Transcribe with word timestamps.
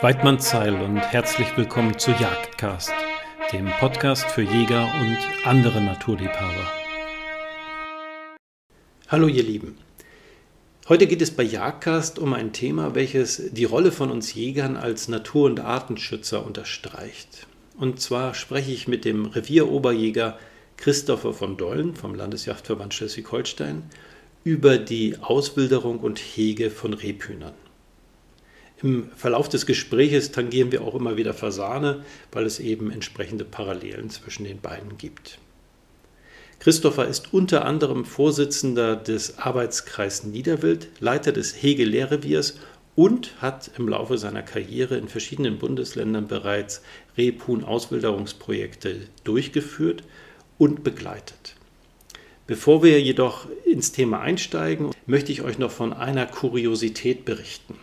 Weidmann 0.00 0.38
Zeil 0.38 0.80
und 0.80 0.98
herzlich 0.98 1.48
willkommen 1.56 1.98
zu 1.98 2.12
Jagdcast, 2.12 2.92
dem 3.52 3.66
Podcast 3.80 4.26
für 4.26 4.42
Jäger 4.42 4.88
und 5.00 5.18
andere 5.44 5.80
Naturliebhaber. 5.80 6.70
Hallo 9.08 9.26
ihr 9.26 9.42
Lieben. 9.42 9.76
Heute 10.88 11.08
geht 11.08 11.20
es 11.20 11.32
bei 11.32 11.42
Jagdcast 11.42 12.20
um 12.20 12.32
ein 12.32 12.52
Thema, 12.52 12.94
welches 12.94 13.50
die 13.50 13.64
Rolle 13.64 13.90
von 13.90 14.12
uns 14.12 14.34
Jägern 14.34 14.76
als 14.76 15.08
Natur- 15.08 15.46
und 15.46 15.58
Artenschützer 15.58 16.46
unterstreicht. 16.46 17.48
Und 17.76 18.00
zwar 18.00 18.34
spreche 18.34 18.70
ich 18.70 18.86
mit 18.86 19.04
dem 19.04 19.26
Revieroberjäger 19.26 20.38
Christopher 20.76 21.34
von 21.34 21.56
Dollen 21.56 21.96
vom 21.96 22.14
Landesjagdverband 22.14 22.94
Schleswig-Holstein 22.94 23.82
über 24.44 24.78
die 24.78 25.16
Auswilderung 25.20 25.98
und 25.98 26.20
Hege 26.20 26.70
von 26.70 26.94
Rebhühnern. 26.94 27.54
Im 28.80 29.10
Verlauf 29.16 29.48
des 29.48 29.66
Gespräches 29.66 30.30
tangieren 30.30 30.70
wir 30.70 30.82
auch 30.82 30.94
immer 30.94 31.16
wieder 31.16 31.34
Fasane, 31.34 32.04
weil 32.30 32.46
es 32.46 32.60
eben 32.60 32.92
entsprechende 32.92 33.44
Parallelen 33.44 34.08
zwischen 34.08 34.44
den 34.44 34.60
beiden 34.60 34.96
gibt. 34.98 35.38
Christopher 36.60 37.06
ist 37.06 37.32
unter 37.32 37.64
anderem 37.64 38.04
Vorsitzender 38.04 38.94
des 38.94 39.38
Arbeitskreis 39.38 40.24
Niederwild, 40.24 40.88
Leiter 41.00 41.32
des 41.32 41.60
Hege-Lehrreviers 41.60 42.58
und 42.94 43.40
hat 43.40 43.70
im 43.78 43.88
Laufe 43.88 44.16
seiner 44.18 44.42
Karriere 44.42 44.96
in 44.96 45.08
verschiedenen 45.08 45.58
Bundesländern 45.58 46.28
bereits 46.28 46.82
Rebhuhn-Auswilderungsprojekte 47.16 49.02
durchgeführt 49.24 50.04
und 50.56 50.84
begleitet. 50.84 51.54
Bevor 52.46 52.82
wir 52.82 53.00
jedoch 53.00 53.46
ins 53.64 53.92
Thema 53.92 54.20
einsteigen, 54.20 54.90
möchte 55.06 55.32
ich 55.32 55.42
euch 55.42 55.58
noch 55.58 55.70
von 55.70 55.92
einer 55.92 56.26
Kuriosität 56.26 57.24
berichten. 57.24 57.74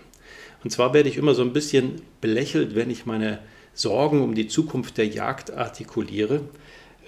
Und 0.66 0.72
zwar 0.72 0.96
werde 0.96 1.10
ich 1.10 1.18
immer 1.18 1.36
so 1.36 1.44
ein 1.44 1.54
bisschen 1.54 2.02
belächelt, 2.22 2.74
wenn 2.74 2.90
ich 2.90 3.06
meine 3.06 3.38
Sorgen 3.76 4.24
um 4.24 4.34
die 4.34 4.48
Zukunft 4.48 4.98
der 4.98 5.06
Jagd 5.06 5.52
artikuliere. 5.52 6.42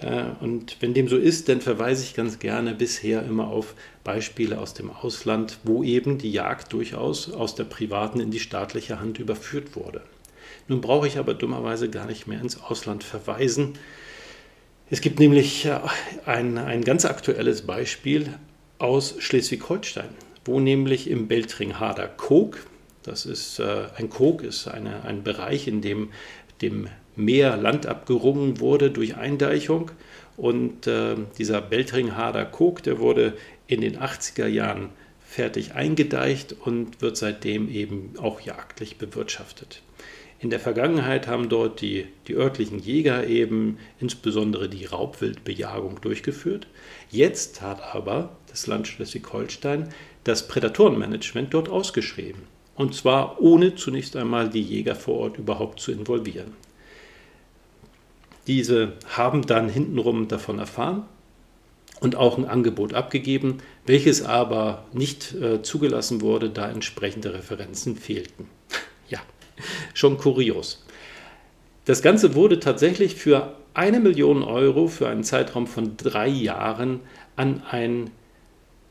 Äh, 0.00 0.26
und 0.40 0.76
wenn 0.78 0.94
dem 0.94 1.08
so 1.08 1.16
ist, 1.16 1.48
dann 1.48 1.60
verweise 1.60 2.04
ich 2.04 2.14
ganz 2.14 2.38
gerne 2.38 2.72
bisher 2.72 3.24
immer 3.24 3.48
auf 3.48 3.74
Beispiele 4.04 4.60
aus 4.60 4.74
dem 4.74 4.92
Ausland, 4.92 5.58
wo 5.64 5.82
eben 5.82 6.18
die 6.18 6.30
Jagd 6.30 6.72
durchaus 6.72 7.32
aus 7.32 7.56
der 7.56 7.64
privaten 7.64 8.20
in 8.20 8.30
die 8.30 8.38
staatliche 8.38 9.00
Hand 9.00 9.18
überführt 9.18 9.74
wurde. 9.74 10.02
Nun 10.68 10.80
brauche 10.80 11.08
ich 11.08 11.18
aber 11.18 11.34
dummerweise 11.34 11.90
gar 11.90 12.06
nicht 12.06 12.28
mehr 12.28 12.40
ins 12.40 12.62
Ausland 12.62 13.02
verweisen. 13.02 13.72
Es 14.88 15.00
gibt 15.00 15.18
nämlich 15.18 15.64
äh, 15.64 15.80
ein, 16.26 16.58
ein 16.58 16.84
ganz 16.84 17.04
aktuelles 17.04 17.62
Beispiel 17.62 18.34
aus 18.78 19.16
Schleswig-Holstein, 19.18 20.10
wo 20.44 20.60
nämlich 20.60 21.10
im 21.10 21.26
Beltringhader 21.26 22.06
Kog, 22.06 22.58
das 23.08 23.26
ist 23.26 23.58
äh, 23.58 23.86
ein 23.96 24.10
Kog, 24.10 24.42
ist 24.42 24.68
eine, 24.68 25.04
ein 25.04 25.22
Bereich, 25.22 25.66
in 25.66 25.80
dem 25.80 26.10
dem 26.60 26.88
Meer 27.16 27.56
Land 27.56 27.86
abgerungen 27.86 28.60
wurde 28.60 28.90
durch 28.90 29.16
Eindeichung. 29.16 29.90
Und 30.36 30.86
äh, 30.86 31.16
dieser 31.36 31.60
Beltringhader 31.60 32.44
Kog, 32.44 32.82
der 32.82 32.98
wurde 32.98 33.34
in 33.66 33.80
den 33.80 33.98
80er 33.98 34.46
Jahren 34.46 34.90
fertig 35.20 35.74
eingedeicht 35.74 36.54
und 36.64 37.02
wird 37.02 37.16
seitdem 37.16 37.68
eben 37.68 38.14
auch 38.18 38.40
jagdlich 38.40 38.98
bewirtschaftet. 38.98 39.82
In 40.40 40.50
der 40.50 40.60
Vergangenheit 40.60 41.26
haben 41.26 41.48
dort 41.48 41.80
die, 41.80 42.06
die 42.28 42.34
örtlichen 42.34 42.78
Jäger 42.78 43.26
eben 43.26 43.78
insbesondere 43.98 44.68
die 44.68 44.84
Raubwildbejagung 44.84 46.00
durchgeführt. 46.00 46.68
Jetzt 47.10 47.60
hat 47.60 47.82
aber 47.92 48.36
das 48.46 48.68
Land 48.68 48.86
Schleswig-Holstein 48.86 49.88
das 50.22 50.46
Prädatorenmanagement 50.46 51.52
dort 51.52 51.68
ausgeschrieben. 51.68 52.42
Und 52.78 52.94
zwar 52.94 53.40
ohne 53.40 53.74
zunächst 53.74 54.14
einmal 54.14 54.48
die 54.48 54.62
Jäger 54.62 54.94
vor 54.94 55.18
Ort 55.18 55.36
überhaupt 55.36 55.80
zu 55.80 55.90
involvieren. 55.90 56.52
Diese 58.46 58.92
haben 59.08 59.42
dann 59.42 59.68
hintenrum 59.68 60.28
davon 60.28 60.60
erfahren 60.60 61.02
und 61.98 62.14
auch 62.14 62.38
ein 62.38 62.44
Angebot 62.44 62.94
abgegeben, 62.94 63.58
welches 63.84 64.22
aber 64.22 64.84
nicht 64.92 65.34
äh, 65.34 65.60
zugelassen 65.60 66.20
wurde, 66.20 66.50
da 66.50 66.70
entsprechende 66.70 67.34
Referenzen 67.34 67.96
fehlten. 67.96 68.46
ja, 69.08 69.18
schon 69.92 70.16
kurios. 70.16 70.84
Das 71.84 72.00
Ganze 72.00 72.36
wurde 72.36 72.60
tatsächlich 72.60 73.16
für 73.16 73.56
eine 73.74 73.98
Million 73.98 74.44
Euro 74.44 74.86
für 74.86 75.08
einen 75.08 75.24
Zeitraum 75.24 75.66
von 75.66 75.96
drei 75.96 76.28
Jahren 76.28 77.00
an 77.34 77.60
ein 77.68 78.12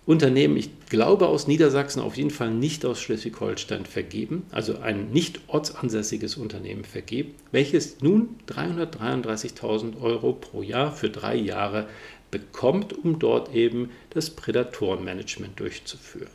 Unternehmen, 0.07 0.56
ich 0.56 0.69
glaube 0.90 1.28
aus 1.28 1.47
Niedersachsen, 1.47 2.01
auf 2.01 2.16
jeden 2.16 2.29
Fall 2.29 2.50
nicht 2.50 2.85
aus 2.85 3.01
Schleswig-Holstein 3.01 3.85
vergeben, 3.85 4.45
also 4.51 4.78
ein 4.78 5.12
nicht 5.12 5.41
ortsansässiges 5.47 6.38
Unternehmen 6.38 6.85
vergeben, 6.85 7.35
welches 7.51 8.00
nun 8.00 8.38
333.000 8.47 10.01
Euro 10.01 10.31
pro 10.31 10.62
Jahr 10.62 10.94
für 10.94 11.09
drei 11.09 11.35
Jahre 11.35 11.90
bekommt, 12.31 12.94
um 12.94 13.19
dort 13.19 13.53
eben 13.53 13.90
das 14.12 14.29
Prädatorenmanagement 14.29 15.59
durchzuführen. 15.59 16.31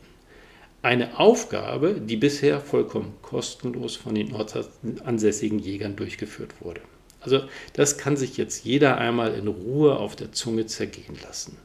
Eine 0.83 1.19
Aufgabe, 1.19 1.99
die 1.99 2.17
bisher 2.17 2.59
vollkommen 2.59 3.13
kostenlos 3.23 3.95
von 3.95 4.13
den 4.13 4.35
ortsansässigen 4.35 5.57
Jägern 5.57 5.95
durchgeführt 5.95 6.61
wurde. 6.61 6.81
Also 7.21 7.41
das 7.73 7.97
kann 7.97 8.17
sich 8.17 8.37
jetzt 8.37 8.65
jeder 8.65 8.99
einmal 8.99 9.33
in 9.33 9.47
Ruhe 9.47 9.97
auf 9.97 10.15
der 10.15 10.31
Zunge 10.31 10.67
zergehen 10.67 11.17
lassen. 11.23 11.57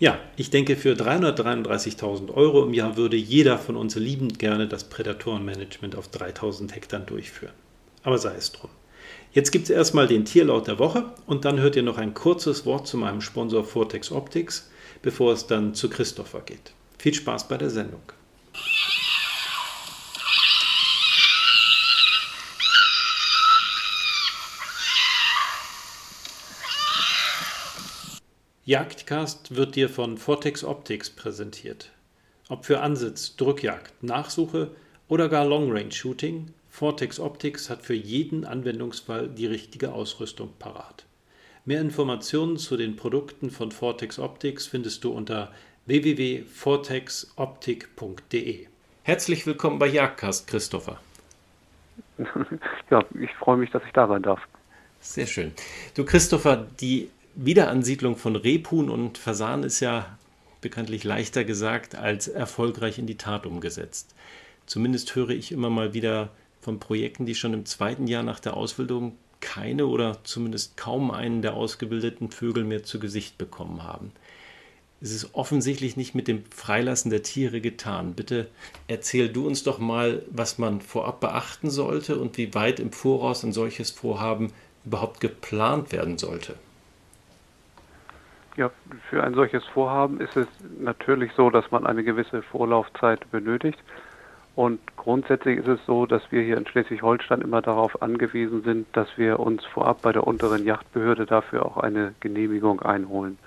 Ja, 0.00 0.20
ich 0.36 0.50
denke, 0.50 0.76
für 0.76 0.94
333.000 0.94 2.32
Euro 2.32 2.64
im 2.64 2.72
Jahr 2.72 2.96
würde 2.96 3.16
jeder 3.16 3.58
von 3.58 3.74
uns 3.74 3.96
liebend 3.96 4.38
gerne 4.38 4.68
das 4.68 4.84
Prädatorenmanagement 4.84 5.96
auf 5.96 6.06
3000 6.08 6.74
Hektar 6.74 7.00
durchführen. 7.00 7.54
Aber 8.04 8.18
sei 8.18 8.36
es 8.36 8.52
drum. 8.52 8.70
Jetzt 9.32 9.50
gibt 9.50 9.64
es 9.64 9.70
erstmal 9.70 10.06
den 10.06 10.24
Tierlaut 10.24 10.68
der 10.68 10.78
Woche 10.78 11.04
und 11.26 11.44
dann 11.44 11.58
hört 11.58 11.74
ihr 11.74 11.82
noch 11.82 11.98
ein 11.98 12.14
kurzes 12.14 12.64
Wort 12.64 12.86
zu 12.86 12.96
meinem 12.96 13.20
Sponsor 13.20 13.64
Vortex 13.64 14.12
Optics, 14.12 14.70
bevor 15.02 15.32
es 15.32 15.48
dann 15.48 15.74
zu 15.74 15.90
Christopher 15.90 16.40
geht. 16.42 16.72
Viel 16.98 17.14
Spaß 17.14 17.48
bei 17.48 17.56
der 17.56 17.70
Sendung. 17.70 18.02
Jagdcast 28.68 29.56
wird 29.56 29.74
dir 29.76 29.88
von 29.88 30.18
Vortex 30.18 30.62
Optics 30.62 31.08
präsentiert. 31.08 31.90
Ob 32.50 32.66
für 32.66 32.82
Ansitz, 32.82 33.34
Drückjagd, 33.36 34.02
Nachsuche 34.02 34.72
oder 35.08 35.30
gar 35.30 35.46
Long 35.46 35.72
Range 35.72 35.90
Shooting, 35.90 36.52
Vortex 36.68 37.18
Optics 37.18 37.70
hat 37.70 37.80
für 37.80 37.94
jeden 37.94 38.44
Anwendungsfall 38.44 39.28
die 39.28 39.46
richtige 39.46 39.94
Ausrüstung 39.94 40.52
parat. 40.58 41.06
Mehr 41.64 41.80
Informationen 41.80 42.58
zu 42.58 42.76
den 42.76 42.96
Produkten 42.96 43.50
von 43.50 43.72
Vortex 43.72 44.18
Optics 44.18 44.66
findest 44.66 45.02
du 45.02 45.12
unter 45.12 45.50
www.vortexoptik.de. 45.86 48.66
Herzlich 49.02 49.46
willkommen 49.46 49.78
bei 49.78 49.86
Jagdcast, 49.86 50.46
Christopher. 50.46 51.00
Ja, 52.90 53.02
ich 53.18 53.34
freue 53.36 53.56
mich, 53.56 53.70
dass 53.70 53.82
ich 53.86 53.92
da 53.94 54.06
sein 54.06 54.22
darf. 54.22 54.42
Sehr 55.00 55.26
schön. 55.26 55.52
Du, 55.94 56.04
Christopher, 56.04 56.66
die 56.80 57.08
Wiederansiedlung 57.40 58.16
von 58.16 58.34
Rebhuhn 58.34 58.90
und 58.90 59.16
Fasan 59.16 59.62
ist 59.62 59.78
ja 59.78 60.18
bekanntlich 60.60 61.04
leichter 61.04 61.44
gesagt 61.44 61.94
als 61.94 62.26
erfolgreich 62.26 62.98
in 62.98 63.06
die 63.06 63.16
Tat 63.16 63.46
umgesetzt. 63.46 64.12
Zumindest 64.66 65.14
höre 65.14 65.30
ich 65.30 65.52
immer 65.52 65.70
mal 65.70 65.94
wieder 65.94 66.30
von 66.60 66.80
Projekten, 66.80 67.26
die 67.26 67.36
schon 67.36 67.54
im 67.54 67.64
zweiten 67.64 68.08
Jahr 68.08 68.24
nach 68.24 68.40
der 68.40 68.56
Ausbildung 68.56 69.12
keine 69.38 69.86
oder 69.86 70.18
zumindest 70.24 70.76
kaum 70.76 71.12
einen 71.12 71.40
der 71.40 71.54
ausgebildeten 71.54 72.32
Vögel 72.32 72.64
mehr 72.64 72.82
zu 72.82 72.98
Gesicht 72.98 73.38
bekommen 73.38 73.84
haben. 73.84 74.10
Es 75.00 75.12
ist 75.12 75.32
offensichtlich 75.36 75.96
nicht 75.96 76.16
mit 76.16 76.26
dem 76.26 76.42
Freilassen 76.50 77.12
der 77.12 77.22
Tiere 77.22 77.60
getan. 77.60 78.14
Bitte 78.14 78.48
erzähl 78.88 79.28
du 79.28 79.46
uns 79.46 79.62
doch 79.62 79.78
mal, 79.78 80.24
was 80.28 80.58
man 80.58 80.80
vorab 80.80 81.20
beachten 81.20 81.70
sollte 81.70 82.18
und 82.18 82.36
wie 82.36 82.52
weit 82.54 82.80
im 82.80 82.90
Voraus 82.90 83.44
ein 83.44 83.52
solches 83.52 83.92
Vorhaben 83.92 84.52
überhaupt 84.84 85.20
geplant 85.20 85.92
werden 85.92 86.18
sollte. 86.18 86.56
Ja, 88.58 88.72
für 89.08 89.22
ein 89.22 89.34
solches 89.34 89.64
Vorhaben 89.66 90.20
ist 90.20 90.36
es 90.36 90.48
natürlich 90.80 91.30
so, 91.36 91.48
dass 91.48 91.70
man 91.70 91.86
eine 91.86 92.02
gewisse 92.02 92.42
Vorlaufzeit 92.42 93.30
benötigt. 93.30 93.78
Und 94.56 94.80
grundsätzlich 94.96 95.58
ist 95.60 95.68
es 95.68 95.78
so, 95.86 96.06
dass 96.06 96.22
wir 96.32 96.42
hier 96.42 96.56
in 96.56 96.66
Schleswig-Holstein 96.66 97.40
immer 97.40 97.62
darauf 97.62 98.02
angewiesen 98.02 98.64
sind, 98.64 98.88
dass 98.94 99.06
wir 99.16 99.38
uns 99.38 99.64
vorab 99.64 100.02
bei 100.02 100.10
der 100.10 100.26
unteren 100.26 100.64
Yachtbehörde 100.64 101.24
dafür 101.24 101.64
auch 101.64 101.76
eine 101.76 102.14
Genehmigung 102.18 102.82
einholen. 102.82 103.38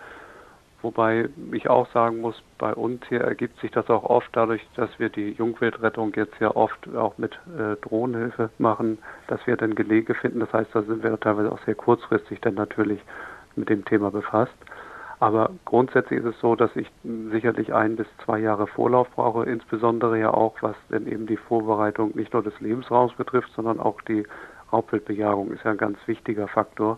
Wobei 0.81 1.27
ich 1.51 1.69
auch 1.69 1.91
sagen 1.91 2.21
muss, 2.21 2.41
bei 2.57 2.73
uns 2.73 3.05
hier 3.09 3.19
ergibt 3.19 3.59
sich 3.59 3.71
das 3.71 3.89
auch 3.89 4.03
oft 4.03 4.29
dadurch, 4.31 4.65
dass 4.77 4.97
wir 4.97 5.09
die 5.09 5.31
Jungwildrettung 5.31 6.13
jetzt 6.15 6.39
ja 6.39 6.55
oft 6.55 6.87
auch 6.95 7.17
mit 7.17 7.33
äh, 7.59 7.75
Drohnenhilfe 7.81 8.49
machen, 8.59 8.97
dass 9.27 9.45
wir 9.45 9.57
dann 9.57 9.75
Gelege 9.75 10.15
finden. 10.15 10.39
Das 10.39 10.53
heißt, 10.53 10.69
da 10.73 10.83
sind 10.83 11.03
wir 11.03 11.19
teilweise 11.19 11.51
auch 11.51 11.59
sehr 11.65 11.75
kurzfristig 11.75 12.39
dann 12.39 12.53
natürlich 12.53 13.01
mit 13.57 13.67
dem 13.67 13.83
Thema 13.83 14.09
befasst. 14.09 14.55
Aber 15.21 15.51
grundsätzlich 15.65 16.21
ist 16.21 16.25
es 16.25 16.39
so, 16.39 16.55
dass 16.55 16.75
ich 16.75 16.91
sicherlich 17.03 17.71
ein 17.75 17.95
bis 17.95 18.07
zwei 18.25 18.39
Jahre 18.39 18.65
Vorlauf 18.65 19.07
brauche, 19.11 19.43
insbesondere 19.43 20.17
ja 20.17 20.33
auch, 20.33 20.55
was 20.61 20.75
denn 20.89 21.05
eben 21.05 21.27
die 21.27 21.37
Vorbereitung 21.37 22.15
nicht 22.15 22.33
nur 22.33 22.41
des 22.41 22.59
Lebensraums 22.59 23.13
betrifft, 23.13 23.51
sondern 23.55 23.79
auch 23.79 24.01
die 24.01 24.25
Raubwildbejagung 24.73 25.51
ist 25.51 25.63
ja 25.63 25.71
ein 25.71 25.77
ganz 25.77 25.99
wichtiger 26.07 26.47
Faktor. 26.47 26.97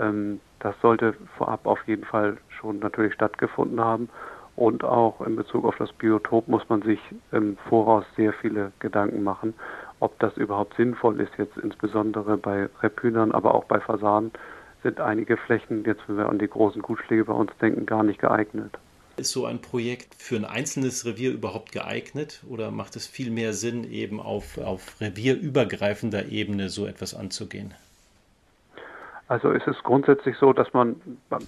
Ähm, 0.00 0.40
das 0.58 0.74
sollte 0.82 1.14
vorab 1.38 1.64
auf 1.66 1.78
jeden 1.86 2.04
Fall 2.04 2.38
schon 2.48 2.80
natürlich 2.80 3.14
stattgefunden 3.14 3.80
haben. 3.80 4.08
Und 4.56 4.82
auch 4.82 5.20
in 5.20 5.36
Bezug 5.36 5.64
auf 5.64 5.76
das 5.76 5.92
Biotop 5.92 6.48
muss 6.48 6.68
man 6.68 6.82
sich 6.82 6.98
im 7.30 7.56
Voraus 7.68 8.04
sehr 8.16 8.32
viele 8.32 8.72
Gedanken 8.80 9.22
machen, 9.22 9.54
ob 10.00 10.18
das 10.18 10.36
überhaupt 10.36 10.74
sinnvoll 10.74 11.20
ist, 11.20 11.30
jetzt 11.38 11.56
insbesondere 11.58 12.36
bei 12.36 12.68
Rebhühnern, 12.82 13.30
aber 13.30 13.54
auch 13.54 13.64
bei 13.66 13.78
Fasanen 13.78 14.32
sind 14.84 15.00
einige 15.00 15.36
Flächen, 15.36 15.84
jetzt 15.84 16.02
wenn 16.06 16.18
wir 16.18 16.28
an 16.28 16.38
die 16.38 16.46
großen 16.46 16.80
Gutschläge 16.82 17.24
bei 17.24 17.32
uns 17.32 17.50
denken, 17.60 17.86
gar 17.86 18.04
nicht 18.04 18.20
geeignet. 18.20 18.78
Ist 19.16 19.32
so 19.32 19.46
ein 19.46 19.60
Projekt 19.60 20.14
für 20.14 20.36
ein 20.36 20.44
einzelnes 20.44 21.04
Revier 21.06 21.32
überhaupt 21.32 21.72
geeignet 21.72 22.42
oder 22.48 22.70
macht 22.70 22.94
es 22.94 23.06
viel 23.06 23.30
mehr 23.30 23.52
Sinn, 23.52 23.84
eben 23.84 24.20
auf, 24.20 24.58
auf 24.58 25.00
revierübergreifender 25.00 26.26
Ebene 26.26 26.68
so 26.68 26.86
etwas 26.86 27.14
anzugehen? 27.14 27.74
Also 29.26 29.50
ist 29.50 29.66
es 29.66 29.82
grundsätzlich 29.82 30.36
so, 30.36 30.52
dass 30.52 30.72
man 30.74 30.96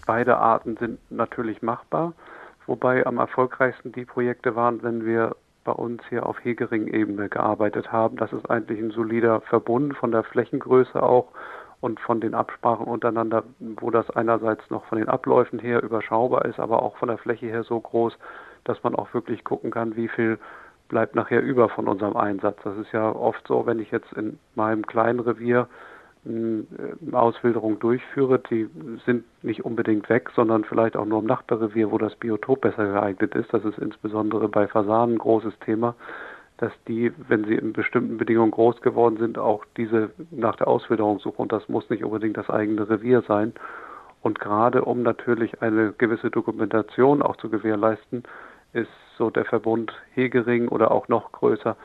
beide 0.06 0.38
Arten 0.38 0.77
sind 0.79 0.99
natürlich 1.11 1.61
machbar, 1.61 2.15
wobei 2.67 3.05
am 3.05 3.19
erfolgreichsten 3.19 3.93
die 3.93 4.05
Projekte 4.05 4.56
waren, 4.56 4.83
wenn 4.83 5.05
wir 5.05 5.37
bei 5.65 5.73
uns 5.73 6.00
hier 6.09 6.25
auf 6.25 6.43
Hegering-Ebene 6.43 7.29
gearbeitet 7.29 7.93
haben. 7.93 8.17
Das 8.17 8.33
ist 8.33 8.49
eigentlich 8.49 8.79
ein 8.79 8.93
solider 8.93 9.41
Verbund 9.43 9.97
von 9.97 10.12
der 10.12 10.23
Flächengröße 10.23 11.03
auch 11.03 11.29
und 11.87 12.00
von 12.00 12.21
den 12.21 12.35
Absprachen 12.35 12.85
untereinander, 12.85 13.44
wo 13.61 13.91
das 13.91 14.11
einerseits 14.11 14.69
noch 14.71 14.85
von 14.87 14.99
den 14.99 15.09
Abläufen 15.09 15.61
her 15.61 15.85
überschaubar 15.85 16.44
ist, 16.44 16.59
aber 16.59 16.83
auch 16.83 16.97
von 16.97 17.09
der 17.09 17.17
Fläche 17.17 17.47
her 17.47 17.62
so 17.62 17.79
groß, 17.79 18.19
dass 18.65 18.83
man 18.83 18.97
auch 18.97 19.15
wirklich 19.15 19.44
gucken 19.44 19.71
kann, 19.71 19.94
wie 19.94 20.09
viel 20.09 20.38
bleibt 20.88 21.15
nachher 21.15 21.43
über 21.43 21.69
von 21.69 21.87
unserem 21.87 22.17
Einsatz. 22.17 22.59
Das 22.65 22.77
ist 22.77 22.91
ja 22.91 23.09
oft 23.15 23.47
so, 23.47 23.67
wenn 23.67 23.79
ich 23.79 23.93
jetzt 23.93 24.12
in 24.15 24.41
meinem 24.56 24.85
kleinen 24.85 25.21
Revier 25.21 25.69
eine 26.25 26.65
äh, 27.12 27.15
Auswilderung 27.15 27.79
durchführe, 27.79 28.41
die 28.41 28.69
sind 29.05 29.23
nicht 29.44 29.65
unbedingt 29.65 30.09
weg, 30.09 30.31
sondern 30.35 30.65
vielleicht 30.65 30.97
auch 30.97 31.06
nur 31.06 31.21
im 31.21 31.27
Nachbarrevier, 31.27 31.93
wo 31.93 31.99
das 31.99 32.17
Biotop 32.17 32.62
besser 32.62 32.85
geeignet 32.85 33.37
ist. 33.37 33.55
Das 33.55 33.65
ist 33.65 33.79
insbesondere 33.79 34.49
bei 34.49 34.67
Fasanen 34.67 35.15
ein 35.15 35.19
großes 35.19 35.56
Thema 35.61 35.94
dass 36.58 36.73
die, 36.88 37.12
wenn 37.29 37.44
sie 37.44 37.55
in 37.55 37.73
bestimmten 37.73 38.17
Bedingungen 38.17 38.50
groß 38.50 38.81
geworden 38.81 39.19
sind, 39.19 39.38
auch 39.38 39.64
diese 39.76 40.11
nach 40.31 40.56
der 40.56 40.69
Auswilderung 40.69 41.19
suchen. 41.19 41.43
Und 41.43 41.53
das 41.53 41.69
muss 41.69 41.91
nicht 41.91 42.05
unbedingt 42.05 42.37
das 42.37 42.49
eigene 42.49 42.88
Revier 42.88 43.23
sein. 43.29 43.53
Und 44.23 44.41
gerade 44.41 44.85
um 44.85 45.03
natürlich 45.03 45.62
eine 45.62 45.93
gewisse 45.93 46.31
Dokumentation 46.31 47.23
auch 47.23 47.37
zu 47.37 47.50
gewährleisten, 47.50 48.25
ist 48.73 48.91
so 49.19 49.31
der 49.31 49.44
Verbund 49.44 49.93
Hegering 50.14 50.69
oder 50.69 50.91
auch 50.91 51.08
noch 51.08 51.32
größer 51.32 51.76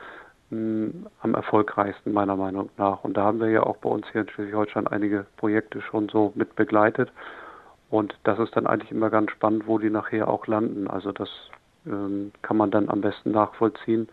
mh, 0.50 0.58
hm, 0.58 1.06
am 1.20 1.34
erfolgreichsten 1.34 2.12
meiner 2.12 2.36
Meinung 2.36 2.70
nach. 2.78 3.04
Und 3.04 3.16
da 3.16 3.24
haben 3.24 3.40
wir 3.40 3.50
ja 3.50 3.62
auch 3.62 3.76
bei 3.76 3.90
uns 3.90 4.06
hier 4.10 4.22
in 4.22 4.28
Schleswig-Holstein 4.28 4.86
einige 4.86 5.26
Projekte 5.36 5.82
schon 5.82 6.08
so 6.08 6.32
mit 6.34 6.56
begleitet. 6.56 7.12
Und 7.90 8.16
das 8.24 8.38
ist 8.38 8.56
dann 8.56 8.66
eigentlich 8.66 8.90
immer 8.90 9.10
ganz 9.10 9.30
spannend, 9.32 9.66
wo 9.66 9.78
die 9.78 9.90
nachher 9.90 10.28
auch 10.28 10.46
landen. 10.46 10.88
Also 10.88 11.12
das 11.12 11.28
ähm, 11.86 12.32
kann 12.40 12.56
man 12.56 12.70
dann 12.70 12.88
am 12.88 13.02
besten 13.02 13.32
nachvollziehen. 13.32 14.08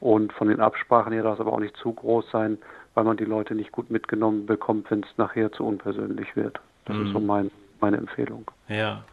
Und 0.00 0.32
von 0.32 0.48
den 0.48 0.60
Absprachen 0.60 1.12
her 1.12 1.22
darf 1.22 1.34
es 1.34 1.40
aber 1.40 1.52
auch 1.52 1.60
nicht 1.60 1.76
zu 1.76 1.92
groß 1.92 2.24
sein, 2.32 2.58
weil 2.94 3.04
man 3.04 3.16
die 3.16 3.24
Leute 3.24 3.54
nicht 3.54 3.70
gut 3.70 3.90
mitgenommen 3.90 4.46
bekommt, 4.46 4.90
wenn 4.90 5.02
es 5.02 5.18
nachher 5.18 5.52
zu 5.52 5.64
unpersönlich 5.64 6.34
wird. 6.36 6.58
Das 6.86 6.96
mhm. 6.96 7.06
ist 7.06 7.12
so 7.12 7.20
mein, 7.20 7.50
meine 7.80 7.98
Empfehlung. 7.98 8.50
Ja. 8.68 9.04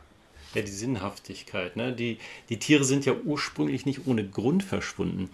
Ja, 0.53 0.61
die 0.61 0.71
Sinnhaftigkeit. 0.71 1.75
Ne? 1.75 1.91
Die, 1.91 2.19
die 2.49 2.57
Tiere 2.57 2.85
sind 2.85 3.05
ja 3.05 3.13
ursprünglich 3.25 3.85
nicht 3.85 4.07
ohne 4.07 4.25
Grund 4.25 4.63
verschwunden 4.63 5.29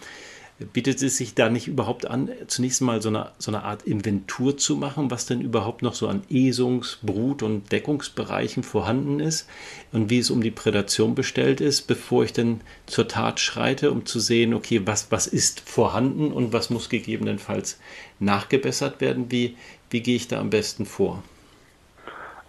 bietet 0.59 1.01
es 1.01 1.17
sich 1.17 1.33
da 1.33 1.49
nicht 1.49 1.67
überhaupt 1.67 2.05
an, 2.05 2.29
zunächst 2.47 2.81
mal 2.81 3.01
so 3.01 3.09
eine, 3.09 3.31
so 3.39 3.51
eine 3.51 3.63
Art 3.63 3.83
Inventur 3.83 4.57
zu 4.57 4.75
machen, 4.75 5.09
was 5.09 5.25
denn 5.25 5.41
überhaupt 5.41 5.81
noch 5.81 5.95
so 5.95 6.07
an 6.07 6.21
Esungs-, 6.29 6.99
Brut- 7.01 7.43
und 7.43 7.71
Deckungsbereichen 7.71 8.63
vorhanden 8.63 9.19
ist 9.19 9.49
und 9.91 10.09
wie 10.09 10.19
es 10.19 10.29
um 10.29 10.41
die 10.41 10.51
Prädation 10.51 11.15
bestellt 11.15 11.59
ist, 11.59 11.83
bevor 11.83 12.23
ich 12.23 12.33
dann 12.33 12.61
zur 12.85 13.07
Tat 13.07 13.39
schreite, 13.39 13.91
um 13.91 14.05
zu 14.05 14.19
sehen, 14.19 14.53
okay, 14.53 14.81
was, 14.85 15.11
was 15.11 15.27
ist 15.27 15.59
vorhanden 15.67 16.31
und 16.31 16.53
was 16.53 16.69
muss 16.69 16.89
gegebenenfalls 16.89 17.79
nachgebessert 18.19 19.01
werden? 19.01 19.31
Wie, 19.31 19.57
wie 19.89 20.01
gehe 20.01 20.15
ich 20.15 20.27
da 20.27 20.39
am 20.39 20.49
besten 20.49 20.85
vor? 20.85 21.23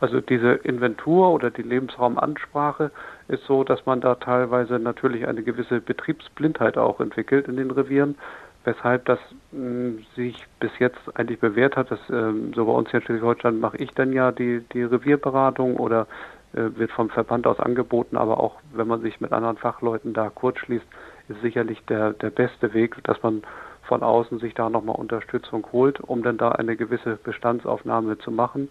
Also 0.00 0.20
diese 0.20 0.52
Inventur 0.52 1.30
oder 1.30 1.50
die 1.50 1.62
Lebensraumansprache 1.62 2.90
ist 3.28 3.44
so, 3.44 3.64
dass 3.64 3.86
man 3.86 4.00
da 4.00 4.16
teilweise 4.16 4.78
natürlich 4.78 5.26
eine 5.26 5.42
gewisse 5.42 5.80
Betriebsblindheit 5.80 6.76
auch 6.76 7.00
entwickelt 7.00 7.48
in 7.48 7.56
den 7.56 7.70
Revieren, 7.70 8.16
weshalb 8.64 9.04
das 9.06 9.18
mh, 9.52 9.58
hm, 9.60 10.06
sich 10.16 10.46
bis 10.60 10.70
jetzt 10.78 10.98
eigentlich 11.14 11.40
bewährt 11.40 11.76
hat. 11.76 11.90
Das, 11.90 12.00
ähm, 12.10 12.52
so 12.54 12.64
bei 12.66 12.72
uns 12.72 12.90
hier 12.90 13.00
in 13.00 13.06
Schleswig-Holstein 13.06 13.60
mache 13.60 13.76
ich 13.78 13.90
dann 13.92 14.12
ja 14.12 14.32
die, 14.32 14.60
die 14.72 14.82
Revierberatung 14.82 15.76
oder 15.76 16.06
äh, 16.54 16.76
wird 16.76 16.92
vom 16.92 17.10
Verband 17.10 17.46
aus 17.46 17.60
angeboten, 17.60 18.16
aber 18.16 18.38
auch 18.38 18.56
wenn 18.72 18.86
man 18.86 19.00
sich 19.00 19.20
mit 19.20 19.32
anderen 19.32 19.56
Fachleuten 19.56 20.12
da 20.12 20.30
kurzschließt, 20.30 20.86
ist 21.28 21.40
sicherlich 21.40 21.84
der, 21.86 22.12
der 22.12 22.30
beste 22.30 22.74
Weg, 22.74 23.02
dass 23.04 23.22
man 23.22 23.42
von 23.82 24.02
außen 24.02 24.38
sich 24.38 24.54
da 24.54 24.70
nochmal 24.70 24.96
Unterstützung 24.96 25.66
holt, 25.72 26.00
um 26.00 26.22
dann 26.22 26.38
da 26.38 26.52
eine 26.52 26.76
gewisse 26.76 27.16
Bestandsaufnahme 27.22 28.18
zu 28.18 28.30
machen 28.30 28.68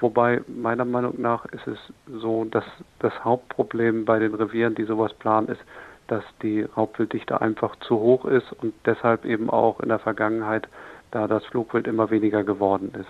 Wobei 0.00 0.42
meiner 0.46 0.84
Meinung 0.84 1.20
nach 1.20 1.46
ist 1.46 1.66
es 1.66 1.78
so, 2.06 2.44
dass 2.44 2.64
das 2.98 3.24
Hauptproblem 3.24 4.04
bei 4.04 4.18
den 4.18 4.34
Revieren, 4.34 4.74
die 4.74 4.84
sowas 4.84 5.14
planen, 5.14 5.48
ist, 5.48 5.62
dass 6.08 6.24
die 6.42 6.62
Raubwilddichte 6.62 7.40
einfach 7.40 7.76
zu 7.76 7.98
hoch 7.98 8.24
ist 8.26 8.52
und 8.62 8.74
deshalb 8.84 9.24
eben 9.24 9.50
auch 9.50 9.80
in 9.80 9.88
der 9.88 9.98
Vergangenheit, 9.98 10.68
da 11.10 11.26
das 11.26 11.44
Flugwild 11.46 11.86
immer 11.86 12.10
weniger 12.10 12.44
geworden 12.44 12.92
ist. 12.98 13.08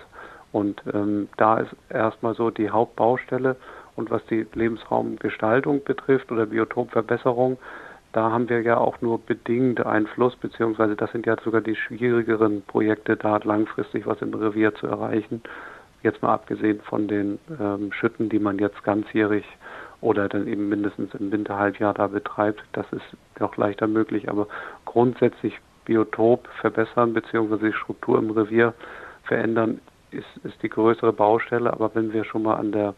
Und 0.51 0.81
ähm, 0.93 1.27
da 1.37 1.57
ist 1.57 1.75
erstmal 1.89 2.33
so 2.35 2.49
die 2.49 2.69
Hauptbaustelle. 2.69 3.57
Und 3.95 4.11
was 4.11 4.23
die 4.27 4.45
Lebensraumgestaltung 4.53 5.83
betrifft 5.83 6.31
oder 6.31 6.45
Biotopverbesserung, 6.45 7.57
da 8.13 8.31
haben 8.31 8.47
wir 8.47 8.61
ja 8.61 8.77
auch 8.77 9.01
nur 9.01 9.19
bedingt 9.19 9.85
Einfluss, 9.85 10.35
beziehungsweise 10.35 10.95
das 10.95 11.11
sind 11.11 11.25
ja 11.25 11.35
sogar 11.43 11.61
die 11.61 11.75
schwierigeren 11.75 12.61
Projekte, 12.61 13.17
da 13.17 13.37
langfristig 13.43 14.05
was 14.05 14.21
im 14.21 14.33
Revier 14.33 14.73
zu 14.75 14.87
erreichen. 14.87 15.41
Jetzt 16.03 16.21
mal 16.21 16.33
abgesehen 16.33 16.81
von 16.81 17.07
den 17.07 17.39
ähm, 17.59 17.91
Schütten, 17.91 18.29
die 18.29 18.39
man 18.39 18.59
jetzt 18.59 18.83
ganzjährig 18.83 19.45
oder 20.01 20.29
dann 20.29 20.47
eben 20.47 20.69
mindestens 20.69 21.13
im 21.15 21.31
Winterhalbjahr 21.31 21.93
da 21.93 22.07
betreibt, 22.07 22.63
das 22.73 22.85
ist 22.91 23.05
noch 23.39 23.57
leichter 23.57 23.87
möglich. 23.87 24.29
Aber 24.29 24.47
grundsätzlich 24.85 25.59
Biotop 25.85 26.47
verbessern 26.61 27.13
bzw. 27.13 27.67
die 27.67 27.73
Struktur 27.73 28.19
im 28.19 28.29
Revier 28.31 28.73
verändern, 29.23 29.81
ist, 30.11 30.27
ist 30.43 30.61
die 30.61 30.69
größere 30.69 31.13
Baustelle. 31.13 31.71
Aber 31.71 31.93
wenn 31.95 32.13
wir 32.13 32.23
schon 32.25 32.43
mal 32.43 32.55
an 32.55 32.71
der 32.71 32.93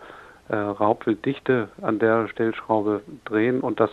äh, 0.50 0.56
Raubwilddichte 0.56 1.70
an 1.82 2.00
der 2.00 2.28
Stellschraube 2.28 3.02
drehen 3.26 3.62
und 3.62 3.80
das 3.80 3.92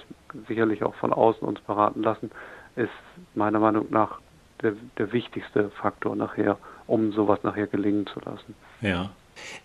sicherlich 0.49 0.83
auch 0.83 0.95
von 0.97 1.13
außen 1.13 1.47
uns 1.47 1.61
beraten 1.61 2.03
lassen, 2.03 2.31
ist 2.77 2.91
meiner 3.35 3.61
Meinung 3.61 3.87
nach 3.91 4.21
der, 4.63 4.73
der 4.99 5.13
wichtigste 5.13 5.71
Faktor 5.71 6.17
nachher, 6.17 6.57
um 6.87 7.13
sowas 7.13 7.39
nachher 7.43 7.67
gelingen 7.67 8.07
zu 8.07 8.21
lassen. 8.21 8.55
Ja. 8.81 9.11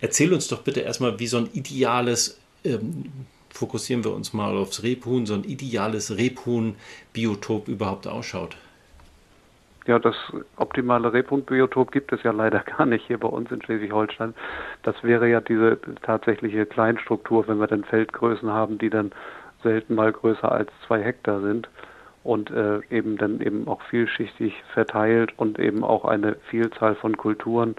Erzähl 0.00 0.32
uns 0.32 0.48
doch 0.48 0.62
bitte 0.62 0.80
erstmal, 0.80 1.18
wie 1.18 1.26
so 1.26 1.38
ein 1.38 1.48
ideales, 1.52 2.40
ähm, 2.64 3.10
fokussieren 3.50 4.04
wir 4.04 4.12
uns 4.12 4.32
mal 4.32 4.56
aufs 4.56 4.82
Rebhuhn, 4.82 5.26
so 5.26 5.34
ein 5.34 5.44
ideales 5.44 6.16
Rebhuhn-Biotop 6.16 7.68
überhaupt 7.68 8.06
ausschaut. 8.06 8.56
Ja, 9.86 9.98
das 9.98 10.14
optimale 10.56 11.12
Rebhuhn-Biotop 11.12 11.90
gibt 11.90 12.12
es 12.12 12.22
ja 12.22 12.30
leider 12.30 12.60
gar 12.78 12.86
nicht 12.86 13.06
hier 13.06 13.18
bei 13.18 13.28
uns 13.28 13.50
in 13.50 13.62
Schleswig-Holstein. 13.62 14.34
Das 14.82 15.02
wäre 15.02 15.28
ja 15.28 15.40
diese 15.40 15.78
tatsächliche 16.02 16.66
Kleinstruktur, 16.66 17.48
wenn 17.48 17.58
wir 17.58 17.66
dann 17.66 17.84
Feldgrößen 17.84 18.50
haben, 18.50 18.78
die 18.78 18.90
dann 18.90 19.12
selten 19.62 19.94
mal 19.94 20.12
größer 20.12 20.50
als 20.50 20.70
zwei 20.86 21.02
Hektar 21.02 21.40
sind 21.40 21.68
und 22.24 22.50
äh, 22.50 22.80
eben 22.90 23.16
dann 23.16 23.40
eben 23.40 23.66
auch 23.68 23.82
vielschichtig 23.82 24.54
verteilt 24.72 25.32
und 25.36 25.58
eben 25.58 25.84
auch 25.84 26.04
eine 26.04 26.36
Vielzahl 26.48 26.94
von 26.94 27.16
Kulturen 27.16 27.74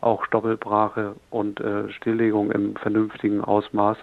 auch 0.00 0.24
Stoppelbrache 0.24 1.16
und 1.30 1.60
äh, 1.60 1.90
Stilllegung 1.90 2.52
im 2.52 2.76
vernünftigen 2.76 3.42
Ausmaß. 3.42 3.98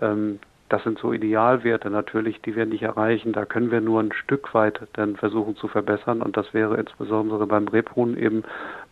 Ähm, 0.00 0.38
das 0.68 0.82
sind 0.82 0.98
so 0.98 1.12
Idealwerte 1.12 1.90
natürlich, 1.90 2.42
die 2.42 2.56
wir 2.56 2.66
nicht 2.66 2.82
erreichen. 2.82 3.32
Da 3.32 3.44
können 3.44 3.70
wir 3.70 3.80
nur 3.80 4.00
ein 4.00 4.12
Stück 4.12 4.52
weit 4.52 4.80
dann 4.94 5.16
versuchen 5.16 5.54
zu 5.54 5.68
verbessern. 5.68 6.22
Und 6.22 6.36
das 6.36 6.52
wäre 6.54 6.76
insbesondere 6.76 7.46
beim 7.46 7.68
Rebhuhn 7.68 8.16
eben, 8.16 8.42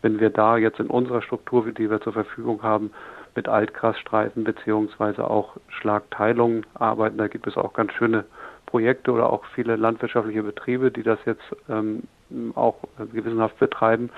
wenn 0.01 0.21
wir 0.21 0.31
da 0.31 0.57
jetzt 0.57 0.79
in 0.79 0.87
unserer 0.87 1.23
Struktur, 1.23 1.67
die 1.73 1.91
wir 1.91 2.01
zur 2.01 2.13
Verfügung 2.13 2.63
haben, 2.63 2.93
mit 3.35 3.49
Altgrasstreifen 3.49 4.45
beziehungsweise 4.45 5.29
auch 5.29 5.57
Schlagteilungen 5.69 6.65
arbeiten. 6.75 7.19
Da 7.19 7.27
gibt 7.27 7.49
es 7.49 7.57
auch 7.57 7.73
ganz 7.73 7.93
schöne 7.95 8.25
Projekte 8.75 9.13
oder 9.13 9.33
auch 9.33 9.45
viele 9.55 9.77
landwirtschaftliche 9.77 10.43
Betriebe, 10.43 10.91
die 10.91 11.05
das 11.05 11.21
jetzt 11.27 11.45
ähm, 11.69 12.03
auch 12.57 12.75
gewissenhaft 13.13 13.57
betreiben 13.61 14.11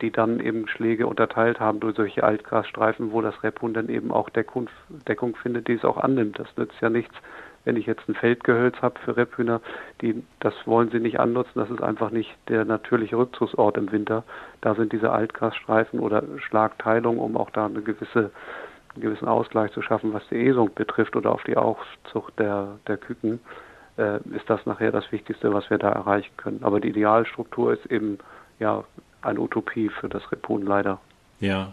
die 0.00 0.10
dann 0.10 0.40
eben 0.40 0.66
Schläge 0.66 1.06
unterteilt 1.06 1.60
haben 1.60 1.78
durch 1.78 1.94
solche 1.94 2.24
Altgrasstreifen, 2.24 3.12
wo 3.12 3.20
das 3.20 3.42
Rebhuhn 3.44 3.72
dann 3.72 3.88
eben 3.88 4.10
auch 4.10 4.28
Deckung, 4.28 4.68
Deckung 5.06 5.36
findet, 5.36 5.68
die 5.68 5.74
es 5.74 5.84
auch 5.84 5.98
annimmt. 5.98 6.36
Das 6.38 6.48
nützt 6.56 6.80
ja 6.80 6.90
nichts, 6.90 7.14
wenn 7.64 7.76
ich 7.76 7.86
jetzt 7.86 8.08
ein 8.08 8.16
Feldgehölz 8.16 8.76
habe 8.82 8.98
für 8.98 9.16
Rebhühner, 9.16 9.60
die, 10.00 10.24
das 10.40 10.52
wollen 10.66 10.90
sie 10.90 10.98
nicht 10.98 11.20
annutzen, 11.20 11.52
das 11.54 11.70
ist 11.70 11.80
einfach 11.80 12.10
nicht 12.10 12.36
der 12.48 12.64
natürliche 12.64 13.16
Rückzugsort 13.16 13.76
im 13.76 13.92
Winter. 13.92 14.24
Da 14.62 14.74
sind 14.74 14.92
diese 14.92 15.12
Altgrasstreifen 15.12 16.00
oder 16.00 16.24
Schlagteilung, 16.38 17.18
um 17.18 17.36
auch 17.36 17.50
da 17.50 17.66
eine 17.66 17.80
gewisse, 17.80 18.32
einen 18.94 19.02
gewissen 19.02 19.28
Ausgleich 19.28 19.70
zu 19.72 19.80
schaffen, 19.80 20.12
was 20.12 20.26
die 20.28 20.44
Esung 20.44 20.74
betrifft 20.74 21.14
oder 21.14 21.30
auf 21.30 21.44
die 21.44 21.56
Aufzucht 21.56 22.38
der, 22.38 22.78
der 22.88 22.96
Küken, 22.96 23.40
äh, 23.96 24.16
ist 24.36 24.48
das 24.48 24.64
nachher 24.66 24.92
das 24.92 25.10
Wichtigste, 25.12 25.52
was 25.52 25.68
wir 25.70 25.78
da 25.78 25.90
erreichen 25.90 26.32
können. 26.36 26.60
Aber 26.62 26.80
die 26.80 26.88
Idealstruktur 26.88 27.72
ist 27.74 27.86
eben 27.86 28.18
ja 28.58 28.84
eine 29.22 29.40
Utopie 29.40 29.88
für 29.88 30.08
das 30.08 30.30
Rebhuhn 30.30 30.64
leider. 30.64 31.00
Ja, 31.40 31.72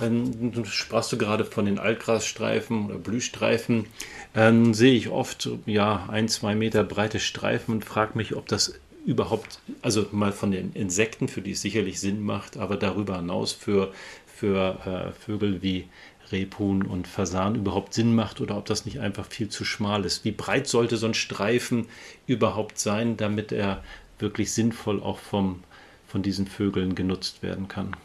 ähm, 0.00 0.64
sprachst 0.64 1.12
du 1.12 1.18
gerade 1.18 1.44
von 1.44 1.64
den 1.64 1.78
Altgrasstreifen 1.78 2.86
oder 2.86 2.98
Blühstreifen. 2.98 3.86
Ähm, 4.34 4.74
sehe 4.74 4.94
ich 4.94 5.08
oft 5.08 5.50
ja 5.66 6.06
ein, 6.08 6.28
zwei 6.28 6.54
Meter 6.54 6.84
breite 6.84 7.20
Streifen 7.20 7.74
und 7.74 7.84
frage 7.84 8.16
mich, 8.16 8.36
ob 8.36 8.46
das 8.46 8.78
überhaupt, 9.04 9.60
also 9.82 10.06
mal 10.12 10.32
von 10.32 10.50
den 10.50 10.72
Insekten, 10.72 11.28
für 11.28 11.40
die 11.40 11.52
es 11.52 11.62
sicherlich 11.62 12.00
Sinn 12.00 12.22
macht, 12.22 12.56
aber 12.56 12.76
darüber 12.76 13.16
hinaus 13.16 13.52
für, 13.52 13.92
für 14.26 14.78
äh, 14.86 15.12
Vögel 15.12 15.62
wie 15.62 15.88
Rebhuhn 16.32 16.82
und 16.82 17.08
Fasan 17.08 17.54
überhaupt 17.54 17.94
Sinn 17.94 18.14
macht 18.14 18.40
oder 18.40 18.56
ob 18.56 18.66
das 18.66 18.84
nicht 18.84 19.00
einfach 19.00 19.26
viel 19.26 19.48
zu 19.48 19.64
schmal 19.64 20.04
ist. 20.04 20.24
Wie 20.24 20.32
breit 20.32 20.66
sollte 20.66 20.96
so 20.96 21.06
ein 21.06 21.14
Streifen 21.14 21.86
überhaupt 22.26 22.78
sein, 22.78 23.16
damit 23.16 23.52
er 23.52 23.82
wirklich 24.18 24.52
sinnvoll 24.52 25.02
auch 25.02 25.18
vom, 25.18 25.62
von 26.06 26.22
diesen 26.22 26.46
Vögeln 26.46 26.94
genutzt 26.94 27.42
werden 27.42 27.68
kann? 27.68 27.96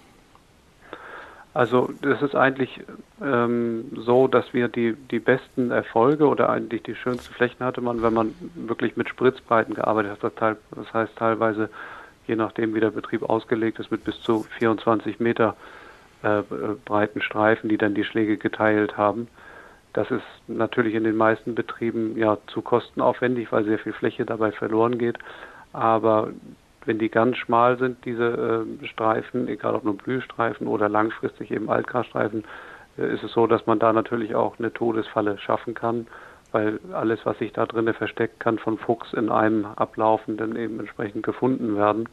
Also 1.56 1.90
das 2.02 2.22
ist 2.22 2.36
eigentlich 2.36 2.82
ähm, 3.24 3.86
so, 3.96 4.28
dass 4.28 4.54
wir 4.54 4.68
die, 4.68 4.94
die 5.10 5.20
besten 5.20 5.72
Erfolge 5.72 6.28
oder 6.28 6.50
eigentlich 6.50 6.84
die 6.84 6.96
schönsten 6.96 7.34
Flächen 7.34 7.66
hatte 7.66 7.80
man, 7.80 8.04
wenn 8.04 8.14
man 8.14 8.36
wirklich 8.56 8.98
mit 8.98 9.08
Spritzbreiten 9.08 9.74
gearbeitet 9.74 10.22
hat. 10.22 10.58
Das 10.76 10.94
heißt 10.94 11.16
teilweise, 11.16 11.70
je 12.28 12.36
nachdem 12.36 12.76
wie 12.76 12.82
der 12.82 12.92
Betrieb 12.92 13.24
ausgelegt 13.24 13.80
ist, 13.80 13.90
mit 13.90 14.04
bis 14.04 14.20
zu 14.22 14.46
24 14.58 15.22
Meter 15.22 15.56
äh, 16.26 16.44
breiten 16.86 17.22
Streifen, 17.22 17.70
die 17.70 17.78
dann 17.78 17.94
die 17.94 18.04
Schläge 18.04 18.38
geteilt 18.38 18.98
haben. 18.98 19.28
Das 19.94 20.10
ist 20.12 20.24
natürlich 20.48 20.96
in 20.96 21.04
den 21.04 21.16
meisten 21.16 21.56
Betrieben 21.56 22.18
ja 22.18 22.38
zu 22.48 22.62
kostenaufwendig, 22.62 23.52
weil 23.52 23.64
sehr 23.64 23.80
viel 23.80 23.94
Fläche 23.94 24.26
dabei 24.26 24.52
verloren 24.52 24.98
geht. 24.98 25.18
Aber 25.72 26.30
wenn 26.86 27.00
die 27.00 27.10
ganz 27.10 27.38
schmal 27.38 27.78
sind, 27.78 28.04
diese 28.06 28.66
äh, 28.82 28.88
Streifen, 28.88 29.48
egal 29.48 29.76
ob 29.76 29.84
nur 29.84 29.98
Blühstreifen 29.98 30.68
oder 30.68 30.90
langfristig 30.90 31.52
eben 31.52 31.70
Altgrasstreifen, 31.70 32.44
äh, 32.98 33.14
ist 33.14 33.24
es 33.24 33.32
so, 33.32 33.48
dass 33.48 33.66
man 33.68 33.80
da 33.80 33.94
natürlich 33.94 34.36
auch 34.36 34.58
eine 34.60 34.74
Todesfalle 34.74 35.38
schaffen 35.38 35.76
kann, 35.76 36.08
weil 36.52 36.80
alles, 36.92 37.20
was 37.24 37.38
sich 37.38 37.54
da 37.54 37.66
drinnen 37.66 37.94
versteckt, 37.94 38.40
kann 38.40 38.58
von 38.58 38.78
Fuchs 38.78 39.14
in 39.14 39.30
einem 39.30 39.66
ablaufen, 39.66 40.38
dann 40.38 40.56
eben 40.56 40.80
entsprechend 40.80 41.24
gefunden 41.24 41.76
werden. 41.78 42.10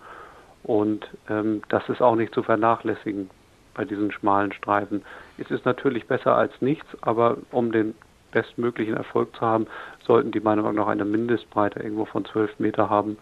Und 0.64 1.08
ähm, 1.28 1.62
das 1.68 1.88
ist 1.88 2.02
auch 2.02 2.14
nicht 2.14 2.34
zu 2.34 2.42
vernachlässigen 2.42 3.30
bei 3.74 3.84
diesen 3.84 4.12
schmalen 4.12 4.52
Streifen. 4.52 5.02
Es 5.38 5.50
ist 5.50 5.64
natürlich 5.64 6.06
besser 6.06 6.34
als 6.36 6.52
nichts, 6.60 6.86
aber 7.00 7.38
um 7.50 7.72
den 7.72 7.94
bestmöglichen 8.32 8.96
Erfolg 8.96 9.34
zu 9.36 9.42
haben, 9.42 9.66
sollten 10.04 10.32
die 10.32 10.40
meiner 10.40 10.62
Meinung 10.62 10.76
nach 10.76 10.88
eine 10.88 11.04
Mindestbreite 11.04 11.80
irgendwo 11.80 12.06
von 12.06 12.24
12 12.24 12.58
Meter 12.58 12.90
haben. 12.90 13.18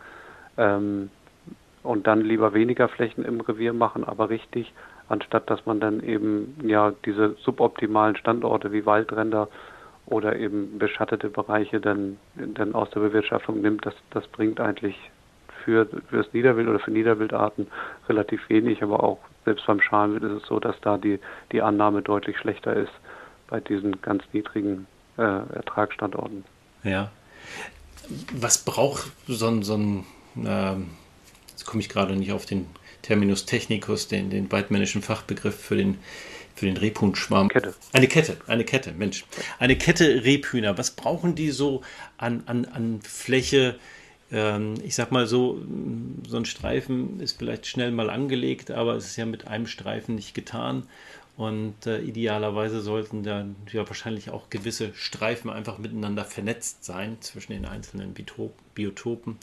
Ähm, 0.56 1.10
und 1.82 2.06
dann 2.06 2.20
lieber 2.20 2.52
weniger 2.52 2.88
Flächen 2.88 3.24
im 3.24 3.40
Revier 3.40 3.72
machen, 3.72 4.04
aber 4.04 4.28
richtig, 4.28 4.72
anstatt 5.08 5.48
dass 5.48 5.64
man 5.66 5.80
dann 5.80 6.02
eben 6.02 6.56
ja 6.62 6.92
diese 7.04 7.36
suboptimalen 7.42 8.16
Standorte 8.16 8.70
wie 8.72 8.84
Waldränder 8.86 9.48
oder 10.06 10.36
eben 10.36 10.78
beschattete 10.78 11.30
Bereiche 11.30 11.80
dann, 11.80 12.18
dann 12.34 12.74
aus 12.74 12.90
der 12.90 13.00
Bewirtschaftung 13.00 13.60
nimmt, 13.62 13.86
das, 13.86 13.94
das 14.10 14.26
bringt 14.28 14.60
eigentlich 14.60 15.10
für, 15.70 15.86
für 16.08 16.16
das 16.18 16.32
Niederwild 16.32 16.68
oder 16.68 16.80
für 16.80 16.90
Niederwildarten 16.90 17.66
relativ 18.08 18.40
wenig, 18.48 18.82
aber 18.82 19.02
auch 19.02 19.18
selbst 19.44 19.66
beim 19.66 19.80
Schalenwild 19.80 20.24
ist 20.24 20.42
es 20.42 20.48
so, 20.48 20.60
dass 20.60 20.76
da 20.80 20.98
die, 20.98 21.18
die 21.52 21.62
Annahme 21.62 22.02
deutlich 22.02 22.36
schlechter 22.38 22.74
ist 22.74 22.92
bei 23.48 23.60
diesen 23.60 24.00
ganz 24.02 24.22
niedrigen 24.32 24.86
äh, 25.16 25.22
Ertragsstandorten. 25.22 26.44
Ja. 26.84 27.10
Was 28.34 28.58
braucht 28.58 29.10
so 29.26 29.46
ein, 29.46 29.62
so 29.62 29.76
ein 29.76 30.06
ähm 30.44 30.90
jetzt 31.60 31.66
komme 31.66 31.80
ich 31.82 31.90
gerade 31.90 32.16
nicht 32.16 32.32
auf 32.32 32.46
den 32.46 32.66
Terminus 33.02 33.44
technicus, 33.44 34.08
den, 34.08 34.30
den 34.30 34.50
weidmännischen 34.50 35.02
Fachbegriff 35.02 35.54
für 35.54 35.76
den, 35.76 35.98
für 36.54 36.64
den 36.64 36.78
Rebhuhnschwarm. 36.78 37.48
Kette. 37.48 37.74
Eine 37.92 38.08
Kette, 38.08 38.38
eine 38.46 38.64
Kette, 38.64 38.92
Mensch. 38.92 39.26
Eine 39.58 39.76
Kette 39.76 40.24
Rebhühner. 40.24 40.78
Was 40.78 40.92
brauchen 40.92 41.34
die 41.34 41.50
so 41.50 41.82
an, 42.16 42.42
an, 42.46 42.64
an 42.64 43.00
Fläche? 43.02 43.78
Ähm, 44.32 44.74
ich 44.84 44.94
sag 44.94 45.12
mal 45.12 45.26
so, 45.26 45.60
so 46.26 46.36
ein 46.36 46.44
Streifen 46.44 47.20
ist 47.20 47.38
vielleicht 47.38 47.66
schnell 47.66 47.90
mal 47.90 48.10
angelegt, 48.10 48.70
aber 48.70 48.94
es 48.94 49.06
ist 49.06 49.16
ja 49.16 49.26
mit 49.26 49.46
einem 49.48 49.66
Streifen 49.66 50.14
nicht 50.14 50.34
getan. 50.34 50.84
Und 51.36 51.86
äh, 51.86 52.00
idealerweise 52.00 52.82
sollten 52.82 53.22
dann 53.22 53.56
ja 53.72 53.88
wahrscheinlich 53.88 54.30
auch 54.30 54.50
gewisse 54.50 54.92
Streifen 54.92 55.48
einfach 55.48 55.78
miteinander 55.78 56.24
vernetzt 56.24 56.84
sein 56.84 57.16
zwischen 57.20 57.52
den 57.52 57.64
einzelnen 57.64 58.14
Biotopen. 58.74 59.38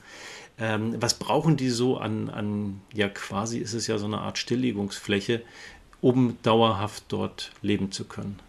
Ähm, 0.59 0.95
was 0.99 1.15
brauchen 1.15 1.57
die 1.57 1.69
so 1.69 1.97
an, 1.97 2.29
an, 2.29 2.81
ja 2.93 3.09
quasi 3.09 3.57
ist 3.57 3.73
es 3.73 3.87
ja 3.87 3.97
so 3.97 4.05
eine 4.05 4.19
Art 4.19 4.37
Stilllegungsfläche, 4.37 5.41
um 5.99 6.37
dauerhaft 6.43 7.05
dort 7.07 7.51
leben 7.63 7.91
zu 7.91 8.05
können? 8.05 8.39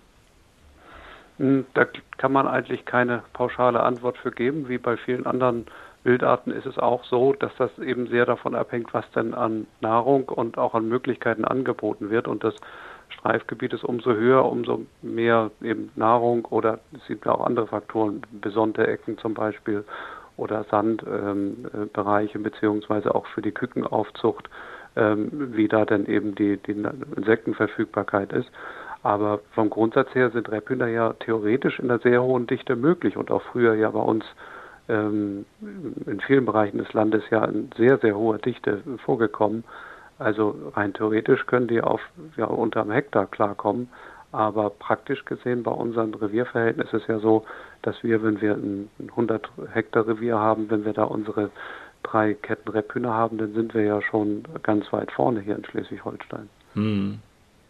Hm, 1.39 1.65
da 1.73 1.87
kann 2.19 2.33
man 2.33 2.47
eigentlich 2.47 2.85
keine 2.85 3.23
pauschale 3.33 3.81
Antwort 3.81 4.19
für 4.19 4.31
geben. 4.31 4.69
Wie 4.69 4.79
bei 4.79 4.99
vielen 4.99 5.25
anderen 5.25 5.67
Wildarten 6.09 6.53
ist 6.53 6.65
es 6.65 6.79
auch 6.79 7.05
so, 7.05 7.35
dass 7.35 7.55
das 7.59 7.79
eben 7.79 8.07
sehr 8.07 8.25
davon 8.25 8.55
abhängt, 8.55 8.95
was 8.95 9.09
denn 9.11 9.35
an 9.35 9.67
Nahrung 9.83 10.25
und 10.31 10.57
auch 10.57 10.75
an 10.75 10.89
Möglichkeiten 10.89 11.45
angeboten 11.45 12.09
wird. 12.09 12.27
Und 12.27 12.43
das 12.43 12.55
Streifgebiet 13.11 13.75
ist 13.75 13.85
umso 13.85 14.15
höher, 14.15 14.47
umso 14.47 14.87
mehr 15.03 15.51
eben 15.61 15.91
Nahrung 15.97 16.47
oder 16.47 16.79
es 16.97 17.07
gibt 17.07 17.29
auch 17.29 17.45
andere 17.45 17.67
Faktoren, 17.67 18.23
besonnte 18.33 18.87
Ecken 18.87 19.19
zum 19.19 19.35
Beispiel 19.35 19.85
oder 20.39 20.65
Sandbereiche 20.71 22.39
ähm, 22.39 22.43
beziehungsweise 22.43 23.15
auch 23.15 23.27
für 23.27 23.43
die 23.43 23.53
Kükenaufzucht, 23.53 24.49
ähm, 24.97 25.29
wie 25.55 25.69
da 25.69 25.85
denn 25.85 26.07
eben 26.07 26.35
die, 26.35 26.57
die 26.57 26.83
Insektenverfügbarkeit 27.17 28.33
ist. 28.33 28.51
Aber 29.03 29.41
vom 29.53 29.69
Grundsatz 29.69 30.15
her 30.15 30.31
sind 30.31 30.51
Rebhühner 30.51 30.89
ja 30.89 31.13
theoretisch 31.13 31.79
in 31.79 31.91
einer 31.91 32.01
sehr 32.01 32.23
hohen 32.23 32.47
Dichte 32.47 32.77
möglich 32.77 33.19
und 33.19 33.31
auch 33.31 33.43
früher 33.43 33.75
ja 33.75 33.91
bei 33.91 34.01
uns 34.01 34.25
ähm, 34.89 35.45
in 35.61 36.21
vielen 36.27 36.45
Bereichen 36.45 36.79
des 36.79 36.93
Landes 36.93 37.23
ja 37.31 37.45
in 37.45 37.71
sehr, 37.77 37.99
sehr 37.99 38.17
hoher 38.17 38.39
Dichte 38.39 38.83
vorgekommen. 39.05 39.65
Also 40.19 40.73
rein 40.75 40.95
theoretisch 40.95 41.47
können 41.47 41.69
die 41.69 41.81
auf 41.81 42.01
ja, 42.37 42.47
unter 42.47 42.83
einem 42.83 42.91
Hektar 42.91 43.27
klarkommen, 43.27 43.89
aber 44.33 44.71
praktisch 44.71 45.25
gesehen 45.25 45.63
bei 45.63 45.71
unseren 45.71 46.13
Revierverhältnissen 46.13 46.99
ist 46.99 47.03
es 47.03 47.09
ja 47.09 47.19
so, 47.21 47.45
dass 47.83 48.03
wir, 48.03 48.23
wenn 48.23 48.41
wir 48.41 48.55
ein 48.55 48.91
100 49.11 49.49
Hektar 49.73 50.09
Revier 50.09 50.39
haben, 50.39 50.71
wenn 50.71 50.85
wir 50.85 50.93
da 50.93 51.05
unsere 51.05 51.51
drei 52.03 52.35
Ketten 52.35 52.69
Rebhühner 52.69 53.15
haben, 53.15 53.39
dann 53.39 53.55
sind 53.55 53.75
wir 53.75 53.83
ja 53.83 54.03
schon 54.03 54.43
ganz 54.63 54.93
weit 54.93 55.13
vorne 55.13 55.41
hier 55.41 55.57
in 55.57 55.65
Schleswig-Holstein. 55.65 56.49
Hm. 56.75 57.21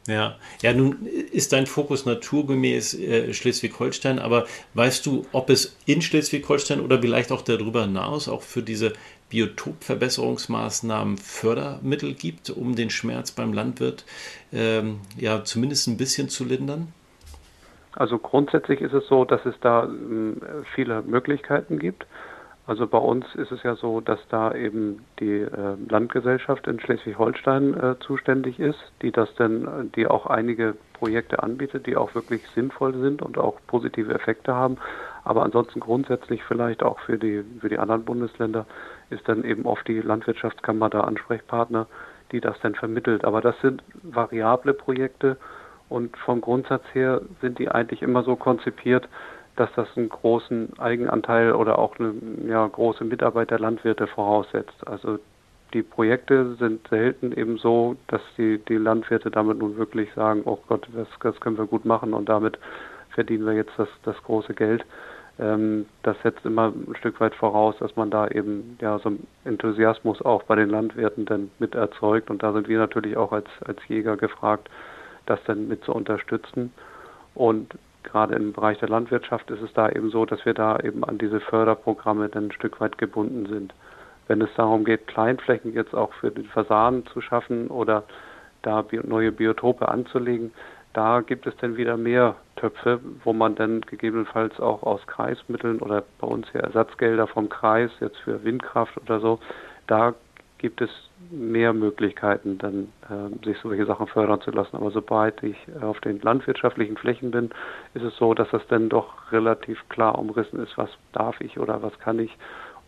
Ja, 0.09 0.37
ja, 0.63 0.73
nun 0.73 1.07
ist 1.07 1.53
dein 1.53 1.67
Fokus 1.67 2.07
naturgemäß 2.07 2.95
äh, 2.95 3.35
Schleswig-Holstein, 3.35 4.19
aber 4.19 4.47
weißt 4.73 5.05
du, 5.05 5.27
ob 5.33 5.51
es 5.51 5.77
in 5.85 6.01
Schleswig-Holstein 6.01 6.81
oder 6.81 7.01
vielleicht 7.01 7.31
auch 7.31 7.43
darüber 7.43 7.83
hinaus 7.83 8.27
auch 8.27 8.41
für 8.41 8.63
diese 8.63 8.95
Biotopverbesserungsmaßnahmen 9.29 11.19
Fördermittel 11.19 12.15
gibt, 12.15 12.49
um 12.49 12.75
den 12.75 12.89
Schmerz 12.89 13.33
beim 13.33 13.53
Landwirt 13.53 14.07
ähm, 14.51 15.01
ja 15.19 15.45
zumindest 15.45 15.87
ein 15.89 15.99
bisschen 15.99 16.31
zu 16.31 16.47
lindern? 16.47 16.91
Also 17.93 18.19
grundsätzlich 18.19 18.81
ist 18.81 18.95
es 18.95 19.07
so, 19.09 19.27
dass 19.27 19.45
es 19.45 19.57
da 19.61 19.85
ähm, 19.85 20.41
viele 20.75 21.03
Möglichkeiten 21.03 21.79
gibt. 21.79 22.07
Also 22.69 22.87
bei 22.87 22.99
uns 22.99 23.25
ist 23.35 23.51
es 23.51 23.63
ja 23.63 23.77
so, 23.77 24.03
dass 24.03 24.21
da 24.29 24.53
eben 24.53 25.03
die 25.21 25.41
äh, 25.41 25.77
Landgesellschaft 25.89 26.67
in 26.67 26.79
Schleswig-Holstein 26.79 27.73
äh, 27.73 27.99
zuständig 28.01 28.61
ist, 28.61 28.93
die 29.01 29.11
das 29.11 29.35
dann, 29.37 29.91
die 29.97 30.07
auch 30.07 30.27
einige 30.27 30.77
Projekte 30.93 31.43
anbietet, 31.43 31.87
die 31.87 31.97
auch 31.97 32.15
wirklich 32.15 32.47
sinnvoll 32.55 32.93
sind 33.01 33.23
und 33.23 33.39
auch 33.39 33.59
positive 33.69 34.13
Effekte 34.13 34.55
haben. 34.55 34.77
Aber 35.25 35.45
ansonsten 35.45 35.81
grundsätzlich 35.81 36.45
vielleicht 36.45 36.83
auch 36.83 36.99
für 37.01 37.17
die 37.17 37.43
für 37.59 37.71
die 37.71 37.79
anderen 37.79 38.05
Bundesländer 38.05 38.67
ist 39.09 39.27
dann 39.27 39.45
eben 39.45 39.65
oft 39.65 39.89
die 39.89 40.03
Landwirtschaftskammer 40.03 40.91
da 40.91 41.01
Ansprechpartner, 41.01 41.87
die 42.33 42.43
das 42.43 42.61
dann 42.61 42.75
vermittelt. 42.75 43.25
Aber 43.25 43.41
das 43.41 43.59
sind 43.63 43.83
variable 44.03 44.75
Projekte 44.75 45.39
und 45.89 46.15
vom 46.19 46.43
Grundsatz 46.43 46.85
her 46.93 47.23
sind 47.41 47.59
die 47.59 47.71
eigentlich 47.71 48.03
immer 48.03 48.25
so 48.25 48.37
konzipiert, 48.37 49.09
dass 49.59 49.71
das 49.75 49.89
einen 49.97 50.09
großen 50.09 50.79
Eigenanteil 50.79 51.53
oder 51.53 51.79
auch 51.79 51.99
eine 51.99 52.15
ja, 52.47 52.67
große 52.67 53.05
Mitarbeit 53.05 53.51
der 53.51 53.59
Landwirte 53.59 54.07
voraussetzt. 54.07 54.87
Also 54.87 55.19
die 55.75 55.83
Projekte 55.83 56.55
sind 56.57 56.87
selten 56.89 57.33
eben 57.33 57.59
so, 57.59 57.97
dass 58.07 58.23
die, 58.37 58.59
die 58.69 58.77
Landwirte 58.77 59.31
damit 59.31 59.59
nun 59.59 59.77
wirklich 59.77 60.13
sagen, 60.15 60.43
oh 60.45 60.59
Gott, 60.69 60.89
das, 60.95 61.09
das 61.21 61.39
können 61.41 61.59
wir 61.59 61.67
gut 61.67 61.85
machen 61.85 62.15
und 62.15 62.29
damit 62.29 62.59
verdienen 63.11 63.47
wir 63.47 63.55
jetzt 63.55 63.73
das, 63.77 63.89
das 64.05 64.17
große 64.23 64.55
Geld. 64.55 64.85
Ähm, 65.41 65.87
das 66.05 66.17
setzt 66.23 66.47
immer 66.47 66.69
ein 66.69 66.95
Stück 66.97 67.21
weit 67.21 67.35
voraus, 67.35 67.75
dass 67.81 67.97
man 67.97 68.11
da 68.11 68.29
eben 68.29 68.79
ja 68.81 68.99
so 69.01 69.11
einen 69.11 69.27
Enthusiasmus 69.45 70.23
auch 70.23 70.45
bei 70.45 70.55
den 70.55 70.71
Landwirten 70.71 71.27
dann 71.27 71.51
mit 71.59 71.75
erzeugt 71.75 72.31
und 72.31 72.43
da 72.43 72.53
sind 72.53 72.69
wir 72.69 72.79
natürlich 72.79 73.17
auch 73.17 73.33
als, 73.33 73.49
als 73.65 73.79
Jäger 73.89 74.17
gefragt, 74.17 74.71
das 75.27 75.41
dann 75.45 75.69
mit 75.69 75.85
zu 75.85 75.93
unterstützen. 75.93 76.73
Und 77.35 77.75
gerade 78.11 78.35
im 78.35 78.53
Bereich 78.53 78.79
der 78.79 78.89
Landwirtschaft 78.89 79.51
ist 79.51 79.63
es 79.63 79.73
da 79.75 79.89
eben 79.89 80.11
so, 80.11 80.25
dass 80.25 80.45
wir 80.45 80.55
da 80.55 80.79
eben 80.81 81.05
an 81.05 81.19
diese 81.19 81.41
Förderprogramme 81.41 82.29
dann 82.29 82.47
ein 82.47 82.53
Stück 82.53 82.81
weit 82.81 82.99
gebunden 82.99 83.47
sind. 83.47 83.75
Wenn 84.27 84.43
es 84.43 84.51
darum 84.57 84.85
geht, 84.85 85.07
Kleinflächen 85.07 85.73
jetzt 85.73 85.95
auch 85.95 86.13
für 86.15 86.31
den 86.31 86.45
Fasan 86.45 87.07
zu 87.07 87.21
schaffen 87.21 87.69
oder 87.69 88.05
da 88.63 88.85
neue 89.05 89.33
Biotope 89.33 89.89
anzulegen, 89.89 90.53
da 90.93 91.21
gibt 91.21 91.47
es 91.47 91.57
dann 91.59 91.77
wieder 91.77 91.97
mehr 91.97 92.35
Töpfe, 92.57 93.01
wo 93.25 93.33
man 93.33 93.55
dann 93.55 93.83
gegebenenfalls 93.83 94.59
auch 94.59 94.83
aus 94.83 95.07
Kreismitteln 95.07 95.81
oder 95.81 96.03
bei 96.21 96.27
uns 96.27 96.51
hier 96.51 96.63
Ersatzgelder 96.63 97.27
vom 97.27 97.49
Kreis, 97.49 97.91
jetzt 98.01 98.19
für 98.19 98.43
Windkraft 98.43 98.97
oder 98.97 99.21
so, 99.21 99.39
da 99.87 100.15
gibt 100.59 100.81
es 100.81 100.91
mehr 101.31 101.73
Möglichkeiten, 101.73 102.59
dann 102.59 102.93
äh, 103.09 103.47
sich 103.47 103.59
solche 103.59 103.87
Sachen 103.87 104.07
fördern 104.09 104.41
zu 104.41 104.51
lassen. 104.51 104.77
Aber 104.77 104.91
sobald 104.91 105.43
ich 105.43 105.57
auf 105.81 106.01
den 106.01 106.21
landwirtschaftlichen 106.21 106.97
Flächen 106.97 107.31
bin, 107.31 107.51
ist 107.95 108.03
es 108.03 108.17
so, 108.17 108.35
dass 108.35 108.51
das 108.51 108.67
dann 108.69 108.89
doch 108.89 109.33
relativ 109.33 109.89
klar 109.89 110.19
umrissen 110.19 110.61
ist, 110.61 110.77
was 110.77 110.91
darf 111.13 111.41
ich 111.41 111.59
oder 111.59 111.83
was 111.83 111.99
kann 112.01 112.19
ich. 112.19 112.37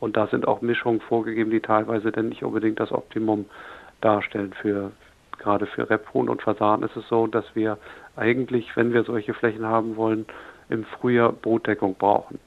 Und 0.00 0.16
da 0.16 0.26
sind 0.26 0.48
auch 0.48 0.62
Mischungen 0.62 1.00
vorgegeben, 1.00 1.50
die 1.50 1.60
teilweise 1.60 2.10
dann 2.10 2.30
nicht 2.30 2.42
unbedingt 2.42 2.80
das 2.80 2.92
Optimum 2.92 3.46
darstellen. 4.00 4.54
Für, 4.60 4.90
gerade 5.38 5.66
für 5.66 5.88
Rebhuhn 5.88 6.28
und 6.28 6.42
Fasan 6.42 6.82
ist 6.82 6.96
es 6.96 7.06
so, 7.08 7.26
dass 7.26 7.44
wir 7.54 7.78
eigentlich, 8.16 8.74
wenn 8.76 8.92
wir 8.92 9.04
solche 9.04 9.34
Flächen 9.34 9.66
haben 9.66 9.96
wollen, 9.96 10.26
im 10.70 10.84
Frühjahr 10.84 11.32
Brutdeckung 11.32 11.96
brauchen. 11.96 12.38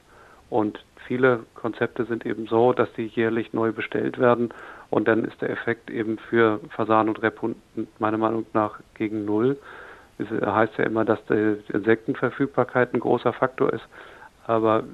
Und 0.50 0.84
viele 1.06 1.40
Konzepte 1.54 2.04
sind 2.04 2.26
eben 2.26 2.46
so, 2.46 2.72
dass 2.72 2.92
die 2.94 3.06
jährlich 3.06 3.52
neu 3.52 3.72
bestellt 3.72 4.18
werden 4.18 4.52
und 4.90 5.08
dann 5.08 5.24
ist 5.24 5.40
der 5.40 5.50
Effekt 5.50 5.90
eben 5.90 6.18
für 6.18 6.60
Fasan 6.70 7.08
und 7.08 7.22
Rebhuhn 7.22 7.56
meiner 7.98 8.18
Meinung 8.18 8.46
nach 8.52 8.78
gegen 8.94 9.24
Null. 9.24 9.56
Es 10.18 10.30
heißt 10.30 10.78
ja 10.78 10.84
immer, 10.84 11.04
dass 11.04 11.18
die 11.26 11.56
Insektenverfügbarkeit 11.72 12.94
ein 12.94 13.00
großer 13.00 13.32
Faktor 13.32 13.72
ist. 13.72 13.84
Aber 14.46 14.84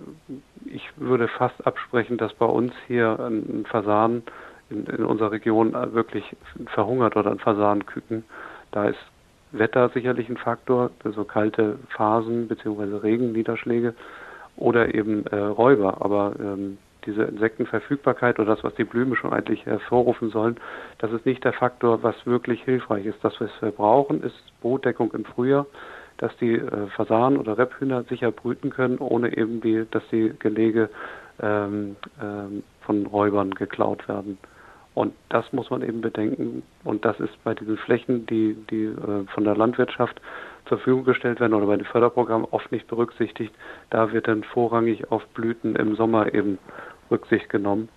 ich 0.64 0.88
würde 0.96 1.28
fast 1.28 1.66
absprechen, 1.66 2.16
dass 2.16 2.32
bei 2.34 2.46
uns 2.46 2.72
hier 2.86 3.18
ein 3.18 3.66
Fasan 3.68 4.22
in, 4.70 4.86
in 4.86 5.04
unserer 5.04 5.32
Region 5.32 5.72
wirklich 5.92 6.24
verhungert 6.66 7.16
oder 7.16 7.32
ein 7.32 7.40
Fasanküken. 7.40 8.24
Da 8.70 8.86
ist 8.86 8.98
Wetter 9.52 9.88
sicherlich 9.88 10.28
ein 10.28 10.36
Faktor, 10.36 10.90
also 11.02 11.24
kalte 11.24 11.78
Phasen 11.88 12.46
bzw. 12.46 12.98
Regenniederschläge 12.98 13.94
oder 14.56 14.94
eben 14.94 15.26
äh, 15.26 15.36
Räuber. 15.36 16.00
Aber 16.00 16.34
ähm, 16.38 16.78
diese 17.06 17.24
Insektenverfügbarkeit 17.24 18.38
oder 18.38 18.54
das, 18.54 18.64
was 18.64 18.74
die 18.74 18.84
Blüme 18.84 19.16
schon 19.16 19.32
eigentlich 19.32 19.66
hervorrufen 19.66 20.30
sollen, 20.30 20.56
das 20.98 21.12
ist 21.12 21.26
nicht 21.26 21.44
der 21.44 21.52
Faktor, 21.52 22.02
was 22.02 22.14
wirklich 22.26 22.62
hilfreich 22.62 23.06
ist. 23.06 23.18
Das, 23.22 23.40
was 23.40 23.50
wir 23.60 23.70
brauchen, 23.70 24.22
ist 24.22 24.36
Brutdeckung 24.60 25.12
im 25.12 25.24
Frühjahr, 25.24 25.66
dass 26.18 26.36
die 26.38 26.54
äh, 26.54 26.86
Fasanen 26.96 27.38
oder 27.38 27.58
Rebhühner 27.58 28.04
sicher 28.04 28.30
brüten 28.30 28.70
können, 28.70 28.98
ohne 28.98 29.36
eben, 29.36 29.62
wie, 29.64 29.86
dass 29.90 30.02
die 30.10 30.32
Gelege 30.38 30.90
ähm, 31.42 31.96
ähm, 32.22 32.62
von 32.82 33.06
Räubern 33.06 33.52
geklaut 33.52 34.06
werden. 34.08 34.38
Und 34.94 35.14
das 35.28 35.50
muss 35.52 35.70
man 35.70 35.82
eben 35.82 36.00
bedenken. 36.00 36.62
Und 36.84 37.04
das 37.04 37.18
ist 37.20 37.32
bei 37.44 37.54
diesen 37.54 37.78
Flächen, 37.78 38.26
die, 38.26 38.56
die 38.70 38.84
äh, 38.86 39.24
von 39.32 39.44
der 39.44 39.56
Landwirtschaft 39.56 40.20
zur 40.70 40.78
Verfügung 40.78 41.04
gestellt 41.04 41.40
werden 41.40 41.52
oder 41.52 41.66
bei 41.66 41.76
den 41.76 41.84
Förderprogrammen 41.84 42.46
oft 42.50 42.72
nicht 42.72 42.86
berücksichtigt. 42.86 43.52
Da 43.90 44.12
wird 44.12 44.28
dann 44.28 44.44
vorrangig 44.44 45.10
auf 45.10 45.26
Blüten 45.34 45.76
im 45.76 45.96
Sommer 45.96 46.32
eben 46.32 46.58
Rücksicht 47.10 47.50
genommen. 47.50 47.88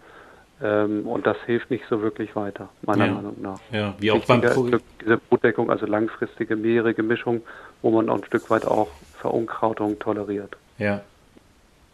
Ähm, 0.61 1.07
und 1.07 1.25
das 1.27 1.37
hilft 1.45 1.71
nicht 1.71 1.83
so 1.89 2.01
wirklich 2.01 2.35
weiter, 2.35 2.69
meiner 2.81 3.05
ja. 3.05 3.13
Meinung 3.13 3.35
nach. 3.41 3.59
Ja, 3.71 3.93
wie 3.99 4.11
auch 4.11 4.25
beim 4.25 4.41
Pro 4.41 4.67
diese 5.01 5.17
Brutdeckung, 5.17 5.69
also 5.69 5.85
langfristige, 5.85 6.55
mehrjährige 6.55 7.03
Mischung, 7.03 7.41
wo 7.81 7.91
man 7.91 8.09
auch 8.09 8.17
ein 8.17 8.25
Stück 8.25 8.49
weit 8.49 8.65
auch 8.65 8.89
Verunkrautung 9.19 9.99
toleriert. 9.99 10.55
Ja, 10.77 11.01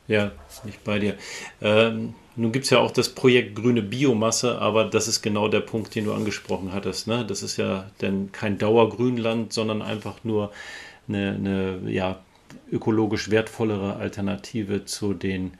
ja, 0.07 0.31
nicht 0.63 0.83
bei 0.83 0.97
dir. 0.97 1.15
Ähm, 1.61 2.15
nun 2.39 2.53
gibt 2.53 2.65
es 2.65 2.71
ja 2.71 2.79
auch 2.79 2.91
das 2.91 3.09
Projekt 3.09 3.55
Grüne 3.55 3.81
Biomasse, 3.81 4.59
aber 4.61 4.85
das 4.85 5.09
ist 5.09 5.21
genau 5.21 5.49
der 5.49 5.59
Punkt, 5.59 5.93
den 5.93 6.05
du 6.05 6.13
angesprochen 6.13 6.71
hattest. 6.71 7.05
Ne? 7.05 7.25
Das 7.27 7.43
ist 7.43 7.57
ja 7.57 7.85
dann 7.97 8.31
kein 8.31 8.57
Dauergrünland, 8.57 9.51
sondern 9.51 9.81
einfach 9.81 10.23
nur 10.23 10.51
eine, 11.09 11.35
eine 11.35 11.91
ja, 11.91 12.19
ökologisch 12.71 13.29
wertvollere 13.29 13.97
Alternative 13.97 14.85
zu 14.85 15.13
den 15.13 15.51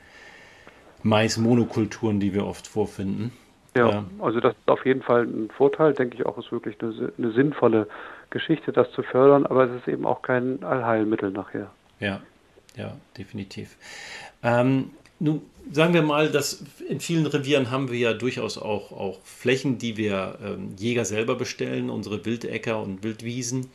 Mais-Monokulturen, 1.02 2.18
die 2.18 2.32
wir 2.32 2.46
oft 2.46 2.66
vorfinden. 2.66 3.32
Ja, 3.76 3.88
ja, 3.88 4.04
also 4.18 4.40
das 4.40 4.54
ist 4.54 4.68
auf 4.68 4.84
jeden 4.86 5.02
Fall 5.02 5.24
ein 5.24 5.50
Vorteil, 5.50 5.92
denke 5.92 6.16
ich 6.16 6.24
auch, 6.24 6.38
ist 6.38 6.50
wirklich 6.50 6.76
eine, 6.80 7.12
eine 7.18 7.32
sinnvolle 7.32 7.88
Geschichte, 8.30 8.72
das 8.72 8.90
zu 8.92 9.02
fördern, 9.02 9.44
aber 9.44 9.64
es 9.64 9.82
ist 9.82 9.88
eben 9.88 10.06
auch 10.06 10.22
kein 10.22 10.64
Allheilmittel 10.64 11.30
nachher. 11.30 11.70
Ja, 12.00 12.20
ja, 12.74 12.96
definitiv. 13.18 13.76
Ähm, 14.42 14.90
nun 15.20 15.42
sagen 15.72 15.94
wir 15.94 16.02
mal, 16.02 16.30
dass 16.30 16.62
in 16.88 17.00
vielen 17.00 17.26
Revieren 17.26 17.70
haben 17.70 17.90
wir 17.90 17.98
ja 17.98 18.12
durchaus 18.12 18.58
auch, 18.58 18.92
auch 18.92 19.18
Flächen, 19.24 19.78
die 19.78 19.96
wir 19.96 20.38
ähm, 20.44 20.74
Jäger 20.78 21.04
selber 21.04 21.36
bestellen, 21.36 21.90
unsere 21.90 22.24
Wildäcker 22.24 22.82
und 22.82 23.02
Wildwiesen. 23.02 23.66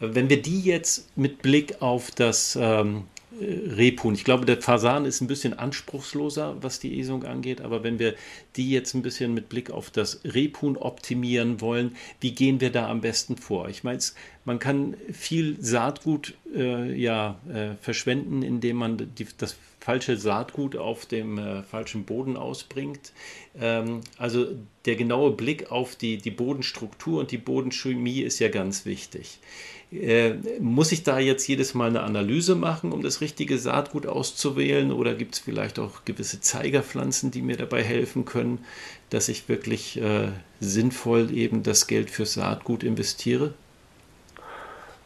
Äh, 0.00 0.08
wenn 0.12 0.28
wir 0.28 0.42
die 0.42 0.60
jetzt 0.60 1.16
mit 1.16 1.42
Blick 1.42 1.80
auf 1.80 2.10
das 2.10 2.58
ähm, 2.60 3.04
äh, 3.40 3.74
Rebhuhn. 3.74 4.14
Ich 4.14 4.24
glaube, 4.24 4.46
der 4.46 4.60
Fasan 4.60 5.04
ist 5.04 5.20
ein 5.20 5.26
bisschen 5.26 5.54
anspruchsloser, 5.54 6.56
was 6.60 6.80
die 6.80 6.98
Esung 6.98 7.24
angeht, 7.24 7.60
aber 7.60 7.82
wenn 7.82 7.98
wir 7.98 8.14
die 8.56 8.70
jetzt 8.70 8.94
ein 8.94 9.02
bisschen 9.02 9.34
mit 9.34 9.48
Blick 9.48 9.70
auf 9.70 9.90
das 9.90 10.20
Rebhuhn 10.24 10.76
optimieren 10.76 11.60
wollen, 11.60 11.96
wie 12.20 12.32
gehen 12.32 12.60
wir 12.60 12.70
da 12.70 12.88
am 12.88 13.00
besten 13.00 13.36
vor? 13.36 13.68
Ich 13.68 13.84
meine, 13.84 14.00
man 14.44 14.58
kann 14.58 14.96
viel 15.12 15.56
Saatgut 15.60 16.34
äh, 16.54 16.92
ja, 16.94 17.38
äh, 17.52 17.74
verschwenden, 17.80 18.42
indem 18.42 18.76
man 18.76 19.14
die, 19.14 19.26
das 19.38 19.56
falsche 19.84 20.16
Saatgut 20.16 20.76
auf 20.76 21.04
dem 21.04 21.36
äh, 21.36 21.62
falschen 21.62 22.04
Boden 22.04 22.38
ausbringt. 22.38 23.12
Ähm, 23.60 24.00
also 24.16 24.46
der 24.86 24.96
genaue 24.96 25.32
Blick 25.32 25.70
auf 25.70 25.94
die, 25.94 26.16
die 26.16 26.30
Bodenstruktur 26.30 27.20
und 27.20 27.30
die 27.30 27.38
Bodenchemie 27.38 28.22
ist 28.22 28.38
ja 28.38 28.48
ganz 28.48 28.86
wichtig. 28.86 29.40
Äh, 29.92 30.36
muss 30.58 30.90
ich 30.90 31.02
da 31.02 31.18
jetzt 31.18 31.46
jedes 31.46 31.74
Mal 31.74 31.90
eine 31.90 32.00
Analyse 32.00 32.54
machen, 32.54 32.92
um 32.92 33.02
das 33.02 33.20
richtige 33.20 33.58
Saatgut 33.58 34.06
auszuwählen? 34.06 34.90
Oder 34.90 35.14
gibt 35.14 35.34
es 35.34 35.40
vielleicht 35.40 35.78
auch 35.78 36.06
gewisse 36.06 36.40
Zeigerpflanzen, 36.40 37.30
die 37.30 37.42
mir 37.42 37.58
dabei 37.58 37.82
helfen 37.82 38.24
können, 38.24 38.64
dass 39.10 39.28
ich 39.28 39.50
wirklich 39.50 40.00
äh, 40.00 40.28
sinnvoll 40.60 41.30
eben 41.36 41.62
das 41.62 41.88
Geld 41.88 42.10
für 42.10 42.24
Saatgut 42.24 42.82
investiere? 42.84 43.52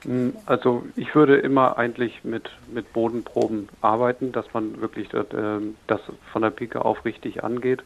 Hm, 0.05 0.35
also 0.47 0.85
ich 0.97 1.15
würde 1.15 1.37
immer 1.37 1.79
eigentlich 1.79 2.25
mit, 2.25 2.51
mit 2.73 2.93
Bodenproben 2.93 3.69
arbeiten, 3.81 4.33
dass 4.33 4.53
man 4.55 4.81
wirklich 4.81 5.09
das, 5.09 5.27
äh, 5.33 5.61
das 5.87 6.01
von 6.33 6.43
der 6.43 6.51
Pike 6.51 6.85
auf 6.85 7.05
richtig 7.05 7.43
angeht. 7.45 7.83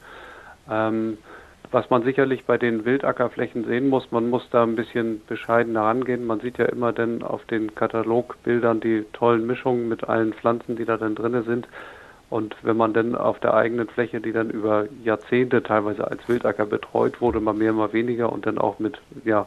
Ähm, 0.70 1.18
was 1.70 1.88
man 1.88 2.02
sicherlich 2.02 2.44
bei 2.44 2.58
den 2.58 2.84
Wildackerflächen 2.84 3.64
sehen 3.64 3.88
muss, 3.88 4.12
man 4.12 4.28
muss 4.28 4.46
da 4.50 4.62
ein 4.62 4.76
bisschen 4.76 5.22
bescheidener 5.26 5.82
rangehen. 5.82 6.26
Man 6.26 6.40
sieht 6.40 6.58
ja 6.58 6.66
immer 6.66 6.92
dann 6.92 7.22
auf 7.22 7.44
den 7.46 7.74
Katalogbildern 7.74 8.80
die 8.80 9.06
tollen 9.14 9.46
Mischungen 9.46 9.88
mit 9.88 10.04
allen 10.06 10.34
Pflanzen, 10.34 10.76
die 10.76 10.84
da 10.84 10.98
dann 10.98 11.14
drin 11.14 11.42
sind. 11.44 11.66
Und 12.28 12.56
wenn 12.62 12.76
man 12.76 12.92
dann 12.92 13.14
auf 13.14 13.40
der 13.40 13.54
eigenen 13.54 13.88
Fläche, 13.88 14.20
die 14.20 14.32
dann 14.32 14.50
über 14.50 14.86
Jahrzehnte 15.02 15.62
teilweise 15.62 16.10
als 16.10 16.28
Wildacker 16.28 16.66
betreut 16.66 17.22
wurde, 17.22 17.40
mal 17.40 17.54
mehr, 17.54 17.72
mal 17.72 17.92
weniger 17.94 18.30
und 18.30 18.44
dann 18.46 18.58
auch 18.58 18.78
mit 18.78 19.00
ja, 19.24 19.46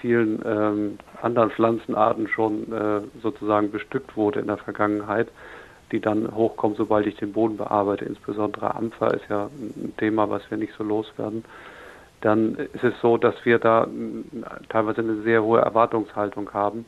vielen 0.00 0.42
ähm, 0.44 0.98
anderen 1.22 1.50
Pflanzenarten 1.50 2.28
schon 2.28 2.72
äh, 2.72 3.00
sozusagen 3.22 3.70
bestückt 3.70 4.16
wurde 4.16 4.40
in 4.40 4.46
der 4.46 4.58
Vergangenheit, 4.58 5.28
die 5.92 6.00
dann 6.00 6.34
hochkommen, 6.34 6.76
sobald 6.76 7.06
ich 7.06 7.16
den 7.16 7.32
Boden 7.32 7.56
bearbeite. 7.56 8.04
Insbesondere 8.04 8.74
Ampfer 8.74 9.14
ist 9.14 9.28
ja 9.28 9.46
ein 9.46 9.94
Thema, 9.98 10.28
was 10.30 10.48
wir 10.50 10.58
nicht 10.58 10.74
so 10.76 10.84
loswerden. 10.84 11.44
Dann 12.20 12.56
ist 12.56 12.82
es 12.82 12.94
so, 13.00 13.18
dass 13.18 13.34
wir 13.44 13.58
da 13.58 13.86
teilweise 14.68 15.02
eine 15.02 15.22
sehr 15.22 15.42
hohe 15.42 15.60
Erwartungshaltung 15.60 16.52
haben. 16.52 16.86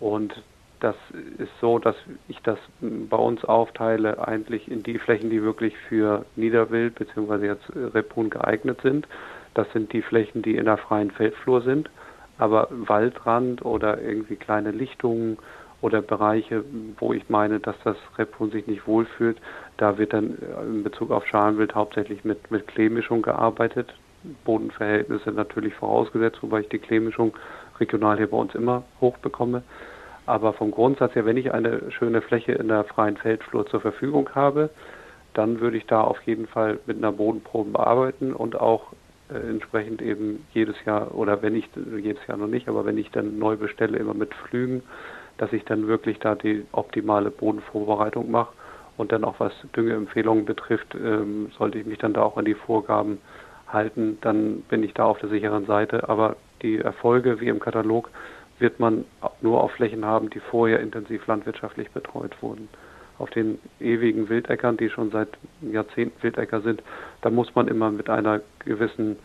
Und 0.00 0.34
das 0.80 0.96
ist 1.38 1.52
so, 1.60 1.78
dass 1.78 1.96
ich 2.28 2.40
das 2.42 2.58
bei 2.80 3.16
uns 3.16 3.44
aufteile 3.44 4.26
eigentlich 4.26 4.70
in 4.70 4.82
die 4.82 4.98
Flächen, 4.98 5.30
die 5.30 5.42
wirklich 5.42 5.76
für 5.88 6.26
Niederwild 6.36 6.96
bzw. 6.96 7.46
jetzt 7.46 7.70
Rebhuhn 7.74 8.30
geeignet 8.30 8.80
sind. 8.82 9.06
Das 9.54 9.70
sind 9.72 9.92
die 9.92 10.02
Flächen, 10.02 10.42
die 10.42 10.56
in 10.56 10.64
der 10.64 10.76
freien 10.76 11.10
Feldflur 11.10 11.62
sind. 11.62 11.88
Aber 12.38 12.68
Waldrand 12.70 13.64
oder 13.64 14.00
irgendwie 14.00 14.36
kleine 14.36 14.70
Lichtungen 14.70 15.38
oder 15.80 16.00
Bereiche, 16.00 16.64
wo 16.98 17.12
ich 17.12 17.28
meine, 17.28 17.60
dass 17.60 17.76
das 17.84 17.96
Rebhuhn 18.16 18.50
sich 18.50 18.66
nicht 18.66 18.86
wohlfühlt, 18.86 19.36
da 19.76 19.98
wird 19.98 20.12
dann 20.12 20.38
in 20.62 20.82
Bezug 20.82 21.10
auf 21.10 21.26
Schalenwild 21.26 21.74
hauptsächlich 21.74 22.24
mit, 22.24 22.50
mit 22.50 22.66
Kleemischung 22.68 23.22
gearbeitet. 23.22 23.94
Bodenverhältnisse 24.44 25.30
natürlich 25.32 25.74
vorausgesetzt, 25.74 26.38
wobei 26.40 26.60
ich 26.60 26.68
die 26.70 26.78
Kleemischung 26.78 27.34
regional 27.78 28.16
hier 28.16 28.30
bei 28.30 28.36
uns 28.36 28.54
immer 28.54 28.84
hoch 29.00 29.18
bekomme. 29.18 29.62
Aber 30.26 30.54
vom 30.54 30.70
Grundsatz 30.70 31.14
her, 31.14 31.26
wenn 31.26 31.36
ich 31.36 31.52
eine 31.52 31.90
schöne 31.90 32.22
Fläche 32.22 32.52
in 32.52 32.68
der 32.68 32.84
freien 32.84 33.18
Feldflur 33.18 33.66
zur 33.66 33.82
Verfügung 33.82 34.30
habe, 34.34 34.70
dann 35.34 35.60
würde 35.60 35.76
ich 35.76 35.86
da 35.86 36.00
auf 36.00 36.22
jeden 36.22 36.46
Fall 36.46 36.78
mit 36.86 36.96
einer 36.96 37.12
Bodenprobe 37.12 37.72
bearbeiten 37.72 38.32
und 38.32 38.58
auch 38.58 38.92
äh, 38.92 38.96
entsprechend 39.28 40.02
eben 40.02 40.46
jedes 40.52 40.76
Jahr 40.84 41.14
oder 41.14 41.42
wenn 41.42 41.56
ich 41.56 41.68
jedes 42.00 42.26
Jahr 42.26 42.36
noch 42.36 42.46
nicht, 42.46 42.68
aber 42.68 42.84
wenn 42.84 42.98
ich 42.98 43.10
dann 43.10 43.38
neu 43.38 43.56
bestelle, 43.56 43.98
immer 43.98 44.14
mit 44.14 44.34
Flügen, 44.34 44.82
dass 45.38 45.52
ich 45.52 45.64
dann 45.64 45.86
wirklich 45.86 46.18
da 46.18 46.34
die 46.34 46.64
optimale 46.72 47.30
Bodenvorbereitung 47.30 48.30
mache 48.30 48.52
und 48.96 49.12
dann 49.12 49.24
auch 49.24 49.40
was 49.40 49.52
Düngeempfehlungen 49.74 50.44
betrifft, 50.44 50.94
ähm, 50.94 51.50
sollte 51.58 51.78
ich 51.78 51.86
mich 51.86 51.98
dann 51.98 52.12
da 52.12 52.22
auch 52.22 52.36
an 52.36 52.44
die 52.44 52.54
Vorgaben 52.54 53.18
halten, 53.74 54.18
dann 54.20 54.62
bin 54.62 54.82
ich 54.82 54.94
da 54.94 55.04
auf 55.04 55.18
der 55.18 55.28
sicheren 55.28 55.66
Seite. 55.66 56.08
Aber 56.08 56.36
die 56.62 56.78
Erfolge 56.78 57.40
wie 57.40 57.48
im 57.48 57.60
Katalog 57.60 58.10
wird 58.58 58.78
man 58.78 59.04
nur 59.40 59.62
auf 59.62 59.72
Flächen 59.72 60.04
haben, 60.04 60.30
die 60.30 60.40
vorher 60.40 60.80
intensiv 60.80 61.26
landwirtschaftlich 61.26 61.90
betreut 61.90 62.40
wurden. 62.40 62.68
Auf 63.18 63.30
den 63.30 63.58
ewigen 63.80 64.28
Wildäckern, 64.28 64.76
die 64.76 64.90
schon 64.90 65.10
seit 65.10 65.28
Jahrzehnten 65.60 66.22
Wildäcker 66.22 66.60
sind, 66.60 66.82
da 67.22 67.30
muss 67.30 67.54
man 67.54 67.68
immer 67.68 67.90
mit 67.90 68.10
einer 68.10 68.40
gewissen 68.60 69.16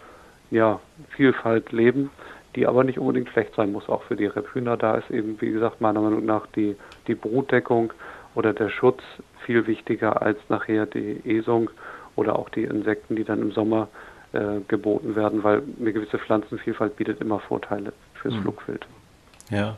ja, 0.52 0.80
Vielfalt 1.15 1.71
leben, 1.71 2.12
die 2.56 2.67
aber 2.67 2.84
nicht 2.84 2.99
unbedingt 2.99 3.30
schlecht 3.30 3.56
sein 3.56 3.71
muss, 3.71 3.89
auch 3.89 4.04
für 4.04 4.15
die 4.15 4.25
Rebhühner. 4.25 4.78
Da 4.78 4.95
ist 4.95 5.10
eben, 5.10 5.39
wie 5.41 5.52
gesagt, 5.52 5.82
meiner 5.82 6.02
Meinung 6.02 6.25
nach 6.25 6.47
die, 6.56 6.75
die 7.08 7.15
Brutdeckung 7.15 7.93
oder 8.36 8.54
der 8.54 8.69
Schutz 8.69 9.02
viel 9.45 9.65
wichtiger 9.67 10.21
als 10.21 10.38
nachher 10.49 10.86
die 10.86 11.21
Esung 11.25 11.69
oder 12.15 12.38
auch 12.38 12.49
die 12.49 12.63
Insekten, 12.63 13.15
die 13.15 13.23
dann 13.23 13.41
im 13.41 13.52
Sommer 13.52 13.88
äh, 14.34 14.60
geboten 14.67 15.15
werden, 15.15 15.43
weil 15.43 15.63
eine 15.80 15.93
gewisse 15.93 16.19
Pflanzenvielfalt 16.19 16.95
bietet 16.95 17.21
immer 17.21 17.39
Vorteile 17.39 17.93
fürs 18.13 18.34
mhm. 18.36 18.41
Flugwild. 18.41 18.86
Ja. 19.49 19.75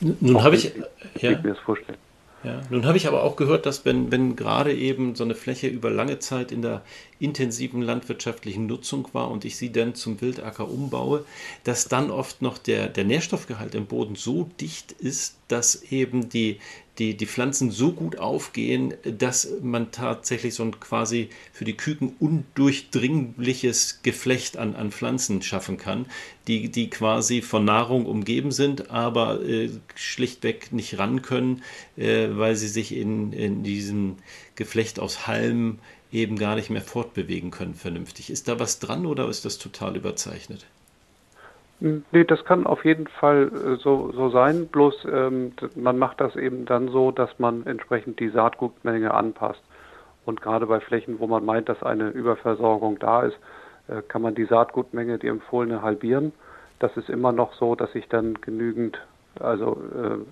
Nun 0.00 0.42
habe 0.42 0.56
ich. 0.56 0.74
Ja. 1.16 1.30
Ich 1.30 1.42
mir 1.42 1.50
das 1.50 1.58
vorstellen. 1.60 1.98
Ja, 2.44 2.60
nun 2.68 2.84
habe 2.84 2.98
ich 2.98 3.08
aber 3.08 3.22
auch 3.22 3.36
gehört, 3.36 3.64
dass 3.64 3.86
wenn, 3.86 4.12
wenn 4.12 4.36
gerade 4.36 4.74
eben 4.74 5.14
so 5.14 5.24
eine 5.24 5.34
Fläche 5.34 5.66
über 5.66 5.90
lange 5.90 6.18
Zeit 6.18 6.52
in 6.52 6.60
der 6.60 6.82
intensiven 7.18 7.80
landwirtschaftlichen 7.80 8.66
Nutzung 8.66 9.08
war 9.12 9.30
und 9.30 9.46
ich 9.46 9.56
sie 9.56 9.72
dann 9.72 9.94
zum 9.94 10.20
Wildacker 10.20 10.68
umbaue, 10.68 11.24
dass 11.64 11.88
dann 11.88 12.10
oft 12.10 12.42
noch 12.42 12.58
der, 12.58 12.88
der 12.88 13.04
Nährstoffgehalt 13.04 13.74
im 13.74 13.86
Boden 13.86 14.14
so 14.14 14.50
dicht 14.60 14.92
ist, 14.92 15.38
dass 15.48 15.84
eben 15.84 16.28
die, 16.28 16.58
die, 16.98 17.16
die 17.16 17.26
Pflanzen 17.26 17.70
so 17.70 17.92
gut 17.92 18.18
aufgehen, 18.18 18.94
dass 19.02 19.48
man 19.62 19.90
tatsächlich 19.90 20.54
so 20.54 20.62
ein 20.62 20.78
quasi 20.78 21.28
für 21.52 21.64
die 21.64 21.76
Küken 21.76 22.14
undurchdringliches 22.20 24.00
Geflecht 24.02 24.56
an, 24.56 24.76
an 24.76 24.92
Pflanzen 24.92 25.42
schaffen 25.42 25.76
kann, 25.76 26.06
die, 26.46 26.70
die 26.70 26.90
quasi 26.90 27.42
von 27.42 27.64
Nahrung 27.64 28.06
umgeben 28.06 28.52
sind, 28.52 28.90
aber 28.90 29.42
äh, 29.42 29.70
schlichtweg 29.96 30.72
nicht 30.72 30.98
ran 30.98 31.22
können, 31.22 31.62
äh, 31.96 32.28
weil 32.30 32.54
sie 32.54 32.68
sich 32.68 32.94
in, 32.94 33.32
in 33.32 33.64
diesem 33.64 34.16
Geflecht 34.54 35.00
aus 35.00 35.26
Halm 35.26 35.80
eben 36.12 36.38
gar 36.38 36.54
nicht 36.54 36.70
mehr 36.70 36.82
fortbewegen 36.82 37.50
können 37.50 37.74
vernünftig. 37.74 38.30
Ist 38.30 38.46
da 38.46 38.60
was 38.60 38.78
dran 38.78 39.04
oder 39.04 39.28
ist 39.28 39.44
das 39.44 39.58
total 39.58 39.96
überzeichnet? 39.96 40.66
Nee, 41.80 42.24
das 42.24 42.44
kann 42.44 42.66
auf 42.66 42.84
jeden 42.84 43.08
Fall 43.08 43.50
äh, 43.52 43.76
so, 43.76 44.12
so 44.12 44.30
sein, 44.30 44.68
bloß 44.68 45.06
ähm, 45.10 45.52
man 45.74 45.98
macht 45.98 46.20
das 46.20 46.36
eben 46.36 46.64
dann 46.66 46.88
so, 46.88 47.10
dass 47.10 47.38
man 47.38 47.66
entsprechend 47.66 48.20
die 48.20 48.28
Saatgutmenge 48.28 49.12
anpasst. 49.12 49.62
Und 50.24 50.40
gerade 50.40 50.66
bei 50.66 50.80
Flächen, 50.80 51.18
wo 51.18 51.26
man 51.26 51.44
meint, 51.44 51.68
dass 51.68 51.82
eine 51.82 52.08
Überversorgung 52.08 52.98
da 52.98 53.22
ist, 53.22 53.36
äh, 53.88 54.02
kann 54.02 54.22
man 54.22 54.34
die 54.34 54.46
Saatgutmenge, 54.46 55.18
die 55.18 55.28
empfohlene, 55.28 55.82
halbieren. 55.82 56.32
Das 56.78 56.96
ist 56.96 57.10
immer 57.10 57.32
noch 57.32 57.52
so, 57.54 57.74
dass 57.74 57.94
ich 57.94 58.08
dann 58.08 58.40
genügend 58.40 58.98
also 59.40 59.76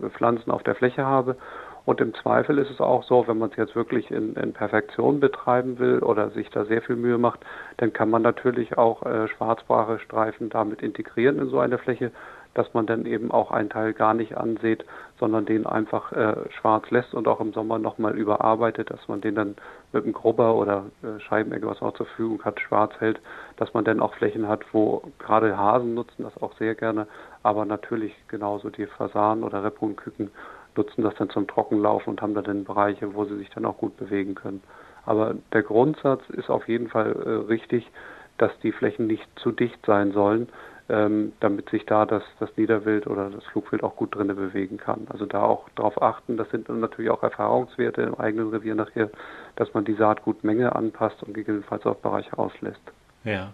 äh, 0.01 0.11
Pflanzen 0.11 0.51
auf 0.51 0.63
der 0.63 0.77
Fläche 0.77 1.05
habe 1.05 1.37
und 1.85 2.01
im 2.01 2.15
Zweifel 2.15 2.59
ist 2.59 2.71
es 2.71 2.81
auch 2.81 3.03
so, 3.03 3.27
wenn 3.27 3.39
man 3.39 3.51
es 3.51 3.57
jetzt 3.57 3.75
wirklich 3.75 4.11
in, 4.11 4.35
in, 4.35 4.53
Perfektion 4.53 5.19
betreiben 5.19 5.79
will 5.79 5.99
oder 5.99 6.31
sich 6.31 6.49
da 6.51 6.65
sehr 6.65 6.83
viel 6.83 6.97
Mühe 6.97 7.19
macht, 7.19 7.41
dann 7.79 7.93
kann 7.93 8.11
man 8.11 8.23
natürlich 8.23 8.79
auch 8.79 9.05
äh, 9.05 9.29
schwarzbare 9.29 9.99
Streifen 9.99 10.49
damit 10.49 10.83
integrieren 10.83 11.39
in 11.39 11.49
so 11.49 11.59
eine 11.59 11.79
Fläche, 11.79 12.13
dass 12.55 12.73
man 12.75 12.87
dann 12.87 13.07
eben 13.07 13.31
auch 13.31 13.51
einen 13.51 13.71
Teil 13.71 13.95
gar 13.95 14.15
nicht 14.15 14.37
ansieht, 14.37 14.85
sondern 15.19 15.47
den 15.47 15.67
einfach 15.67 16.13
äh, 16.13 16.35
schwarz 16.51 16.91
lässt 16.91 17.15
und 17.15 17.27
auch 17.27 17.41
im 17.41 17.53
Sommer 17.53 17.79
nochmal 17.79 18.17
überarbeitet, 18.17 18.91
dass 18.91 19.09
man 19.09 19.21
den 19.21 19.35
dann 19.35 19.57
mit 19.93 20.05
einem 20.05 20.13
Grubber 20.13 20.55
oder 20.55 20.85
äh, 21.03 21.19
Scheibenecke, 21.21 21.67
was 21.67 21.81
auch 21.81 21.95
zur 21.95 22.07
Verfügung 22.07 22.45
hat, 22.45 22.61
schwarz 22.61 22.93
hält, 23.01 23.21
dass 23.57 23.73
man 23.75 23.85
dann 23.85 24.01
auch 24.01 24.15
Flächen 24.15 24.49
hat, 24.49 24.61
wo 24.73 25.03
gerade 25.19 25.57
Hasen 25.57 25.95
nutzen 25.95 26.25
das 26.25 26.43
auch 26.43 26.55
sehr 26.59 26.75
gerne, 26.75 27.07
aber 27.43 27.65
natürlich 27.65 28.15
genauso 28.29 28.71
die 28.71 28.87
Fasanen 28.87 29.45
oder 29.45 29.65
Rebhuhnküken 29.65 30.31
nutzen 30.77 31.03
das 31.03 31.15
dann 31.17 31.31
zum 31.31 31.47
Trockenlaufen 31.47 32.11
und 32.11 32.23
haben 32.23 32.35
da 32.35 32.43
dann 32.43 32.65
Bereiche, 32.65 33.15
wo 33.15 33.25
sie 33.25 33.37
sich 33.37 33.51
dann 33.51 33.65
auch 33.65 33.79
gut 33.79 33.97
bewegen 33.97 34.35
können. 34.35 34.63
Aber 35.05 35.35
der 35.53 35.63
Grundsatz 35.63 36.23
ist 36.31 36.51
auf 36.51 36.69
jeden 36.69 36.89
Fall 36.89 37.13
äh, 37.13 37.29
richtig, 37.49 37.91
dass 38.39 38.53
die 38.63 38.73
Flächen 38.73 39.07
nicht 39.07 39.27
zu 39.37 39.53
dicht 39.53 39.79
sein 39.85 40.13
sollen, 40.13 40.49
ähm, 40.89 41.33
damit 41.41 41.71
sich 41.71 41.87
da 41.87 42.07
das, 42.07 42.23
das 42.39 42.51
Niederwild 42.57 43.07
oder 43.07 43.31
das 43.31 43.45
Flugwild 43.45 43.83
auch 43.83 43.97
gut 43.97 44.15
drinnen 44.15 44.37
bewegen 44.37 44.77
kann. 44.77 45.07
Also 45.09 45.27
da 45.27 45.43
auch 45.43 45.69
darauf 45.77 46.01
achten, 46.01 46.37
das 46.37 46.51
sind 46.51 46.69
natürlich 46.69 47.11
auch 47.11 47.23
Erfahrungswerte 47.23 48.03
im 48.03 48.15
eigenen 48.15 48.51
Revier 48.51 48.75
nachher, 48.75 49.11
dass 49.57 49.73
man 49.75 49.85
die 49.85 49.95
Saatgutmenge 49.95 50.75
anpasst 50.75 51.23
und 51.23 51.35
gegebenenfalls 51.35 51.85
auch 51.87 51.97
Bereiche 51.97 52.39
auslässt. 52.39 52.81
Ja. 53.25 53.53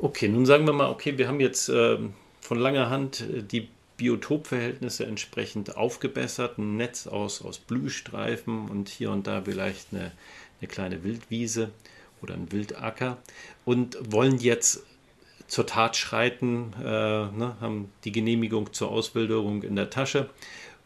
Okay, 0.00 0.28
nun 0.28 0.46
sagen 0.46 0.66
wir 0.66 0.72
mal, 0.72 0.90
okay, 0.90 1.18
wir 1.18 1.26
haben 1.28 1.40
jetzt 1.40 1.68
äh, 1.68 1.98
von 2.40 2.58
langer 2.58 2.90
Hand 2.90 3.20
äh, 3.20 3.42
die 3.42 3.68
Biotopverhältnisse 3.98 5.04
entsprechend 5.04 5.76
aufgebessert, 5.76 6.56
ein 6.56 6.76
Netz 6.76 7.06
aus, 7.06 7.42
aus 7.42 7.58
Blühstreifen 7.58 8.68
und 8.68 8.88
hier 8.88 9.10
und 9.10 9.26
da 9.26 9.42
vielleicht 9.42 9.88
eine, 9.92 10.12
eine 10.60 10.68
kleine 10.68 11.04
Wildwiese 11.04 11.70
oder 12.22 12.34
ein 12.34 12.50
Wildacker 12.50 13.18
und 13.64 13.98
wollen 14.10 14.38
jetzt 14.38 14.84
zur 15.48 15.66
Tat 15.66 15.96
schreiten, 15.96 16.72
äh, 16.78 16.82
ne, 16.82 17.56
haben 17.60 17.90
die 18.04 18.12
Genehmigung 18.12 18.72
zur 18.72 18.90
Auswilderung 18.90 19.62
in 19.62 19.76
der 19.76 19.90
Tasche. 19.90 20.30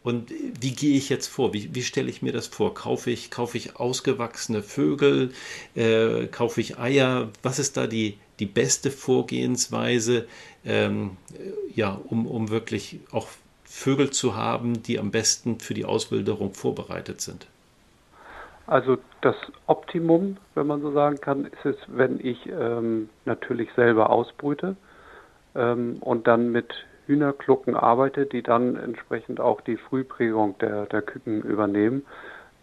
Und 0.03 0.31
wie 0.59 0.71
gehe 0.71 0.97
ich 0.97 1.07
jetzt 1.09 1.27
vor? 1.27 1.53
Wie, 1.53 1.73
wie 1.73 1.83
stelle 1.83 2.09
ich 2.09 2.21
mir 2.21 2.33
das 2.33 2.47
vor? 2.47 2.73
Kaufe 2.73 3.09
ich, 3.09 3.31
kaufe 3.31 3.57
ich 3.57 3.77
ausgewachsene 3.77 4.61
Vögel? 4.61 5.31
Äh, 5.75 6.27
kaufe 6.27 6.59
ich 6.59 6.77
Eier? 6.77 7.29
Was 7.41 7.59
ist 7.59 7.77
da 7.77 7.87
die, 7.87 8.17
die 8.43 8.51
beste 8.51 8.91
Vorgehensweise, 8.91 10.27
ähm, 10.65 11.15
ja, 11.73 11.97
um, 12.09 12.27
um 12.27 12.49
wirklich 12.49 12.99
auch 13.13 13.27
Vögel 13.63 14.09
zu 14.09 14.35
haben, 14.35 14.83
die 14.83 14.99
am 14.99 15.11
besten 15.11 15.59
für 15.59 15.73
die 15.73 15.85
Auswilderung 15.85 16.53
vorbereitet 16.53 17.21
sind? 17.21 17.47
Also 18.67 18.97
das 19.21 19.35
Optimum, 19.67 20.37
wenn 20.55 20.67
man 20.67 20.81
so 20.81 20.91
sagen 20.91 21.21
kann, 21.21 21.45
ist 21.45 21.65
es, 21.65 21.77
wenn 21.87 22.19
ich 22.19 22.45
ähm, 22.47 23.09
natürlich 23.23 23.69
selber 23.77 24.09
ausbrüte 24.09 24.75
ähm, 25.55 25.97
und 26.01 26.27
dann 26.27 26.51
mit 26.51 26.73
Hühnerklucken 27.07 27.75
arbeite, 27.75 28.25
die 28.25 28.43
dann 28.43 28.75
entsprechend 28.75 29.39
auch 29.39 29.61
die 29.61 29.77
Frühprägung 29.77 30.57
der, 30.59 30.85
der 30.87 31.01
Küken 31.01 31.41
übernehmen. 31.43 32.05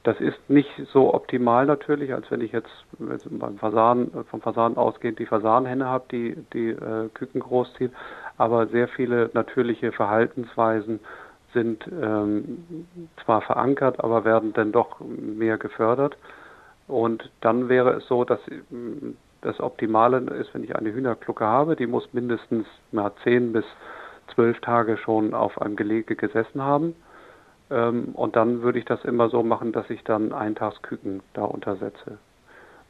Das 0.02 0.18
ist 0.18 0.38
nicht 0.48 0.70
so 0.92 1.12
optimal 1.12 1.66
natürlich, 1.66 2.14
als 2.14 2.30
wenn 2.30 2.40
ich 2.40 2.52
jetzt 2.52 2.70
beim 2.98 3.58
Fasan, 3.58 4.10
vom 4.30 4.40
Fasan 4.40 4.78
ausgehend 4.78 5.18
die 5.18 5.26
Fasanhenne 5.26 5.86
habe, 5.86 6.04
die 6.10 6.36
die 6.54 6.70
äh, 6.70 7.08
Küken 7.12 7.40
großzieht, 7.40 7.92
aber 8.38 8.66
sehr 8.68 8.88
viele 8.88 9.30
natürliche 9.34 9.92
Verhaltensweisen 9.92 11.00
sind 11.52 11.86
ähm, 11.88 12.86
zwar 13.24 13.42
verankert, 13.42 14.02
aber 14.02 14.24
werden 14.24 14.52
dann 14.54 14.72
doch 14.72 15.00
mehr 15.00 15.58
gefördert. 15.58 16.16
Und 16.88 17.30
dann 17.40 17.68
wäre 17.68 17.94
es 17.94 18.06
so, 18.06 18.24
dass 18.24 18.40
ähm, 18.70 19.16
das 19.42 19.60
Optimale 19.60 20.18
ist, 20.18 20.54
wenn 20.54 20.64
ich 20.64 20.74
eine 20.76 20.92
Hühnerklucke 20.92 21.44
habe, 21.44 21.76
die 21.76 21.86
muss 21.86 22.12
mindestens 22.12 22.66
mal 22.92 23.12
zehn 23.22 23.52
bis 23.52 23.64
zwölf 24.34 24.60
Tage 24.60 24.96
schon 24.96 25.34
auf 25.34 25.60
einem 25.60 25.76
Gelege 25.76 26.16
gesessen 26.16 26.62
haben. 26.62 26.94
Ähm, 27.70 28.10
und 28.14 28.36
dann 28.36 28.62
würde 28.62 28.78
ich 28.78 28.84
das 28.84 29.04
immer 29.04 29.28
so 29.28 29.42
machen, 29.42 29.72
dass 29.72 29.88
ich 29.90 30.02
dann 30.04 30.32
Eintagsküken 30.32 31.22
da 31.34 31.44
untersetze. 31.44 32.18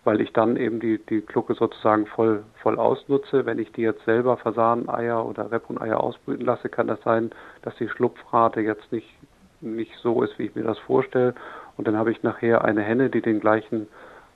Weil 0.05 0.21
ich 0.23 0.33
dann 0.33 0.57
eben 0.57 0.81
die, 0.81 0.99
die 0.99 1.21
Glucke 1.21 1.55
sozusagen 1.55 2.07
voll, 2.07 2.43
voll 2.63 2.79
ausnutze. 2.79 3.45
Wenn 3.45 3.59
ich 3.59 3.71
die 3.73 3.83
jetzt 3.83 4.05
selber 4.07 4.39
Fasaneier 4.39 5.27
oder 5.27 5.53
Rebhuhneier 5.53 6.01
ausbrüten 6.01 6.47
lasse, 6.47 6.71
kann 6.71 6.87
das 6.87 7.03
sein, 7.03 7.31
dass 7.63 7.77
die 7.77 7.89
Schlupfrate 7.89 8.63
jetzt 8.63 8.91
nicht, 8.93 9.09
nicht 9.61 9.93
so 10.03 10.23
ist, 10.23 10.39
wie 10.39 10.47
ich 10.47 10.55
mir 10.55 10.65
das 10.65 10.79
vorstelle. 10.79 11.35
Und 11.77 11.87
dann 11.87 11.97
habe 11.97 12.11
ich 12.11 12.23
nachher 12.23 12.65
eine 12.65 12.81
Henne, 12.81 13.11
die 13.11 13.21
den 13.21 13.41
gleichen, 13.41 13.89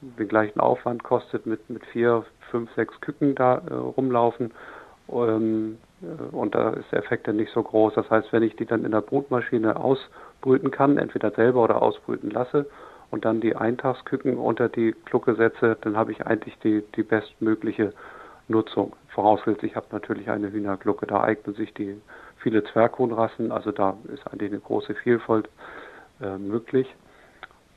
den 0.02 0.28
gleichen 0.28 0.60
Aufwand 0.60 1.02
kostet, 1.02 1.46
mit, 1.46 1.70
mit 1.70 1.84
vier, 1.86 2.24
fünf, 2.50 2.70
sechs 2.74 3.00
Küken 3.00 3.34
da 3.34 3.62
äh, 3.68 3.72
rumlaufen. 3.72 4.52
Ähm, 5.10 5.78
äh, 6.02 6.34
und 6.34 6.54
da 6.54 6.70
ist 6.70 6.90
der 6.92 6.98
Effekt 6.98 7.26
dann 7.26 7.36
nicht 7.36 7.52
so 7.52 7.62
groß. 7.62 7.94
Das 7.94 8.10
heißt, 8.10 8.32
wenn 8.32 8.42
ich 8.42 8.56
die 8.56 8.66
dann 8.66 8.84
in 8.84 8.92
der 8.92 9.00
Brutmaschine 9.00 9.76
ausbrüten 10.44 10.70
kann, 10.70 10.98
entweder 10.98 11.30
selber 11.30 11.62
oder 11.62 11.80
ausbrüten 11.80 12.30
lasse 12.30 12.66
und 13.10 13.24
dann 13.24 13.40
die 13.40 13.56
Eintagsküken 13.56 14.36
unter 14.36 14.68
die 14.68 14.94
Glucke 15.06 15.34
setze, 15.36 15.76
dann 15.80 15.96
habe 15.96 16.12
ich 16.12 16.26
eigentlich 16.26 16.58
die, 16.58 16.82
die 16.96 17.02
bestmögliche 17.02 17.94
Nutzung. 18.48 18.94
Vorausgesetzt, 19.08 19.62
ich 19.62 19.74
habe 19.74 19.86
natürlich 19.92 20.28
eine 20.28 20.52
Hühnerglucke. 20.52 21.06
Da 21.06 21.22
eignen 21.22 21.54
sich 21.54 21.72
die 21.72 21.98
viele 22.38 22.62
Zwerghuhnrassen, 22.64 23.52
also 23.52 23.72
da 23.72 23.96
ist 24.12 24.26
eigentlich 24.26 24.50
eine 24.50 24.60
große 24.60 24.94
Vielfalt 24.94 25.48
äh, 26.20 26.36
möglich. 26.36 26.94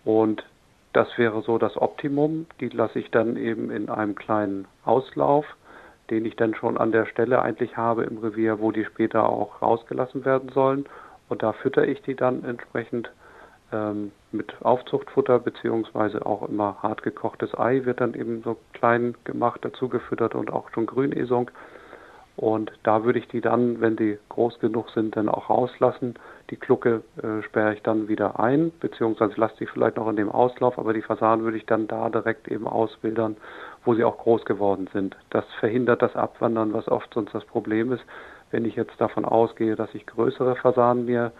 Und 0.03 0.43
das 0.91 1.07
wäre 1.17 1.41
so 1.43 1.57
das 1.57 1.77
Optimum. 1.77 2.47
Die 2.59 2.67
lasse 2.67 2.99
ich 2.99 3.11
dann 3.11 3.37
eben 3.37 3.71
in 3.71 3.89
einem 3.89 4.15
kleinen 4.15 4.67
Auslauf, 4.83 5.45
den 6.09 6.25
ich 6.25 6.35
dann 6.35 6.53
schon 6.53 6.77
an 6.77 6.91
der 6.91 7.05
Stelle 7.05 7.41
eigentlich 7.41 7.77
habe 7.77 8.03
im 8.03 8.17
Revier, 8.17 8.59
wo 8.59 8.71
die 8.71 8.83
später 8.83 9.29
auch 9.29 9.61
rausgelassen 9.61 10.25
werden 10.25 10.49
sollen. 10.49 10.85
Und 11.29 11.43
da 11.43 11.53
fütter 11.53 11.87
ich 11.87 12.01
die 12.01 12.15
dann 12.15 12.43
entsprechend 12.43 13.11
ähm, 13.71 14.11
mit 14.31 14.53
Aufzuchtfutter 14.61 15.39
beziehungsweise 15.39 16.25
auch 16.25 16.47
immer 16.47 16.77
hart 16.81 17.03
gekochtes 17.03 17.57
Ei 17.57 17.85
wird 17.85 18.01
dann 18.01 18.13
eben 18.13 18.41
so 18.43 18.57
klein 18.73 19.15
gemacht 19.23 19.59
dazu 19.63 19.89
gefüttert 19.89 20.35
und 20.35 20.51
auch 20.51 20.69
schon 20.73 20.85
Grünesung. 20.85 21.51
Und 22.37 22.71
da 22.83 23.03
würde 23.03 23.17
ich 23.17 23.27
die 23.27 23.41
dann, 23.41 23.81
wenn 23.81 23.95
die 23.95 24.19
groß 24.29 24.59
genug 24.59 24.91
sind, 24.91 25.17
dann 25.17 25.27
auch 25.27 25.49
rauslassen. 25.49 26.13
Die 26.51 26.59
Glucke 26.59 27.01
äh, 27.17 27.41
sperre 27.41 27.73
ich 27.73 27.81
dann 27.81 28.07
wieder 28.07 28.39
ein, 28.39 28.71
beziehungsweise 28.79 29.33
lasse 29.37 29.55
die 29.59 29.65
vielleicht 29.65 29.97
noch 29.97 30.07
in 30.07 30.17
dem 30.17 30.29
Auslauf, 30.29 30.77
aber 30.77 30.93
die 30.93 31.01
Fasanen 31.01 31.43
würde 31.43 31.57
ich 31.57 31.65
dann 31.65 31.87
da 31.87 32.09
direkt 32.09 32.47
eben 32.47 32.67
ausbildern, 32.67 33.37
wo 33.85 33.95
sie 33.95 34.03
auch 34.03 34.19
groß 34.19 34.45
geworden 34.45 34.87
sind. 34.93 35.17
Das 35.31 35.45
verhindert 35.59 36.03
das 36.03 36.15
Abwandern, 36.15 36.73
was 36.73 36.87
oft 36.87 37.11
sonst 37.11 37.33
das 37.33 37.43
Problem 37.43 37.91
ist. 37.91 38.03
Wenn 38.51 38.65
ich 38.65 38.75
jetzt 38.75 38.99
davon 38.99 39.25
ausgehe, 39.25 39.75
dass 39.75 39.93
ich 39.93 40.05
größere 40.05 40.55
Fasanen 40.55 41.05
mir 41.05 41.31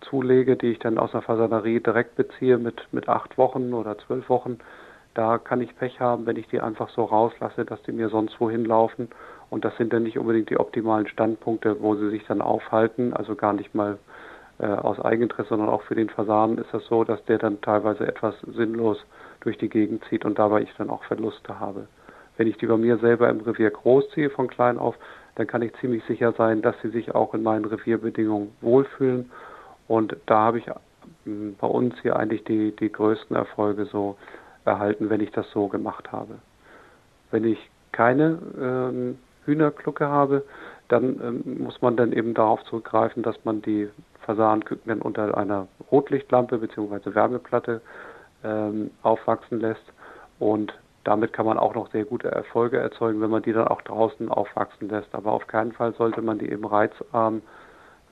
zulege, 0.00 0.56
die 0.56 0.72
ich 0.72 0.78
dann 0.78 0.98
aus 0.98 1.12
der 1.12 1.22
Fasanerie 1.22 1.80
direkt 1.80 2.16
beziehe 2.16 2.58
mit, 2.58 2.86
mit 2.92 3.08
acht 3.08 3.36
Wochen 3.38 3.72
oder 3.74 3.98
zwölf 3.98 4.28
Wochen, 4.28 4.58
da 5.14 5.38
kann 5.38 5.60
ich 5.60 5.76
Pech 5.76 6.00
haben, 6.00 6.26
wenn 6.26 6.36
ich 6.36 6.48
die 6.48 6.60
einfach 6.60 6.88
so 6.90 7.04
rauslasse, 7.04 7.64
dass 7.64 7.82
die 7.82 7.92
mir 7.92 8.08
sonst 8.08 8.40
wohin 8.40 8.64
laufen 8.64 9.08
und 9.50 9.64
das 9.64 9.76
sind 9.76 9.92
dann 9.92 10.04
nicht 10.04 10.18
unbedingt 10.18 10.48
die 10.50 10.58
optimalen 10.58 11.08
Standpunkte, 11.08 11.82
wo 11.82 11.96
sie 11.96 12.10
sich 12.10 12.24
dann 12.26 12.40
aufhalten. 12.40 13.12
Also 13.12 13.34
gar 13.34 13.52
nicht 13.52 13.74
mal 13.74 13.98
äh, 14.60 14.66
aus 14.66 15.00
Eigeninteresse, 15.00 15.48
sondern 15.48 15.68
auch 15.68 15.82
für 15.82 15.96
den 15.96 16.08
Fasan 16.08 16.58
ist 16.58 16.72
das 16.72 16.86
so, 16.86 17.02
dass 17.02 17.22
der 17.24 17.38
dann 17.38 17.60
teilweise 17.60 18.06
etwas 18.06 18.34
sinnlos 18.54 19.04
durch 19.40 19.58
die 19.58 19.68
Gegend 19.68 20.04
zieht 20.08 20.24
und 20.24 20.38
dabei 20.38 20.62
ich 20.62 20.72
dann 20.78 20.90
auch 20.90 21.02
Verluste 21.04 21.58
habe. 21.58 21.88
Wenn 22.36 22.46
ich 22.46 22.56
die 22.58 22.66
bei 22.66 22.76
mir 22.76 22.96
selber 22.98 23.28
im 23.28 23.40
Revier 23.40 23.70
großziehe 23.70 24.30
von 24.30 24.48
klein 24.48 24.78
auf, 24.78 24.94
dann 25.34 25.46
kann 25.46 25.62
ich 25.62 25.72
ziemlich 25.80 26.04
sicher 26.04 26.32
sein, 26.32 26.62
dass 26.62 26.74
sie 26.82 26.90
sich 26.90 27.14
auch 27.14 27.34
in 27.34 27.42
meinen 27.42 27.64
Revierbedingungen 27.64 28.52
wohlfühlen. 28.60 29.30
Und 29.88 30.16
da 30.26 30.38
habe 30.38 30.58
ich 30.58 30.66
ähm, 31.26 31.56
bei 31.60 31.66
uns 31.66 31.94
hier 32.02 32.16
eigentlich 32.16 32.44
die, 32.44 32.74
die 32.76 32.90
größten 32.90 33.36
Erfolge 33.36 33.86
so 33.86 34.16
erhalten, 34.64 35.10
wenn 35.10 35.20
ich 35.20 35.30
das 35.32 35.50
so 35.52 35.68
gemacht 35.68 36.12
habe. 36.12 36.36
Wenn 37.30 37.44
ich 37.44 37.58
keine 37.92 38.38
ähm, 38.60 39.18
Hühnerglucke 39.44 40.06
habe, 40.06 40.44
dann 40.88 41.20
ähm, 41.22 41.64
muss 41.64 41.80
man 41.82 41.96
dann 41.96 42.12
eben 42.12 42.34
darauf 42.34 42.62
zurückgreifen, 42.64 43.22
dass 43.22 43.36
man 43.44 43.62
die 43.62 43.88
Fasanenküken 44.26 44.88
dann 44.88 45.02
unter 45.02 45.36
einer 45.36 45.68
Rotlichtlampe 45.90 46.58
bzw. 46.58 47.14
Wärmeplatte 47.14 47.80
ähm, 48.44 48.90
aufwachsen 49.02 49.60
lässt 49.60 49.84
und 50.38 50.74
damit 51.04 51.32
kann 51.32 51.46
man 51.46 51.58
auch 51.58 51.74
noch 51.74 51.90
sehr 51.92 52.04
gute 52.04 52.30
Erfolge 52.30 52.78
erzeugen, 52.78 53.20
wenn 53.20 53.30
man 53.30 53.42
die 53.42 53.52
dann 53.52 53.68
auch 53.68 53.82
draußen 53.82 54.28
aufwachsen 54.28 54.88
lässt. 54.88 55.14
Aber 55.14 55.32
auf 55.32 55.46
keinen 55.46 55.72
Fall 55.72 55.94
sollte 55.94 56.22
man 56.22 56.38
die 56.38 56.50
eben 56.50 56.66
reizarm 56.66 57.42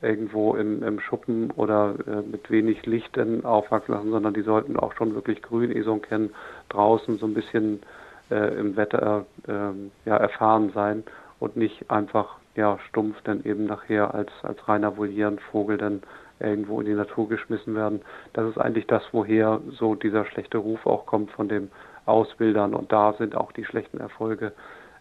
irgendwo 0.00 0.54
im, 0.54 0.82
im 0.82 1.00
Schuppen 1.00 1.50
oder 1.50 1.94
äh, 2.06 2.22
mit 2.22 2.50
wenig 2.50 2.86
Licht 2.86 3.16
dann 3.16 3.44
aufwachsen 3.44 3.94
lassen, 3.94 4.10
sondern 4.10 4.32
die 4.32 4.42
sollten 4.42 4.78
auch 4.78 4.92
schon 4.94 5.14
wirklich 5.14 5.42
Grünesung 5.42 6.02
kennen, 6.02 6.30
draußen 6.68 7.18
so 7.18 7.26
ein 7.26 7.34
bisschen 7.34 7.82
äh, 8.30 8.58
im 8.58 8.76
Wetter 8.76 9.26
äh, 9.46 10.08
ja, 10.08 10.16
erfahren 10.16 10.70
sein 10.72 11.02
und 11.40 11.56
nicht 11.56 11.90
einfach 11.90 12.36
ja, 12.54 12.78
stumpf 12.88 13.16
dann 13.24 13.44
eben 13.44 13.66
nachher 13.66 14.14
als, 14.14 14.30
als 14.42 14.66
reiner 14.68 14.96
Volierenvogel 14.96 15.78
dann 15.78 16.02
irgendwo 16.40 16.80
in 16.80 16.86
die 16.86 16.94
Natur 16.94 17.28
geschmissen 17.28 17.74
werden. 17.74 18.00
Das 18.32 18.48
ist 18.48 18.58
eigentlich 18.58 18.86
das, 18.86 19.02
woher 19.12 19.60
so 19.70 19.94
dieser 19.94 20.24
schlechte 20.26 20.58
Ruf 20.58 20.86
auch 20.86 21.06
kommt 21.06 21.32
von 21.32 21.48
dem 21.48 21.70
Ausbildern 22.08 22.74
und 22.74 22.90
da 22.92 23.14
sind 23.18 23.36
auch 23.36 23.52
die 23.52 23.64
schlechten 23.64 23.98
Erfolge 23.98 24.52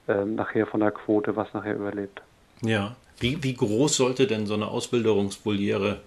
äh, 0.08 0.26
nachher 0.26 0.68
von 0.68 0.80
der 0.80 0.92
Quote, 0.92 1.36
was 1.36 1.54
nachher 1.54 1.76
überlebt. 1.76 2.22
Ja, 2.62 2.96
wie, 3.20 3.42
wie 3.44 3.54
groß 3.54 3.98
sollte 3.98 4.28
denn 4.28 4.46
so 4.46 4.54
eine 4.54 4.68
Ausbilderungsvoliere 4.68 6.02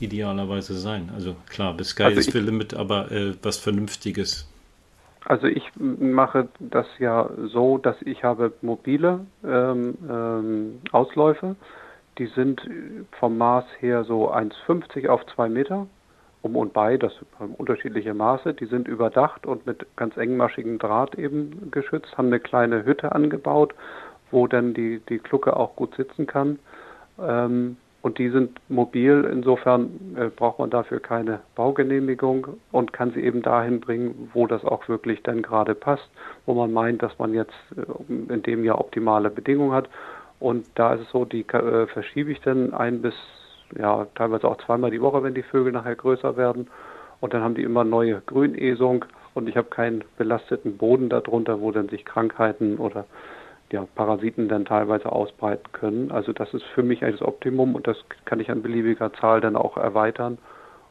idealerweise 0.00 0.74
sein? 0.74 1.10
Also 1.14 1.36
klar, 1.48 1.74
bis 1.74 1.90
Sky 1.90 2.04
also 2.04 2.20
ist 2.20 2.32
the 2.32 2.38
Limit, 2.38 2.74
aber 2.74 3.10
äh, 3.10 3.34
was 3.42 3.58
Vernünftiges. 3.58 4.48
Also 5.24 5.48
ich 5.48 5.64
mache 5.76 6.48
das 6.60 6.86
ja 6.98 7.28
so, 7.52 7.78
dass 7.78 7.96
ich 8.02 8.22
habe 8.22 8.52
mobile 8.62 9.26
ähm, 9.44 9.98
ähm, 10.08 10.80
Ausläufe. 10.92 11.56
Die 12.18 12.26
sind 12.26 12.62
vom 13.18 13.36
Maß 13.36 13.64
her 13.80 14.04
so 14.04 14.32
1,50 14.32 15.08
auf 15.08 15.26
2 15.34 15.48
Meter 15.48 15.86
um 16.42 16.56
und 16.56 16.72
bei, 16.72 16.96
das 16.96 17.12
haben 17.38 17.54
unterschiedliche 17.54 18.14
Maße. 18.14 18.54
Die 18.54 18.66
sind 18.66 18.88
überdacht 18.88 19.46
und 19.46 19.66
mit 19.66 19.86
ganz 19.96 20.16
engmaschigem 20.16 20.78
Draht 20.78 21.16
eben 21.16 21.70
geschützt, 21.70 22.16
haben 22.16 22.28
eine 22.28 22.40
kleine 22.40 22.84
Hütte 22.84 23.12
angebaut, 23.12 23.74
wo 24.30 24.46
dann 24.46 24.74
die, 24.74 25.00
die 25.08 25.18
Glucke 25.18 25.56
auch 25.56 25.76
gut 25.76 25.94
sitzen 25.96 26.26
kann. 26.26 26.58
Ähm, 27.20 27.76
und 28.06 28.18
die 28.18 28.28
sind 28.28 28.60
mobil, 28.68 29.28
insofern 29.32 30.14
äh, 30.16 30.28
braucht 30.28 30.60
man 30.60 30.70
dafür 30.70 31.00
keine 31.00 31.40
Baugenehmigung 31.56 32.46
und 32.70 32.92
kann 32.92 33.10
sie 33.10 33.20
eben 33.20 33.42
dahin 33.42 33.80
bringen, 33.80 34.30
wo 34.32 34.46
das 34.46 34.64
auch 34.64 34.86
wirklich 34.88 35.24
dann 35.24 35.42
gerade 35.42 35.74
passt, 35.74 36.08
wo 36.44 36.54
man 36.54 36.72
meint, 36.72 37.02
dass 37.02 37.18
man 37.18 37.34
jetzt 37.34 37.56
äh, 37.76 38.32
in 38.32 38.42
dem 38.44 38.62
Jahr 38.62 38.78
optimale 38.78 39.28
Bedingungen 39.28 39.72
hat. 39.72 39.88
Und 40.38 40.66
da 40.76 40.94
ist 40.94 41.00
es 41.00 41.10
so, 41.10 41.24
die 41.24 41.40
äh, 41.48 41.88
verschiebe 41.88 42.30
ich 42.30 42.40
dann 42.42 42.74
ein 42.74 43.02
bis, 43.02 43.14
ja, 43.78 44.06
teilweise 44.14 44.48
auch 44.48 44.58
zweimal 44.58 44.90
die 44.90 45.00
Woche, 45.00 45.22
wenn 45.22 45.34
die 45.34 45.42
Vögel 45.42 45.72
nachher 45.72 45.96
größer 45.96 46.36
werden. 46.36 46.68
Und 47.20 47.34
dann 47.34 47.42
haben 47.42 47.54
die 47.54 47.62
immer 47.62 47.84
neue 47.84 48.20
Grünesung 48.20 49.04
und 49.34 49.48
ich 49.48 49.56
habe 49.56 49.68
keinen 49.68 50.04
belasteten 50.18 50.76
Boden 50.76 51.08
darunter, 51.08 51.60
wo 51.60 51.70
dann 51.70 51.88
sich 51.88 52.04
Krankheiten 52.04 52.76
oder 52.78 53.06
ja, 53.72 53.86
Parasiten 53.94 54.48
dann 54.48 54.64
teilweise 54.64 55.10
ausbreiten 55.10 55.72
können. 55.72 56.10
Also 56.10 56.32
das 56.32 56.52
ist 56.54 56.64
für 56.74 56.82
mich 56.82 57.02
eigentlich 57.02 57.20
das 57.20 57.28
Optimum 57.28 57.74
und 57.74 57.86
das 57.86 57.96
kann 58.24 58.40
ich 58.40 58.50
an 58.50 58.62
beliebiger 58.62 59.12
Zahl 59.14 59.40
dann 59.40 59.56
auch 59.56 59.76
erweitern 59.76 60.38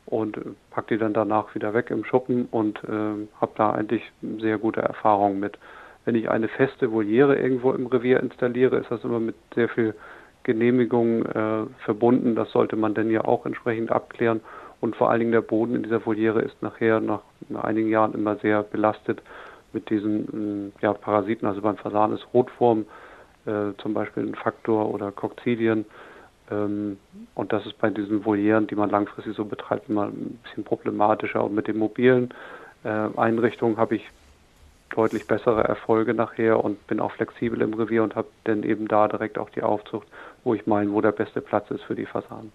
und 0.06 0.38
packe 0.72 0.96
die 0.96 1.00
dann 1.00 1.14
danach 1.14 1.56
wieder 1.56 1.74
weg 1.74 1.90
im 1.90 2.04
Schuppen 2.04 2.48
und 2.52 2.84
äh, 2.84 3.28
habe 3.40 3.52
da 3.56 3.72
eigentlich 3.72 4.04
sehr 4.40 4.58
gute 4.58 4.82
Erfahrungen 4.82 5.40
mit. 5.40 5.58
Wenn 6.04 6.16
ich 6.16 6.30
eine 6.30 6.48
feste 6.48 6.92
Voliere 6.92 7.36
irgendwo 7.38 7.72
im 7.72 7.88
Revier 7.88 8.20
installiere, 8.20 8.78
ist 8.78 8.92
das 8.92 9.04
immer 9.04 9.20
mit 9.20 9.36
sehr 9.56 9.70
viel 9.70 9.96
Genehmigung 10.46 11.26
äh, 11.26 11.66
verbunden. 11.84 12.36
Das 12.36 12.52
sollte 12.52 12.78
man 12.78 12.94
dann 12.94 13.12
ja 13.12 13.26
auch 13.26 13.46
entsprechend 13.46 13.92
abklären. 13.92 14.40
Und 14.80 14.96
vor 14.96 15.10
allen 15.10 15.20
Dingen 15.20 15.32
der 15.32 15.42
Boden 15.42 15.76
in 15.76 15.84
dieser 15.84 16.06
Voliere 16.06 16.42
ist 16.42 16.62
nachher 16.62 17.02
nach 17.02 17.22
einigen 17.62 17.90
Jahren 17.90 18.14
immer 18.14 18.38
sehr 18.38 18.64
belastet 18.64 19.22
mit 19.74 19.90
diesen 19.90 20.72
äh, 20.80 20.84
ja, 20.84 20.94
Parasiten. 20.94 21.48
Also 21.48 21.62
beim 21.62 21.78
Fasan 21.78 22.14
ist 22.14 22.26
Rotform 22.34 22.86
äh, 23.46 23.74
zum 23.80 23.94
Beispiel 23.94 24.24
ein 24.24 24.36
Faktor 24.36 24.94
oder 24.94 25.12
Kokzidien. 25.12 25.86
Ähm, 26.52 26.98
und 27.34 27.52
das 27.52 27.66
ist 27.66 27.78
bei 27.80 27.90
diesen 27.90 28.24
Volieren, 28.24 28.68
die 28.68 28.76
man 28.76 28.90
langfristig 28.90 29.36
so 29.36 29.46
betreibt, 29.46 29.90
immer 29.90 30.06
ein 30.06 30.40
bisschen 30.44 30.64
problematischer. 30.64 31.44
Und 31.44 31.56
mit 31.56 31.68
den 31.68 31.78
mobilen 31.78 32.34
äh, 32.84 33.10
Einrichtungen 33.18 33.78
habe 33.78 33.96
ich 33.96 34.08
deutlich 34.96 35.28
bessere 35.28 35.64
Erfolge 35.64 36.14
nachher 36.14 36.64
und 36.64 36.88
bin 36.88 37.00
auch 37.00 37.12
flexibel 37.12 37.62
im 37.62 37.74
Revier 37.74 38.04
und 38.04 38.16
habe 38.16 38.28
dann 38.46 38.64
eben 38.64 38.88
da 38.88 39.08
direkt 39.08 39.38
auch 39.38 39.50
die 39.50 39.62
Aufzucht, 39.62 40.08
wo 40.44 40.54
ich 40.54 40.66
meine, 40.66 40.92
wo 40.92 41.02
der 41.02 41.12
beste 41.12 41.42
Platz 41.42 41.70
ist 41.72 41.84
für 41.84 41.96
die 41.96 42.06
Fasanen. 42.06 42.52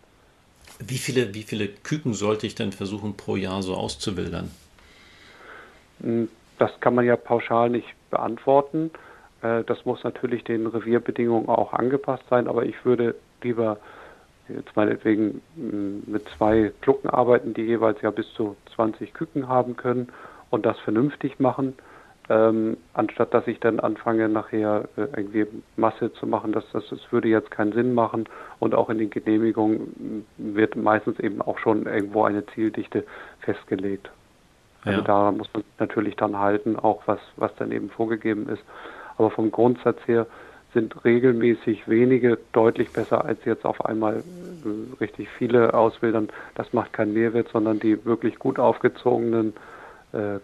Wie 0.79 0.99
viele, 0.99 1.35
wie 1.35 1.43
viele 1.43 1.69
Küken 1.69 2.15
sollte 2.15 2.47
ich 2.47 2.55
denn 2.55 2.73
versuchen 2.73 3.17
pro 3.17 3.37
Jahr 3.37 3.63
so 3.63 3.75
auszuwildern? 3.75 4.51
Hm, 6.03 6.29
das 6.59 6.71
kann 6.81 6.95
man 6.95 7.05
ja 7.05 7.17
pauschal 7.17 7.71
nicht 7.71 7.89
beantworten. 8.11 8.91
Äh, 9.43 9.65
das 9.65 9.85
muss 9.85 10.03
natürlich 10.05 10.45
den 10.45 10.67
Revierbedingungen 10.67 11.49
auch 11.49 11.73
angepasst 11.73 12.25
sein, 12.31 12.49
aber 12.49 12.65
ich 12.65 12.85
würde 12.85 13.15
lieber 13.43 13.79
jetzt 14.49 14.75
meinetwegen 14.77 15.43
mm, 15.57 16.11
mit 16.11 16.25
zwei 16.37 16.73
Glucken 16.81 17.11
arbeiten, 17.11 17.55
die 17.55 17.63
jeweils 17.63 18.01
ja 18.03 18.11
bis 18.11 18.33
zu 18.35 18.57
20 18.75 19.15
Küken 19.15 19.49
haben 19.49 19.77
können 19.77 20.09
und 20.51 20.67
das 20.67 20.79
vernünftig 20.81 21.41
machen, 21.41 21.75
ähm, 22.31 22.77
anstatt 22.95 23.35
dass 23.35 23.47
ich 23.49 23.59
dann 23.59 23.81
anfange, 23.81 24.29
nachher 24.29 24.89
äh, 24.97 25.01
irgendwie 25.17 25.47
Masse 25.77 26.13
zu 26.13 26.27
machen. 26.27 26.53
Das, 26.53 26.65
das, 26.73 26.89
das 26.89 27.01
würde 27.11 27.29
jetzt 27.29 27.51
keinen 27.51 27.73
Sinn 27.73 27.93
machen 27.93 28.29
und 28.61 28.75
auch 28.75 28.89
in 28.89 28.99
den 28.99 29.11
Genehmigungen 29.11 30.25
wird 30.39 30.77
meistens 30.77 31.19
eben 31.19 31.43
auch 31.43 31.59
schon 31.59 31.87
irgendwo 31.87 32.23
eine 32.23 32.47
Zieldichte 32.47 33.05
festgelegt. 33.41 34.11
Also 34.85 35.01
ja. 35.01 35.05
da 35.05 35.33
muss 35.33 35.51
man 35.53 35.65
natürlich 35.81 36.15
dann 36.17 36.39
halten, 36.39 36.77
auch 36.77 37.03
was, 37.07 37.19
was 37.37 37.55
dann 37.57 37.73
eben 37.73 37.91
vorgegeben 37.91 38.49
ist. 38.49 38.63
Aber 39.19 39.31
vom 39.31 39.51
Grundsatz 39.51 39.99
her 40.07 40.27
sind 40.73 41.05
regelmäßig 41.05 41.89
wenige 41.89 42.39
deutlich 42.53 42.93
besser 42.93 43.25
als 43.25 43.45
jetzt 43.45 43.65
auf 43.65 43.85
einmal 43.85 44.19
äh, 44.19 44.97
richtig 45.01 45.29
viele 45.37 45.75
auswildern. 45.75 46.29
Das 46.55 46.73
macht 46.73 46.93
keinen 46.93 47.13
Mehrwert, 47.13 47.49
sondern 47.53 47.81
die 47.81 48.05
wirklich 48.05 48.39
gut 48.39 48.61
aufgezogenen 48.61 49.53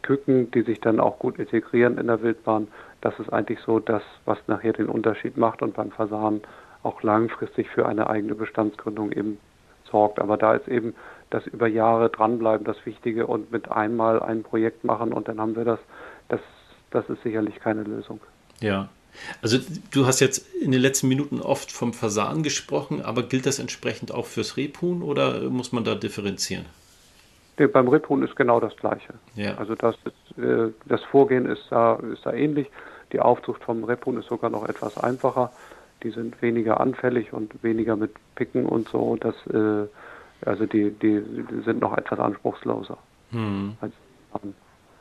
Küken, 0.02 0.50
die 0.52 0.62
sich 0.62 0.80
dann 0.80 1.00
auch 1.00 1.18
gut 1.18 1.38
integrieren 1.38 1.98
in 1.98 2.06
der 2.06 2.22
Wildbahn. 2.22 2.68
Das 3.00 3.18
ist 3.18 3.32
eigentlich 3.32 3.58
so 3.60 3.80
das, 3.80 4.02
was 4.24 4.38
nachher 4.46 4.72
den 4.72 4.88
Unterschied 4.88 5.36
macht 5.36 5.62
und 5.62 5.74
beim 5.74 5.90
Fasan 5.90 6.40
auch 6.82 7.02
langfristig 7.02 7.68
für 7.68 7.86
eine 7.86 8.08
eigene 8.08 8.34
Bestandsgründung 8.34 9.10
eben 9.12 9.38
sorgt. 9.90 10.20
Aber 10.20 10.36
da 10.36 10.54
ist 10.54 10.68
eben 10.68 10.94
das 11.30 11.46
über 11.46 11.66
Jahre 11.66 12.08
dranbleiben 12.08 12.64
das 12.64 12.84
Wichtige 12.86 13.26
und 13.26 13.50
mit 13.50 13.70
einmal 13.70 14.22
ein 14.22 14.42
Projekt 14.42 14.84
machen 14.84 15.12
und 15.12 15.26
dann 15.28 15.40
haben 15.40 15.56
wir 15.56 15.64
das, 15.64 15.80
das, 16.28 16.40
das 16.90 17.08
ist 17.08 17.22
sicherlich 17.24 17.56
keine 17.56 17.82
Lösung. 17.82 18.20
Ja. 18.60 18.88
Also 19.42 19.58
du 19.92 20.06
hast 20.06 20.20
jetzt 20.20 20.46
in 20.54 20.72
den 20.72 20.80
letzten 20.80 21.08
Minuten 21.08 21.40
oft 21.40 21.72
vom 21.72 21.94
Fasan 21.94 22.42
gesprochen, 22.42 23.02
aber 23.02 23.22
gilt 23.22 23.46
das 23.46 23.58
entsprechend 23.58 24.12
auch 24.12 24.26
fürs 24.26 24.56
Rebhuhn 24.56 25.02
oder 25.02 25.48
muss 25.50 25.72
man 25.72 25.84
da 25.84 25.94
differenzieren? 25.94 26.66
Beim 27.56 27.88
Rebhuhn 27.88 28.22
ist 28.22 28.36
genau 28.36 28.60
das 28.60 28.76
Gleiche. 28.76 29.14
Ja. 29.34 29.54
Also 29.56 29.74
das, 29.74 29.96
ist, 30.04 30.38
äh, 30.38 30.72
das 30.84 31.02
Vorgehen 31.04 31.46
ist 31.46 31.66
da, 31.70 31.94
ist 32.12 32.26
da 32.26 32.32
ähnlich. 32.32 32.70
Die 33.12 33.20
Aufzucht 33.20 33.64
vom 33.64 33.84
Rebhuhn 33.84 34.18
ist 34.18 34.28
sogar 34.28 34.50
noch 34.50 34.68
etwas 34.68 34.98
einfacher. 34.98 35.50
Die 36.02 36.10
sind 36.10 36.40
weniger 36.42 36.80
anfällig 36.80 37.32
und 37.32 37.62
weniger 37.62 37.96
mit 37.96 38.12
Picken 38.34 38.66
und 38.66 38.88
so. 38.88 39.16
Das, 39.16 39.34
äh, 39.46 39.88
also 40.44 40.66
die, 40.66 40.90
die, 40.90 41.22
sind 41.64 41.80
noch 41.80 41.96
etwas 41.96 42.18
anspruchsloser. 42.18 42.98
Hm. 43.30 43.76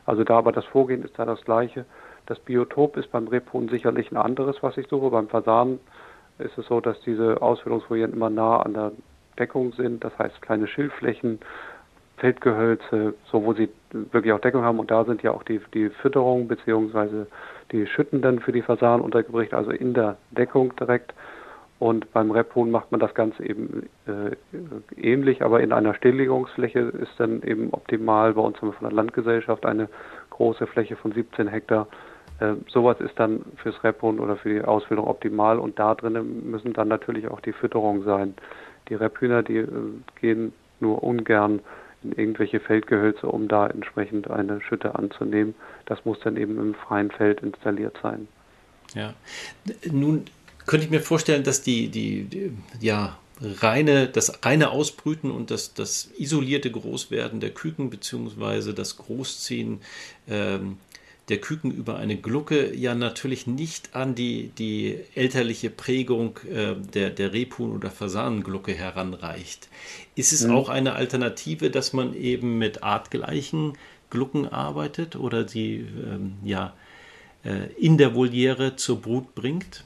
Also 0.06 0.24
da 0.24 0.38
aber 0.38 0.52
das 0.52 0.66
Vorgehen 0.66 1.04
ist 1.04 1.18
da 1.20 1.26
das 1.26 1.42
gleiche. 1.44 1.86
Das 2.26 2.40
Biotop 2.40 2.96
ist 2.98 3.12
beim 3.12 3.28
Rebhuhn 3.28 3.68
sicherlich 3.70 4.12
ein 4.12 4.18
anderes, 4.18 4.58
was 4.62 4.78
ich 4.78 4.88
suche. 4.88 5.10
Beim 5.10 5.28
Fasan 5.28 5.80
ist 6.40 6.58
es 6.58 6.66
so, 6.68 6.80
dass 6.80 7.00
diese 7.02 7.42
Ausführungsfolieren 7.42 8.14
immer 8.14 8.30
nah 8.30 8.62
an 8.62 8.74
der 8.74 8.92
Deckung 9.38 9.74
sind. 9.74 10.04
Das 10.04 10.18
heißt 10.18 10.42
kleine 10.42 10.68
Schilfflächen, 10.68 11.40
Feldgehölze, 12.18 13.14
so 13.32 13.44
wo 13.44 13.54
sie 13.54 13.70
wirklich 13.92 14.34
auch 14.34 14.40
Deckung 14.40 14.64
haben. 14.64 14.80
Und 14.80 14.92
da 14.92 15.04
sind 15.06 15.22
ja 15.24 15.32
auch 15.32 15.44
die, 15.44 15.60
die 15.74 15.90
Fütterung 15.90 16.48
beziehungsweise 16.48 17.28
die 17.72 17.88
Schütten 17.88 18.22
dann 18.22 18.40
für 18.40 18.52
die 18.52 18.62
Fasanen 18.62 19.04
untergebracht, 19.04 19.54
also 19.54 19.72
in 19.72 19.94
der 19.94 20.18
Deckung 20.32 20.76
direkt. 20.76 21.14
Und 21.78 22.12
beim 22.14 22.32
Rebhuhn 22.32 22.72
macht 22.72 22.92
man 22.92 23.02
das 23.02 23.14
Ganze 23.14 23.44
eben 23.44 23.90
äh, 24.08 24.36
ähnlich, 24.96 25.42
aber 25.42 25.60
in 25.60 25.74
einer 25.74 25.94
Stilllegungsfläche 25.94 26.80
ist 26.80 27.12
dann 27.18 27.42
eben 27.44 27.70
optimal. 27.72 28.34
Bei 28.34 28.42
uns 28.42 28.58
haben 28.58 28.70
wir 28.70 28.74
von 28.74 28.88
der 28.88 28.96
Landgesellschaft 28.96 29.66
eine 29.66 29.90
große 30.30 30.68
Fläche 30.68 30.96
von 30.96 31.12
17 31.12 31.50
Hektar. 31.50 31.88
Äh, 32.40 32.54
sowas 32.70 33.00
ist 33.02 33.20
dann 33.20 33.44
fürs 33.58 33.84
Rebhuhn 33.84 34.20
oder 34.20 34.38
für 34.38 34.50
die 34.50 34.62
Ausbildung 34.62 35.08
optimal 35.08 35.60
und 35.60 35.78
da 35.78 35.96
drinnen 35.96 36.50
müssen 36.50 36.72
dann 36.72 36.88
natürlich 36.88 37.28
auch 37.28 37.42
die 37.42 37.54
Fütterungen 37.54 38.04
sein. 38.04 38.36
Die 38.88 38.96
Rebhühner, 38.96 39.44
die 39.44 39.58
äh, 39.58 39.68
gehen 40.22 40.54
nur 40.80 41.04
ungern 41.04 41.60
irgendwelche 42.12 42.60
Feldgehölze, 42.60 43.28
um 43.28 43.48
da 43.48 43.68
entsprechend 43.68 44.30
eine 44.30 44.62
Schütte 44.62 44.96
anzunehmen. 44.96 45.56
Das 45.86 46.06
muss 46.06 46.20
dann 46.20 46.38
eben 46.38 46.58
im 46.58 46.74
freien 46.76 47.12
Feld 47.12 47.42
installiert 47.42 47.98
sein. 48.02 48.28
Ja, 48.94 49.14
nun 49.92 50.26
könnte 50.66 50.86
ich 50.86 50.92
mir 50.92 51.02
vorstellen, 51.02 51.44
dass 51.44 51.62
die, 51.62 51.90
die, 51.90 52.24
die 52.24 52.52
ja, 52.80 53.18
reine, 53.42 54.08
das 54.08 54.46
reine 54.46 54.72
Ausbrüten 54.72 55.32
und 55.32 55.52
das, 55.52 55.74
das 55.74 56.10
isolierte 56.18 56.72
Großwerden 56.72 57.40
der 57.40 57.52
Küken 57.52 57.90
beziehungsweise 57.90 58.74
das 58.74 58.98
Großziehen 58.98 59.82
ähm, 60.30 60.78
der 61.30 61.38
Küken 61.38 61.72
über 61.72 61.98
eine 61.98 62.18
Glucke 62.18 62.74
ja 62.76 62.94
natürlich 62.94 63.48
nicht 63.48 63.96
an 63.96 64.14
die, 64.14 64.52
die 64.58 65.00
elterliche 65.16 65.70
Prägung 65.70 66.40
äh, 66.50 66.76
der, 66.76 67.10
der 67.10 67.34
Rebhuhn- 67.34 67.74
oder 67.74 67.90
Fasanenglucke 67.90 68.74
heranreicht. 68.74 69.68
Ist 70.16 70.34
es 70.34 70.46
mhm. 70.46 70.56
auch 70.56 70.70
eine 70.70 70.94
Alternative, 70.94 71.72
dass 71.72 71.94
man 71.94 72.14
eben 72.14 72.58
mit 72.60 72.84
artgleichen 72.84 73.74
Glucken 74.12 74.48
arbeitet 74.48 75.16
oder 75.16 75.48
sie 75.48 75.78
ähm, 75.78 76.38
ja, 76.44 76.74
äh, 77.44 77.72
in 77.78 77.98
der 77.98 78.14
Voliere 78.14 78.76
zur 78.76 79.02
Brut 79.02 79.34
bringt? 79.34 79.84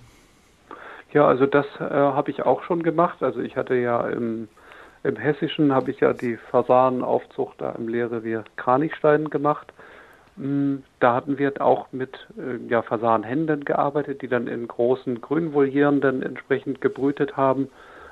Ja, 1.14 1.28
also 1.28 1.46
das 1.46 1.66
äh, 1.80 1.84
habe 1.84 2.32
ich 2.32 2.44
auch 2.44 2.64
schon 2.64 2.84
gemacht. 2.84 3.24
Also 3.24 3.40
ich 3.40 3.56
hatte 3.56 3.76
ja 3.76 4.08
im, 4.10 4.50
im 5.04 5.16
Hessischen 5.16 5.74
habe 5.74 5.92
ich 5.92 6.02
ja 6.02 6.14
die 6.14 6.38
Fasanenaufzucht 6.52 7.62
da 7.62 7.72
im 7.72 7.88
Lehrrevier 7.88 8.44
Kranichstein 8.58 9.30
gemacht. 9.30 9.74
Hm, 10.40 10.84
da 11.02 11.16
hatten 11.16 11.38
wir 11.38 11.62
auch 11.62 11.88
mit 11.92 12.28
äh, 12.38 12.66
ja, 12.70 12.82
Fasanhänden 12.82 13.66
gearbeitet, 13.66 14.22
die 14.22 14.30
dann 14.30 14.48
in 14.48 14.68
großen 14.68 15.20
Grünvolieren 15.20 16.00
dann 16.00 16.22
entsprechend 16.22 16.80
gebrütet 16.80 17.36
haben. 17.36 17.68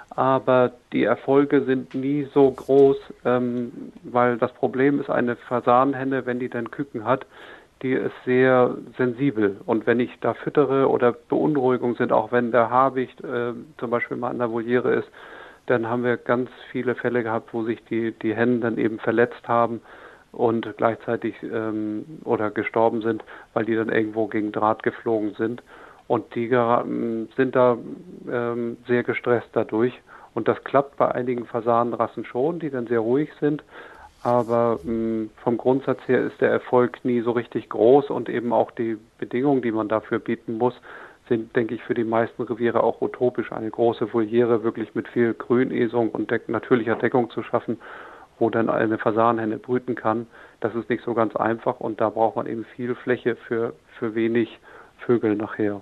Aber 0.09 0.73
die 0.93 1.03
Erfolge 1.03 1.63
sind 1.63 1.93
nie 1.93 2.27
so 2.33 2.51
groß, 2.51 2.97
ähm, 3.23 3.71
weil 4.03 4.37
das 4.37 4.51
Problem 4.53 4.99
ist, 4.99 5.09
eine 5.09 5.35
Fasanhenne, 5.35 6.25
wenn 6.25 6.39
die 6.39 6.49
dann 6.49 6.69
Küken 6.71 7.05
hat, 7.05 7.25
die 7.81 7.93
ist 7.93 8.15
sehr 8.25 8.75
sensibel. 8.97 9.57
Und 9.65 9.85
wenn 9.85 9.99
ich 9.99 10.11
da 10.19 10.33
füttere 10.33 10.89
oder 10.89 11.13
Beunruhigung 11.13 11.95
sind, 11.95 12.11
auch 12.11 12.31
wenn 12.31 12.51
der 12.51 12.69
Habicht 12.69 13.21
äh, 13.23 13.53
zum 13.77 13.89
Beispiel 13.89 14.17
mal 14.17 14.31
an 14.31 14.39
der 14.39 14.51
Voliere 14.51 14.95
ist, 14.95 15.07
dann 15.67 15.87
haben 15.87 16.03
wir 16.03 16.17
ganz 16.17 16.49
viele 16.71 16.95
Fälle 16.95 17.23
gehabt, 17.23 17.53
wo 17.53 17.63
sich 17.63 17.83
die, 17.85 18.11
die 18.11 18.35
Hennen 18.35 18.59
dann 18.59 18.77
eben 18.77 18.99
verletzt 18.99 19.47
haben 19.47 19.81
und 20.31 20.75
gleichzeitig 20.77 21.35
ähm, 21.43 22.05
oder 22.23 22.51
gestorben 22.51 23.01
sind, 23.01 23.23
weil 23.53 23.65
die 23.65 23.75
dann 23.75 23.89
irgendwo 23.89 24.27
gegen 24.27 24.51
Draht 24.51 24.83
geflogen 24.83 25.33
sind. 25.35 25.63
Und 26.07 26.35
die 26.35 26.47
sind 26.47 27.55
da 27.55 27.77
ähm, 28.31 28.77
sehr 28.87 29.03
gestresst 29.03 29.49
dadurch. 29.53 29.93
Und 30.33 30.47
das 30.47 30.63
klappt 30.63 30.97
bei 30.97 31.11
einigen 31.11 31.45
Fasanenrassen 31.45 32.23
schon, 32.23 32.59
die 32.59 32.69
dann 32.69 32.87
sehr 32.87 32.99
ruhig 32.99 33.29
sind. 33.39 33.63
Aber 34.23 34.79
ähm, 34.85 35.29
vom 35.43 35.57
Grundsatz 35.57 35.99
her 36.07 36.21
ist 36.21 36.39
der 36.41 36.49
Erfolg 36.49 37.03
nie 37.03 37.21
so 37.21 37.31
richtig 37.31 37.69
groß 37.69 38.09
und 38.09 38.29
eben 38.29 38.53
auch 38.53 38.71
die 38.71 38.97
Bedingungen, 39.19 39.61
die 39.61 39.71
man 39.71 39.87
dafür 39.87 40.19
bieten 40.19 40.57
muss, 40.57 40.73
sind, 41.27 41.55
denke 41.55 41.75
ich, 41.75 41.83
für 41.83 41.93
die 41.93 42.03
meisten 42.03 42.41
Reviere 42.41 42.83
auch 42.83 43.01
utopisch. 43.01 43.51
Eine 43.51 43.69
große 43.69 44.13
Voliere 44.13 44.63
wirklich 44.63 44.95
mit 44.95 45.07
viel 45.09 45.33
Grünesung 45.33 46.09
und 46.09 46.31
deck 46.31 46.47
natürlicher 46.49 46.95
Deckung 46.95 47.29
zu 47.31 47.43
schaffen 47.43 47.79
wo 48.39 48.49
dann 48.49 48.69
eine 48.69 48.97
Fasanhenne 48.97 49.57
brüten 49.57 49.95
kann. 49.95 50.27
Das 50.59 50.73
ist 50.75 50.89
nicht 50.89 51.03
so 51.03 51.13
ganz 51.13 51.35
einfach 51.35 51.79
und 51.79 52.01
da 52.01 52.09
braucht 52.09 52.35
man 52.35 52.47
eben 52.47 52.65
viel 52.75 52.95
Fläche 52.95 53.35
für, 53.35 53.73
für 53.97 54.15
wenig 54.15 54.59
Vögel 54.99 55.35
nachher. 55.35 55.81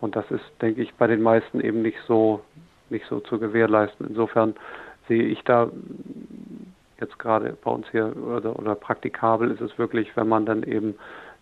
Und 0.00 0.16
das 0.16 0.30
ist, 0.30 0.44
denke 0.62 0.82
ich, 0.82 0.94
bei 0.94 1.06
den 1.06 1.22
meisten 1.22 1.60
eben 1.60 1.82
nicht 1.82 1.98
so, 2.06 2.40
nicht 2.88 3.06
so 3.06 3.20
zu 3.20 3.38
gewährleisten. 3.38 4.06
Insofern 4.08 4.54
sehe 5.08 5.24
ich 5.24 5.42
da 5.44 5.68
jetzt 7.00 7.18
gerade 7.18 7.56
bei 7.62 7.70
uns 7.70 7.86
hier 7.90 8.14
oder, 8.16 8.58
oder 8.58 8.74
praktikabel 8.74 9.50
ist 9.50 9.60
es 9.60 9.78
wirklich, 9.78 10.14
wenn 10.16 10.28
man 10.28 10.46
dann 10.46 10.62
eben 10.62 10.94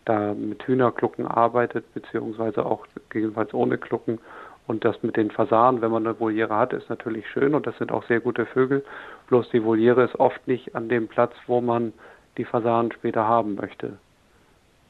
da 0.04 0.32
mit 0.34 0.66
Hühnerglucken 0.66 1.26
arbeitet, 1.26 1.92
beziehungsweise 1.92 2.64
auch 2.64 2.86
gegebenenfalls 3.10 3.52
ohne 3.52 3.76
Glucken 3.78 4.18
und 4.66 4.84
das 4.84 5.02
mit 5.02 5.16
den 5.16 5.30
Fasanen, 5.30 5.82
wenn 5.82 5.90
man 5.90 6.06
eine 6.06 6.18
Voliere 6.18 6.54
hat, 6.54 6.72
ist 6.72 6.88
natürlich 6.88 7.28
schön 7.28 7.54
und 7.54 7.66
das 7.66 7.76
sind 7.78 7.92
auch 7.92 8.04
sehr 8.04 8.20
gute 8.20 8.46
Vögel. 8.46 8.84
Bloß 9.28 9.48
die 9.50 9.64
Voliere 9.64 10.04
ist 10.04 10.18
oft 10.18 10.46
nicht 10.48 10.74
an 10.74 10.88
dem 10.88 11.08
Platz, 11.08 11.34
wo 11.46 11.60
man 11.60 11.92
die 12.36 12.44
Fasanen 12.44 12.92
später 12.92 13.26
haben 13.26 13.54
möchte. 13.54 13.98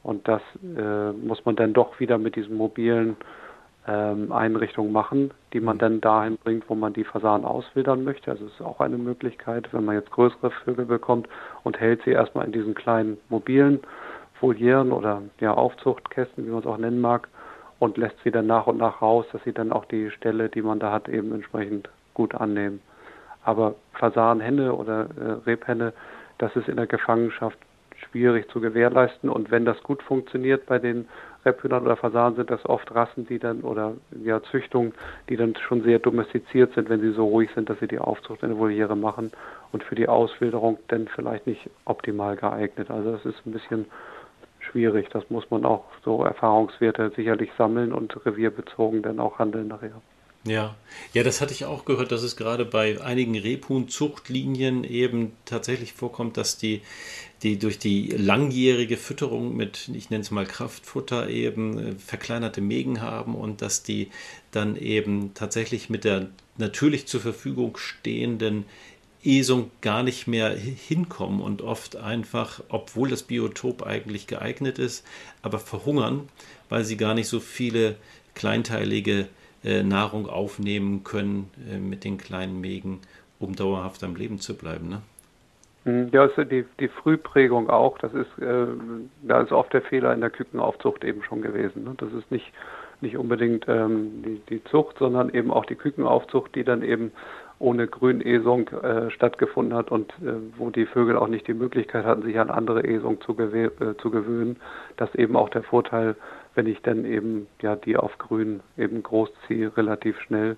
Und 0.03 0.27
das 0.27 0.41
äh, 0.63 1.11
muss 1.11 1.43
man 1.45 1.55
dann 1.55 1.73
doch 1.73 1.99
wieder 1.99 2.17
mit 2.17 2.35
diesen 2.35 2.55
mobilen 2.55 3.17
ähm, 3.87 4.31
Einrichtungen 4.31 4.91
machen, 4.91 5.31
die 5.51 5.59
man 5.59 5.77
dann 5.77 5.99
dahin 5.99 6.37
bringt, 6.37 6.69
wo 6.69 6.75
man 6.75 6.93
die 6.93 7.03
Fasanen 7.03 7.45
auswildern 7.45 8.03
möchte. 8.03 8.31
Also 8.31 8.45
es 8.45 8.53
ist 8.53 8.61
auch 8.61 8.79
eine 8.79 8.97
Möglichkeit, 8.97 9.73
wenn 9.73 9.85
man 9.85 9.95
jetzt 9.95 10.11
größere 10.11 10.51
Vögel 10.51 10.85
bekommt 10.85 11.27
und 11.63 11.79
hält 11.79 12.01
sie 12.03 12.11
erstmal 12.11 12.45
in 12.45 12.51
diesen 12.51 12.75
kleinen 12.75 13.17
mobilen 13.29 13.79
Volieren 14.39 14.93
oder 14.93 15.21
ja, 15.41 15.53
Aufzuchtkästen, 15.53 16.45
wie 16.45 16.49
man 16.49 16.61
es 16.61 16.65
auch 16.65 16.77
nennen 16.77 17.01
mag, 17.01 17.27
und 17.79 17.97
lässt 17.97 18.15
sie 18.23 18.31
dann 18.31 18.47
nach 18.47 18.67
und 18.67 18.77
nach 18.77 19.01
raus, 19.01 19.25
dass 19.31 19.43
sie 19.43 19.53
dann 19.53 19.71
auch 19.71 19.85
die 19.85 20.11
Stelle, 20.11 20.49
die 20.49 20.61
man 20.61 20.79
da 20.79 20.91
hat, 20.91 21.09
eben 21.09 21.33
entsprechend 21.33 21.89
gut 22.13 22.35
annehmen. 22.35 22.81
Aber 23.43 23.75
Fasanhenne 23.93 24.73
oder 24.73 25.07
äh, 25.19 25.49
Rebhenne, 25.49 25.93
das 26.37 26.55
ist 26.55 26.67
in 26.67 26.77
der 26.77 26.87
Gefangenschaft 26.87 27.57
schwierig 28.09 28.49
zu 28.51 28.61
gewährleisten. 28.61 29.29
Und 29.29 29.51
wenn 29.51 29.65
das 29.65 29.81
gut 29.83 30.01
funktioniert 30.03 30.65
bei 30.65 30.79
den 30.79 31.07
Rebhühnern 31.45 31.83
oder 31.83 31.95
Fasanen, 31.95 32.35
sind 32.35 32.51
das 32.51 32.65
oft 32.65 32.93
Rassen, 32.93 33.25
die 33.27 33.39
dann 33.39 33.61
oder 33.61 33.93
ja 34.23 34.41
Züchtungen, 34.43 34.93
die 35.29 35.37
dann 35.37 35.55
schon 35.55 35.83
sehr 35.83 35.99
domestiziert 35.99 36.73
sind, 36.73 36.89
wenn 36.89 37.01
sie 37.01 37.11
so 37.11 37.25
ruhig 37.27 37.49
sind, 37.55 37.69
dass 37.69 37.79
sie 37.79 37.87
die 37.87 37.99
Aufzucht 37.99 38.43
in 38.43 38.49
der 38.49 38.57
Voliere 38.57 38.95
machen 38.95 39.31
und 39.71 39.83
für 39.83 39.95
die 39.95 40.07
Auswilderung 40.07 40.77
dann 40.87 41.07
vielleicht 41.07 41.47
nicht 41.47 41.69
optimal 41.85 42.35
geeignet. 42.35 42.91
Also 42.91 43.11
das 43.11 43.25
ist 43.25 43.45
ein 43.45 43.53
bisschen 43.53 43.85
schwierig. 44.59 45.09
Das 45.09 45.29
muss 45.29 45.49
man 45.49 45.65
auch 45.65 45.85
so 46.03 46.23
Erfahrungswerte 46.23 47.11
sicherlich 47.15 47.51
sammeln 47.57 47.93
und 47.93 48.25
revierbezogen 48.25 49.01
dann 49.01 49.19
auch 49.19 49.39
handeln 49.39 49.67
nachher. 49.67 50.01
Ja, 50.45 50.77
ja, 51.13 51.23
das 51.23 51.41
hatte 51.41 51.53
ich 51.53 51.65
auch 51.65 51.83
gehört, 51.83 52.13
dass 52.13 52.23
es 52.23 52.37
gerade 52.37 52.63
bei 52.63 53.01
einigen 53.01 53.37
Rebhuhn-Zuchtlinien 53.37 54.85
eben 54.85 55.33
tatsächlich 55.43 55.91
vorkommt, 55.91 56.37
dass 56.37 56.57
die, 56.57 56.81
die 57.43 57.59
durch 57.59 57.77
die 57.77 58.07
langjährige 58.07 58.95
Fütterung 58.95 59.55
mit, 59.57 59.89
ich 59.93 60.09
nenne 60.09 60.21
es 60.21 60.31
mal 60.31 60.45
Kraftfutter 60.45 61.29
eben, 61.29 61.77
äh, 61.77 61.95
verkleinerte 61.95 62.61
Mägen 62.61 63.01
haben 63.01 63.35
und 63.35 63.61
dass 63.61 63.83
die 63.83 64.11
dann 64.51 64.77
eben 64.77 65.33
tatsächlich 65.33 65.89
mit 65.89 66.05
der 66.05 66.29
natürlich 66.57 67.05
zur 67.05 67.19
Verfügung 67.19 67.75
stehenden 67.75 68.63
Esung 69.21 69.71
gar 69.81 70.03
nicht 70.03 70.27
mehr 70.27 70.55
hinkommen 70.55 71.41
und 71.41 71.61
oft 71.61 71.97
einfach, 71.97 72.63
obwohl 72.69 73.09
das 73.09 73.23
Biotop 73.23 73.83
eigentlich 73.83 74.25
geeignet 74.25 74.79
ist, 74.79 75.05
aber 75.41 75.59
verhungern, 75.59 76.29
weil 76.69 76.85
sie 76.85 76.95
gar 76.95 77.13
nicht 77.13 77.27
so 77.27 77.41
viele 77.41 77.97
kleinteilige 78.35 79.27
Nahrung 79.83 80.27
aufnehmen 80.27 81.03
können 81.03 81.49
äh, 81.69 81.77
mit 81.77 82.03
den 82.03 82.17
kleinen 82.17 82.61
Mägen, 82.61 82.99
um 83.39 83.55
dauerhaft 83.55 84.03
am 84.03 84.15
Leben 84.15 84.39
zu 84.39 84.55
bleiben. 84.55 84.89
Ne? 84.89 85.01
Hm, 85.85 86.09
ja, 86.11 86.21
also 86.21 86.43
die, 86.43 86.65
die 86.79 86.87
Frühprägung 86.87 87.69
auch, 87.69 87.97
das 87.97 88.13
ist, 88.13 88.39
äh, 88.39 88.67
da 89.23 89.41
ist 89.41 89.51
oft 89.51 89.73
der 89.73 89.81
Fehler 89.81 90.13
in 90.13 90.21
der 90.21 90.29
Kükenaufzucht 90.29 91.03
eben 91.03 91.23
schon 91.23 91.41
gewesen. 91.41 91.83
Ne? 91.83 91.93
Das 91.97 92.11
ist 92.13 92.29
nicht, 92.31 92.51
nicht 93.01 93.17
unbedingt 93.17 93.65
ähm, 93.67 94.23
die, 94.23 94.41
die 94.49 94.63
Zucht, 94.65 94.97
sondern 94.99 95.29
eben 95.29 95.51
auch 95.51 95.65
die 95.65 95.75
Kükenaufzucht, 95.75 96.55
die 96.55 96.63
dann 96.63 96.81
eben 96.81 97.11
ohne 97.59 97.87
Grünesung 97.87 98.69
äh, 98.69 99.11
stattgefunden 99.11 99.77
hat 99.77 99.91
und 99.91 100.11
äh, 100.23 100.33
wo 100.57 100.69
die 100.69 100.85
Vögel 100.85 101.17
auch 101.17 101.27
nicht 101.27 101.47
die 101.47 101.53
Möglichkeit 101.53 102.05
hatten, 102.05 102.23
sich 102.23 102.39
an 102.39 102.49
andere 102.49 102.85
Esung 102.85 103.19
zu, 103.21 103.37
äh, 103.37 103.97
zu 103.97 104.11
gewöhnen. 104.11 104.57
Das 104.95 105.13
eben 105.15 105.35
auch 105.35 105.49
der 105.49 105.63
Vorteil, 105.63 106.15
wenn 106.55 106.67
ich 106.67 106.81
dann 106.81 107.05
eben 107.05 107.47
ja 107.61 107.75
die 107.75 107.97
auf 107.97 108.17
Grün 108.17 108.61
eben 108.77 109.03
großziehe, 109.03 109.75
relativ 109.77 110.19
schnell, 110.21 110.57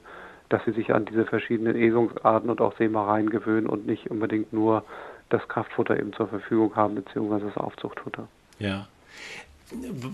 dass 0.50 0.64
sie 0.66 0.72
sich 0.72 0.94
an 0.94 1.06
diese 1.06 1.26
verschiedenen 1.26 1.76
Esungsarten 1.76 2.50
und 2.50 2.62
auch 2.62 2.76
Sämereien 2.78 3.30
gewöhnen 3.30 3.68
und 3.68 3.86
nicht 3.86 4.12
unbedingt 4.12 4.52
nur 4.52 4.84
das 5.30 5.48
Kraftfutter 5.48 5.98
eben 5.98 6.14
zur 6.14 6.28
Verfügung 6.28 6.76
haben, 6.76 6.96
beziehungsweise 6.96 7.46
das 7.46 7.58
Aufzuchtfutter. 7.58 8.28
Ja. 8.60 8.88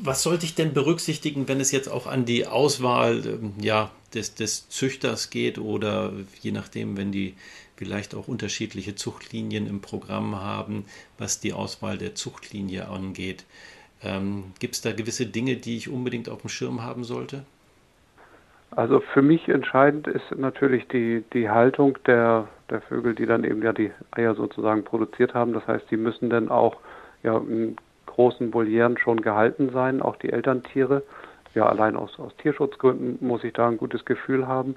Was 0.03 0.21
sollte 0.21 0.45
ich 0.45 0.53
denn 0.53 0.73
berücksichtigen, 0.73 1.47
wenn 1.47 1.59
es 1.59 1.71
jetzt 1.71 1.89
auch 1.89 2.05
an 2.05 2.25
die 2.25 2.45
Auswahl 2.45 3.25
ähm, 3.25 3.53
ja, 3.59 3.89
des, 4.13 4.35
des 4.35 4.69
Züchters 4.69 5.31
geht 5.31 5.57
oder 5.57 6.13
je 6.41 6.51
nachdem, 6.51 6.95
wenn 6.95 7.11
die 7.11 7.35
vielleicht 7.75 8.13
auch 8.13 8.27
unterschiedliche 8.27 8.93
Zuchtlinien 8.93 9.65
im 9.65 9.81
Programm 9.81 10.35
haben, 10.35 10.85
was 11.17 11.39
die 11.39 11.53
Auswahl 11.53 11.97
der 11.97 12.13
Zuchtlinie 12.13 12.87
angeht? 12.87 13.45
Ähm, 14.03 14.51
Gibt 14.59 14.75
es 14.75 14.81
da 14.81 14.91
gewisse 14.91 15.25
Dinge, 15.25 15.55
die 15.55 15.77
ich 15.77 15.89
unbedingt 15.89 16.29
auf 16.29 16.41
dem 16.41 16.49
Schirm 16.49 16.83
haben 16.83 17.03
sollte? 17.03 17.45
Also 18.71 18.99
für 18.99 19.21
mich 19.21 19.47
entscheidend 19.47 20.07
ist 20.07 20.35
natürlich 20.35 20.87
die, 20.89 21.23
die 21.33 21.49
Haltung 21.49 21.97
der, 22.05 22.47
der 22.69 22.81
Vögel, 22.81 23.15
die 23.15 23.25
dann 23.25 23.43
eben 23.43 23.61
ja 23.63 23.73
die 23.73 23.91
Eier 24.11 24.35
sozusagen 24.35 24.83
produziert 24.83 25.33
haben. 25.33 25.53
Das 25.53 25.65
heißt, 25.67 25.89
die 25.89 25.97
müssen 25.97 26.29
dann 26.29 26.49
auch 26.49 26.77
ja, 27.23 27.37
in 27.37 27.77
großen 28.05 28.53
Volieren 28.53 28.97
schon 28.97 29.21
gehalten 29.21 29.69
sein, 29.71 30.01
auch 30.01 30.17
die 30.17 30.31
Elterntiere. 30.31 31.03
Ja, 31.55 31.67
allein 31.67 31.95
aus, 31.95 32.19
aus 32.19 32.35
Tierschutzgründen 32.37 33.17
muss 33.25 33.43
ich 33.43 33.53
da 33.53 33.67
ein 33.67 33.77
gutes 33.77 34.05
Gefühl 34.05 34.47
haben. 34.47 34.75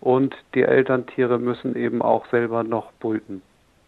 Und 0.00 0.34
die 0.54 0.62
Elterntiere 0.62 1.38
müssen 1.38 1.76
eben 1.76 2.00
auch 2.00 2.26
selber 2.30 2.64
noch 2.64 2.92
brüten. 3.00 3.42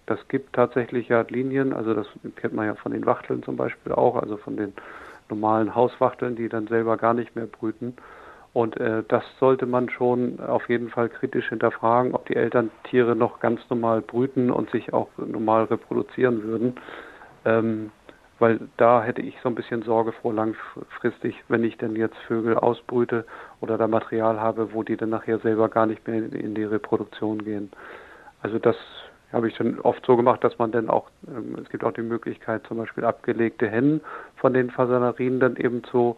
Das 0.07 0.19
gibt 0.29 0.55
tatsächlich 0.55 1.09
ja 1.09 1.23
Linien, 1.29 1.73
also 1.73 1.95
das 1.95 2.07
kennt 2.37 2.55
man 2.55 2.67
ja 2.67 2.75
von 2.75 2.93
den 2.93 3.07
Wachteln 3.07 3.43
zum 3.43 3.57
Beispiel 3.57 3.93
auch, 3.93 4.17
also 4.17 4.37
von 4.37 4.57
den 4.57 4.75
normalen 5.31 5.75
Hauswachteln, 5.75 6.37
die 6.37 6.49
dann 6.49 6.67
selber 6.67 6.97
gar 6.97 7.15
nicht 7.15 7.35
mehr 7.35 7.47
brüten. 7.47 7.97
Und 8.53 8.79
äh, 8.79 9.03
das 9.09 9.25
sollte 9.41 9.67
man 9.67 9.89
schon 9.89 10.39
auf 10.41 10.69
jeden 10.69 10.89
Fall 10.89 11.09
kritisch 11.09 11.49
hinterfragen, 11.49 12.15
ob 12.15 12.27
die 12.27 12.37
Elterntiere 12.37 13.17
noch 13.17 13.41
ganz 13.41 13.61
normal 13.69 14.01
brüten 14.01 14.51
und 14.51 14.71
sich 14.71 14.93
auch 14.93 15.09
normal 15.17 15.65
reproduzieren 15.65 16.45
würden. 16.45 16.75
Ähm, 17.45 17.91
weil 18.39 18.61
da 18.77 19.03
hätte 19.03 19.23
ich 19.23 19.37
so 19.43 19.49
ein 19.49 19.55
bisschen 19.55 19.83
Sorge 19.83 20.13
vor 20.13 20.35
langfristig, 20.35 21.43
wenn 21.49 21.65
ich 21.65 21.79
denn 21.79 21.97
jetzt 21.97 22.17
Vögel 22.27 22.57
ausbrüte 22.57 23.25
oder 23.61 23.79
da 23.79 23.89
Material 23.89 24.41
habe, 24.41 24.73
wo 24.73 24.83
die 24.83 24.97
dann 24.97 25.11
nachher 25.11 25.39
selber 25.39 25.69
gar 25.69 25.87
nicht 25.87 26.07
mehr 26.07 26.17
in 26.17 26.55
die 26.55 26.65
Reproduktion 26.65 27.45
gehen. 27.45 27.71
Also 28.43 28.59
das 28.59 28.77
habe 29.35 29.49
ich 29.49 29.57
dann 29.57 29.79
oft 29.81 30.05
so 30.07 30.17
gemacht, 30.17 30.43
dass 30.45 30.59
man 30.59 30.73
dann 30.73 30.89
auch, 30.89 31.11
ähm, 31.29 31.57
es 31.63 31.69
gibt 31.69 31.85
auch 31.85 31.93
die 31.93 32.03
Möglichkeit, 32.03 32.67
zum 32.67 32.79
Beispiel 32.79 33.05
abgelegte 33.05 33.69
Hennen 33.69 34.01
von 34.37 34.55
den 34.55 34.71
Fasanerien 34.71 35.41
dann 35.41 35.57
eben 35.57 35.85
zu 35.85 36.17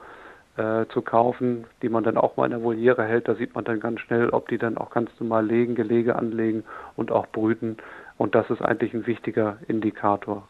äh, 0.56 0.86
zu 0.88 1.02
kaufen, 1.02 1.66
die 1.82 1.90
man 1.90 2.02
dann 2.02 2.16
auch 2.16 2.38
mal 2.38 2.46
in 2.46 2.52
der 2.52 2.62
Voliere 2.62 3.04
hält. 3.04 3.28
Da 3.28 3.34
sieht 3.34 3.54
man 3.54 3.64
dann 3.64 3.78
ganz 3.78 4.00
schnell, 4.00 4.30
ob 4.30 4.48
die 4.48 4.56
dann 4.56 4.78
auch 4.78 4.88
ganz 4.88 5.10
normal 5.20 5.44
legen, 5.44 5.74
Gelege 5.74 6.16
anlegen 6.16 6.64
und 6.96 7.12
auch 7.12 7.26
brüten. 7.26 7.76
Und 8.16 8.34
das 8.34 8.48
ist 8.48 8.62
eigentlich 8.62 8.94
ein 8.94 9.06
wichtiger 9.06 9.58
Indikator. 9.68 10.48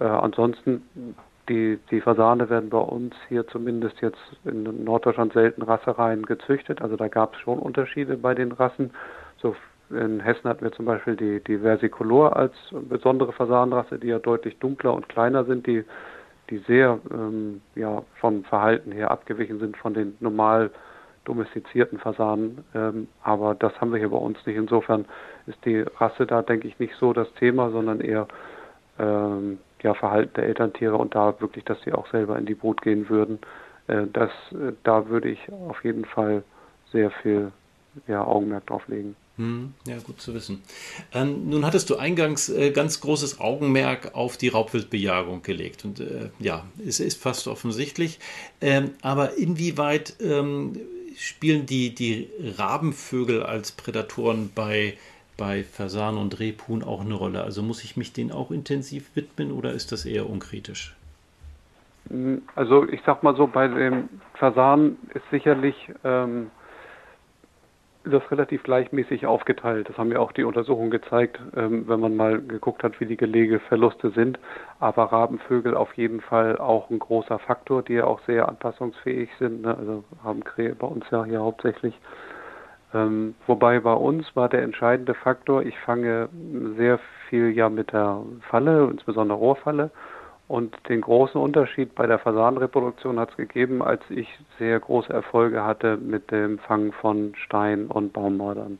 Äh, 0.00 0.04
ansonsten, 0.04 0.82
die, 1.48 1.78
die 1.90 2.02
Fasane 2.02 2.50
werden 2.50 2.68
bei 2.68 2.78
uns 2.78 3.14
hier 3.28 3.46
zumindest 3.46 4.02
jetzt 4.02 4.20
in 4.44 4.84
Norddeutschland 4.84 5.32
selten 5.32 5.62
Rassereien 5.62 6.26
gezüchtet. 6.26 6.82
Also 6.82 6.96
da 6.96 7.08
gab 7.08 7.34
es 7.34 7.40
schon 7.40 7.58
Unterschiede 7.58 8.18
bei 8.18 8.34
den 8.34 8.52
Rassen. 8.52 8.90
So 9.38 9.56
in 9.92 10.20
Hessen 10.20 10.48
hatten 10.48 10.64
wir 10.64 10.72
zum 10.72 10.86
Beispiel 10.86 11.16
die, 11.16 11.40
die 11.44 11.58
Versicolor 11.58 12.36
als 12.36 12.54
besondere 12.72 13.32
Fasanenrasse, 13.32 13.98
die 13.98 14.08
ja 14.08 14.18
deutlich 14.18 14.58
dunkler 14.58 14.94
und 14.94 15.08
kleiner 15.08 15.44
sind. 15.44 15.66
Die 15.66 15.84
die 16.52 16.58
sehr 16.58 16.98
ähm, 17.10 17.62
ja, 17.74 18.02
vom 18.20 18.44
Verhalten 18.44 18.92
her 18.92 19.10
abgewichen 19.10 19.58
sind 19.58 19.76
von 19.76 19.94
den 19.94 20.16
normal 20.20 20.70
domestizierten 21.24 21.98
Fasanen. 21.98 22.64
Ähm, 22.74 23.08
aber 23.22 23.54
das 23.54 23.80
haben 23.80 23.90
wir 23.90 23.98
hier 23.98 24.10
bei 24.10 24.18
uns 24.18 24.44
nicht. 24.44 24.56
Insofern 24.56 25.06
ist 25.46 25.64
die 25.64 25.80
Rasse 25.80 26.26
da, 26.26 26.42
denke 26.42 26.68
ich, 26.68 26.78
nicht 26.78 26.94
so 26.96 27.12
das 27.12 27.32
Thema, 27.34 27.70
sondern 27.70 28.00
eher 28.00 28.28
ähm, 28.98 29.58
ja, 29.80 29.94
Verhalten 29.94 30.34
der 30.34 30.44
Elterntiere 30.44 30.96
und 30.96 31.14
da 31.14 31.40
wirklich, 31.40 31.64
dass 31.64 31.80
sie 31.82 31.92
auch 31.92 32.06
selber 32.08 32.38
in 32.38 32.44
die 32.46 32.54
Brut 32.54 32.82
gehen 32.82 33.08
würden. 33.08 33.38
Äh, 33.86 34.06
das, 34.12 34.30
äh, 34.52 34.72
da 34.84 35.08
würde 35.08 35.30
ich 35.30 35.40
auf 35.68 35.82
jeden 35.84 36.04
Fall 36.04 36.42
sehr 36.90 37.10
viel 37.10 37.52
ja, 38.06 38.24
Augenmerk 38.24 38.66
drauf 38.66 38.86
legen. 38.88 39.16
Hm, 39.38 39.72
ja, 39.86 39.96
gut 39.98 40.20
zu 40.20 40.34
wissen. 40.34 40.62
Ähm, 41.14 41.48
nun 41.48 41.64
hattest 41.64 41.88
du 41.88 41.96
eingangs 41.96 42.50
äh, 42.50 42.70
ganz 42.70 43.00
großes 43.00 43.40
Augenmerk 43.40 44.14
auf 44.14 44.36
die 44.36 44.48
Raubwildbejagung 44.48 45.42
gelegt. 45.42 45.84
Und 45.86 46.00
äh, 46.00 46.28
ja, 46.38 46.64
es 46.86 47.00
ist 47.00 47.20
fast 47.20 47.48
offensichtlich. 47.48 48.18
Ähm, 48.60 48.90
aber 49.00 49.38
inwieweit 49.38 50.16
ähm, 50.20 50.78
spielen 51.16 51.64
die, 51.64 51.94
die 51.94 52.28
Rabenvögel 52.58 53.42
als 53.42 53.72
Prädatoren 53.72 54.50
bei, 54.54 54.98
bei 55.38 55.64
Fasan 55.64 56.18
und 56.18 56.38
Rebhuhn 56.38 56.82
auch 56.82 57.00
eine 57.00 57.14
Rolle? 57.14 57.42
Also 57.42 57.62
muss 57.62 57.84
ich 57.84 57.96
mich 57.96 58.12
denen 58.12 58.32
auch 58.32 58.50
intensiv 58.50 59.10
widmen 59.14 59.50
oder 59.50 59.72
ist 59.72 59.92
das 59.92 60.04
eher 60.04 60.28
unkritisch? 60.28 60.94
Also 62.54 62.86
ich 62.88 63.00
sag 63.06 63.22
mal 63.22 63.34
so, 63.34 63.46
bei 63.46 63.68
dem 63.68 64.10
Fasan 64.34 64.98
ist 65.14 65.24
sicherlich 65.30 65.74
ähm, 68.04 68.12
das 68.12 68.30
relativ 68.30 68.62
gleichmäßig 68.62 69.26
aufgeteilt. 69.26 69.88
Das 69.88 69.98
haben 69.98 70.12
ja 70.12 70.18
auch 70.18 70.32
die 70.32 70.44
Untersuchungen 70.44 70.90
gezeigt, 70.90 71.40
ähm, 71.56 71.88
wenn 71.88 72.00
man 72.00 72.16
mal 72.16 72.40
geguckt 72.40 72.82
hat, 72.82 73.00
wie 73.00 73.06
die 73.06 73.16
Gelegeverluste 73.16 74.10
sind. 74.10 74.38
Aber 74.80 75.04
Rabenvögel 75.04 75.76
auf 75.76 75.92
jeden 75.94 76.20
Fall 76.20 76.58
auch 76.58 76.90
ein 76.90 76.98
großer 76.98 77.38
Faktor, 77.38 77.82
die 77.82 77.94
ja 77.94 78.04
auch 78.04 78.20
sehr 78.26 78.48
anpassungsfähig 78.48 79.30
sind. 79.38 79.62
Ne? 79.62 79.76
Also 79.76 80.04
haben 80.22 80.44
Krähe 80.44 80.74
bei 80.74 80.86
uns 80.86 81.04
ja 81.10 81.24
hier 81.24 81.40
hauptsächlich. 81.40 81.98
Ähm, 82.94 83.34
wobei 83.46 83.80
bei 83.80 83.94
uns 83.94 84.34
war 84.36 84.48
der 84.48 84.62
entscheidende 84.62 85.14
Faktor, 85.14 85.62
ich 85.62 85.78
fange 85.80 86.28
sehr 86.76 86.98
viel 87.28 87.50
ja 87.50 87.68
mit 87.68 87.92
der 87.92 88.20
Falle, 88.50 88.88
insbesondere 88.90 89.38
Rohrfalle. 89.38 89.90
Und 90.52 90.76
den 90.90 91.00
großen 91.00 91.40
Unterschied 91.40 91.94
bei 91.94 92.06
der 92.06 92.18
Fasanreproduktion 92.18 93.18
hat 93.18 93.30
es 93.30 93.38
gegeben, 93.38 93.80
als 93.80 94.02
ich 94.10 94.28
sehr 94.58 94.78
große 94.78 95.10
Erfolge 95.10 95.64
hatte 95.64 95.96
mit 95.96 96.30
dem 96.30 96.58
Fangen 96.58 96.92
von 96.92 97.32
Stein- 97.36 97.86
und 97.86 98.12
Baummördern. 98.12 98.76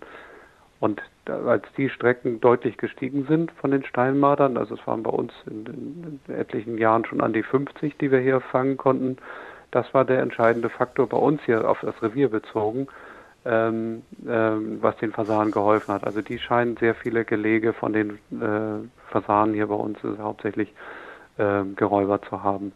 Und 0.81 1.01
als 1.27 1.65
die 1.79 1.89
Strecken 1.89 2.43
deutlich 2.43 2.77
gestiegen 2.77 3.25
sind 3.27 3.53
von 3.53 3.71
den 3.71 3.87
Steinmadern, 3.87 4.59
also 4.59 4.75
es 4.75 4.87
waren 4.87 5.03
bei 5.03 5.13
uns 5.13 5.33
in, 5.47 6.21
in, 6.29 6.35
etlichen 6.35 6.77
Jahren 6.77 7.07
schon 7.07 7.23
an 7.23 7.33
die 7.33 7.43
50, 7.43 7.97
die 7.97 8.11
wir 8.11 8.21
hier 8.21 8.43
fangen 8.43 8.77
konnten, 8.77 9.17
das 9.71 9.95
war 9.95 10.05
der 10.05 10.21
entscheidende 10.21 10.69
Faktor 10.69 11.09
bei 11.09 11.17
uns 11.17 11.41
hier 11.47 11.67
auf 11.67 11.81
das 11.81 12.03
Revier 12.03 12.29
bezogen, 12.29 12.89
ähm, 13.47 14.03
ähm, 14.29 14.77
was 14.83 14.99
den 14.99 15.13
Fasanen 15.13 15.53
geholfen 15.53 15.95
hat. 15.95 16.05
Also 16.05 16.21
die 16.21 16.39
scheinen 16.39 16.77
sehr 16.77 16.95
viele 16.95 17.25
Gelege 17.25 17.73
von 17.73 17.95
den 17.95 18.19
äh, 18.31 18.87
Fasanen 19.11 19.55
hier 19.55 19.69
bei 19.69 19.75
uns 19.75 19.99
hauptsächlich 20.21 20.75
äh, 21.39 21.65
Geräuber 21.77 22.21
zu 22.23 22.43
haben. 22.43 22.73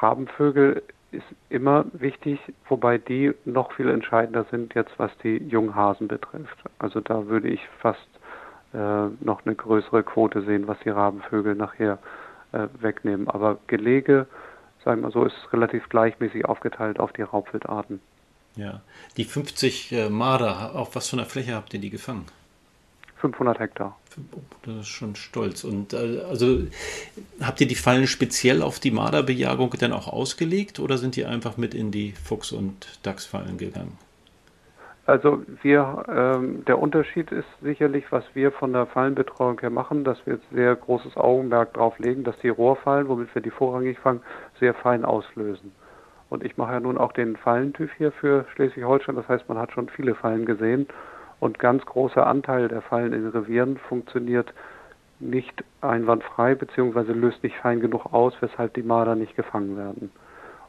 Rabenvögel 0.00 0.82
ist 1.12 1.26
immer 1.48 1.84
wichtig, 1.92 2.40
wobei 2.68 2.98
die 2.98 3.32
noch 3.44 3.72
viel 3.72 3.88
entscheidender 3.88 4.44
sind 4.50 4.74
jetzt, 4.74 4.92
was 4.98 5.10
die 5.22 5.36
Junghasen 5.36 6.08
betrifft. 6.08 6.58
Also 6.78 7.00
da 7.00 7.26
würde 7.26 7.48
ich 7.48 7.60
fast 7.80 8.08
äh, 8.72 9.06
noch 9.20 9.46
eine 9.46 9.54
größere 9.54 10.02
Quote 10.02 10.42
sehen, 10.42 10.66
was 10.66 10.78
die 10.80 10.90
Rabenvögel 10.90 11.54
nachher 11.54 11.98
äh, 12.52 12.66
wegnehmen. 12.80 13.28
Aber 13.28 13.58
Gelege, 13.68 14.26
sagen 14.84 15.02
wir 15.02 15.10
so, 15.10 15.24
ist 15.24 15.52
relativ 15.52 15.88
gleichmäßig 15.88 16.44
aufgeteilt 16.44 16.98
auf 16.98 17.12
die 17.12 17.22
Raubwildarten. 17.22 18.00
Ja, 18.56 18.80
die 19.16 19.24
50 19.24 19.92
äh, 19.92 20.08
Marder, 20.10 20.74
auf 20.74 20.94
was 20.94 21.08
von 21.08 21.18
der 21.18 21.26
Fläche 21.26 21.54
habt 21.54 21.74
ihr 21.74 21.80
die 21.80 21.90
gefangen? 21.90 22.26
500 23.24 23.58
Hektar. 23.58 23.96
Das 24.66 24.74
ist 24.76 24.88
schon 24.88 25.16
stolz. 25.16 25.64
Und 25.64 25.94
äh, 25.94 26.20
also 26.28 26.58
habt 27.40 27.58
ihr 27.62 27.66
die 27.66 27.74
Fallen 27.74 28.06
speziell 28.06 28.60
auf 28.60 28.78
die 28.78 28.90
Marderbejagung 28.90 29.70
dann 29.80 29.94
auch 29.94 30.08
ausgelegt 30.08 30.78
oder 30.78 30.98
sind 30.98 31.16
die 31.16 31.24
einfach 31.24 31.56
mit 31.56 31.72
in 31.72 31.90
die 31.90 32.12
Fuchs- 32.12 32.52
und 32.52 32.98
Dachsfallen 33.02 33.56
gegangen? 33.56 33.96
Also 35.06 35.42
wir, 35.62 36.04
ähm, 36.08 36.66
der 36.66 36.78
Unterschied 36.78 37.32
ist 37.32 37.48
sicherlich, 37.62 38.04
was 38.10 38.24
wir 38.34 38.52
von 38.52 38.74
der 38.74 38.84
Fallenbetreuung 38.84 39.58
her 39.60 39.70
machen, 39.70 40.04
dass 40.04 40.18
wir 40.26 40.34
jetzt 40.34 40.50
sehr 40.52 40.76
großes 40.76 41.16
Augenmerk 41.16 41.72
darauf 41.72 41.98
legen, 41.98 42.24
dass 42.24 42.38
die 42.40 42.50
Rohrfallen, 42.50 43.08
womit 43.08 43.34
wir 43.34 43.40
die 43.40 43.50
vorrangig 43.50 43.98
fangen, 43.98 44.20
sehr 44.60 44.74
fein 44.74 45.06
auslösen. 45.06 45.72
Und 46.28 46.44
ich 46.44 46.58
mache 46.58 46.72
ja 46.72 46.80
nun 46.80 46.98
auch 46.98 47.12
den 47.12 47.36
Fallentyp 47.36 47.90
hier 47.96 48.12
für 48.12 48.44
Schleswig-Holstein, 48.54 49.16
das 49.16 49.28
heißt, 49.28 49.48
man 49.48 49.58
hat 49.58 49.72
schon 49.72 49.88
viele 49.88 50.14
Fallen 50.14 50.44
gesehen 50.44 50.88
und 51.40 51.58
ganz 51.58 51.84
großer 51.84 52.26
Anteil 52.26 52.68
der 52.68 52.82
Fallen 52.82 53.12
in 53.12 53.28
Revieren 53.28 53.76
funktioniert 53.76 54.52
nicht 55.20 55.64
einwandfrei 55.80 56.54
beziehungsweise 56.54 57.12
löst 57.12 57.42
nicht 57.42 57.56
fein 57.56 57.80
genug 57.80 58.12
aus, 58.12 58.34
weshalb 58.40 58.74
die 58.74 58.82
Marder 58.82 59.14
nicht 59.14 59.36
gefangen 59.36 59.76
werden. 59.76 60.10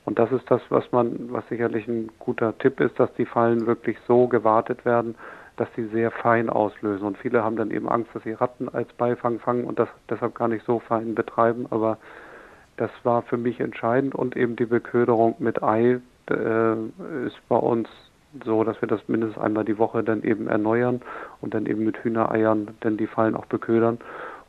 Und 0.05 0.19
das 0.19 0.31
ist 0.31 0.49
das, 0.49 0.61
was 0.69 0.91
man, 0.91 1.31
was 1.31 1.47
sicherlich 1.49 1.87
ein 1.87 2.11
guter 2.19 2.57
Tipp 2.59 2.79
ist, 2.79 2.99
dass 2.99 3.11
die 3.15 3.25
Fallen 3.25 3.65
wirklich 3.65 3.97
so 4.07 4.27
gewartet 4.27 4.85
werden, 4.85 5.15
dass 5.57 5.67
sie 5.75 5.85
sehr 5.87 6.11
fein 6.11 6.49
auslösen. 6.49 7.07
Und 7.07 7.17
viele 7.17 7.43
haben 7.43 7.55
dann 7.55 7.71
eben 7.71 7.89
Angst, 7.89 8.11
dass 8.13 8.23
sie 8.23 8.33
Ratten 8.33 8.69
als 8.69 8.91
Beifang 8.93 9.39
fangen 9.39 9.63
und 9.63 9.79
das 9.79 9.89
deshalb 10.09 10.35
gar 10.35 10.47
nicht 10.47 10.65
so 10.65 10.79
fein 10.79 11.15
betreiben. 11.15 11.65
Aber 11.71 11.97
das 12.77 12.91
war 13.03 13.23
für 13.23 13.37
mich 13.37 13.59
entscheidend 13.59 14.13
und 14.13 14.35
eben 14.37 14.55
die 14.55 14.65
Beköderung 14.65 15.35
mit 15.39 15.63
Ei 15.63 15.99
äh, 16.29 16.73
ist 17.25 17.39
bei 17.49 17.55
uns 17.55 17.89
so, 18.43 18.63
dass 18.63 18.81
wir 18.81 18.87
das 18.87 19.07
mindestens 19.07 19.41
einmal 19.41 19.65
die 19.65 19.77
Woche 19.77 20.03
dann 20.03 20.23
eben 20.23 20.47
erneuern 20.47 21.01
und 21.41 21.53
dann 21.53 21.65
eben 21.65 21.85
mit 21.85 22.03
Hühnereiern 22.03 22.69
dann 22.81 22.97
die 22.97 23.07
Fallen 23.07 23.35
auch 23.35 23.45
beködern. 23.45 23.99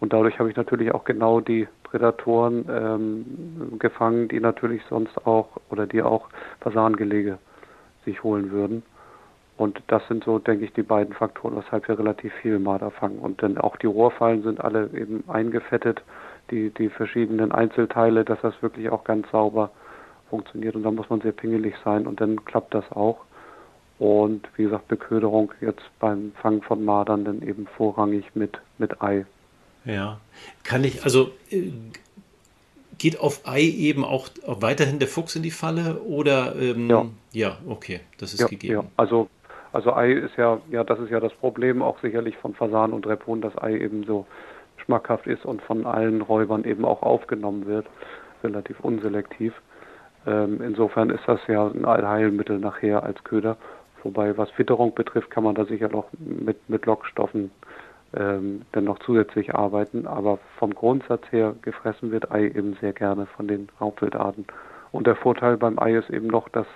Und 0.01 0.12
dadurch 0.12 0.39
habe 0.39 0.51
ich 0.51 0.57
natürlich 0.57 0.93
auch 0.93 1.05
genau 1.05 1.41
die 1.41 1.68
Prädatoren 1.84 2.66
ähm, 2.68 3.78
gefangen, 3.78 4.28
die 4.28 4.41
natürlich 4.41 4.82
sonst 4.89 5.26
auch 5.26 5.49
oder 5.70 5.87
die 5.87 6.03
auch 6.03 6.28
Fasangelege 6.61 7.39
sich 8.05 8.22
holen 8.22 8.51
würden. 8.51 8.82
Und 9.57 9.82
das 9.87 10.07
sind 10.09 10.24
so, 10.24 10.39
denke 10.39 10.66
ich, 10.66 10.72
die 10.74 10.82
beiden 10.82 11.14
Faktoren, 11.14 11.57
weshalb 11.57 11.89
wir 11.89 11.99
relativ 11.99 12.32
viel 12.34 12.59
Marder 12.59 12.91
fangen. 12.91 13.18
Und 13.18 13.43
dann 13.43 13.57
auch 13.57 13.76
die 13.76 13.87
Rohrfallen 13.87 14.43
sind 14.43 14.61
alle 14.61 14.91
eben 14.93 15.24
eingefettet, 15.28 16.03
die, 16.51 16.70
die 16.70 16.91
verschiedenen 16.91 17.53
Einzelteile, 17.53 18.24
dass 18.24 18.41
das 18.43 18.61
wirklich 18.62 18.91
auch 18.91 19.05
ganz 19.05 19.30
sauber 19.30 19.70
funktioniert. 20.28 20.76
Und 20.76 20.82
da 20.82 20.91
muss 20.91 21.09
man 21.09 21.22
sehr 21.22 21.32
pingelig 21.32 21.74
sein 21.84 22.07
und 22.07 22.20
dann 22.20 22.45
klappt 22.45 22.74
das 22.74 22.84
auch. 22.93 23.24
Und 23.99 24.47
wie 24.57 24.64
gesagt, 24.64 24.88
Beköderung 24.88 25.53
jetzt 25.61 25.84
beim 26.01 26.32
Fangen 26.42 26.62
von 26.62 26.84
Mardern 26.84 27.24
dann 27.24 27.42
eben 27.42 27.66
vorrangig 27.76 28.24
mit, 28.34 28.59
mit 28.78 29.01
Ei. 29.01 29.24
Ja, 29.84 30.20
kann 30.64 30.84
ich, 30.84 31.05
also 31.05 31.30
äh, 31.51 31.72
geht 32.99 33.20
auf 33.20 33.47
Ei 33.47 33.62
eben 33.62 34.05
auch, 34.05 34.28
auch, 34.47 34.61
weiterhin 34.61 34.99
der 34.99 35.09
Fuchs 35.09 35.36
in 35.36 35.42
die 35.42 35.51
Falle 35.51 36.01
oder 36.03 36.55
ähm, 36.57 36.90
ja. 36.90 37.07
ja, 37.32 37.59
okay, 37.68 38.01
das 38.18 38.34
ist 38.34 38.40
ja, 38.40 38.47
gegeben. 38.49 38.74
Ja, 38.74 38.84
also, 38.97 39.28
also 39.72 39.94
Ei 39.94 40.12
ist 40.12 40.36
ja, 40.36 40.61
ja, 40.70 40.84
das 40.84 40.99
ist 40.99 41.11
ja 41.11 41.20
das 41.20 41.32
Problem 41.34 41.82
auch 41.82 41.99
sicherlich 42.01 42.36
von 42.36 42.55
Fasan 42.55 42.92
und 42.92 43.07
Repun, 43.07 43.40
dass 43.40 43.57
Ei 43.57 43.78
eben 43.78 44.05
so 44.05 44.26
schmackhaft 44.84 45.26
ist 45.26 45.44
und 45.44 45.62
von 45.62 45.86
allen 45.86 46.20
Räubern 46.20 46.64
eben 46.64 46.84
auch 46.84 47.03
aufgenommen 47.03 47.66
wird, 47.66 47.86
relativ 48.42 48.80
unselektiv. 48.80 49.55
Ähm, 50.26 50.61
insofern 50.61 51.11
ist 51.11 51.22
das 51.26 51.40
ja 51.47 51.66
ein 51.66 51.84
Allheilmittel 51.84 52.59
nachher 52.59 53.03
als 53.03 53.22
Köder. 53.24 53.57
Wobei 54.07 54.38
was 54.38 54.57
Witterung 54.57 54.94
betrifft, 54.94 55.30
kann 55.30 55.42
man 55.42 55.57
da 55.57 55.64
sicher 55.64 55.88
noch 55.88 56.07
mit, 56.18 56.70
mit 56.70 56.86
Lockstoffen 56.86 57.50
ähm, 58.14 58.62
dann 58.70 58.84
noch 58.84 59.00
zusätzlich 59.00 59.57
arbeiten. 59.57 60.07
Aber 60.07 60.38
vom 60.61 60.72
Grundsatz 60.72 61.22
her 61.32 61.57
gefressen 61.62 62.12
wird 62.12 62.30
Ei 62.30 62.44
eben 62.44 62.76
sehr 62.80 62.92
gerne 62.92 63.26
von 63.26 63.48
den 63.48 63.68
Raubwildarten. 63.80 64.46
Und 64.92 65.09
der 65.09 65.16
Vorteil 65.16 65.57
beim 65.57 65.80
Ei 65.80 65.96
ist 65.96 66.09
eben 66.11 66.28
noch, 66.28 66.48
dass 66.50 66.68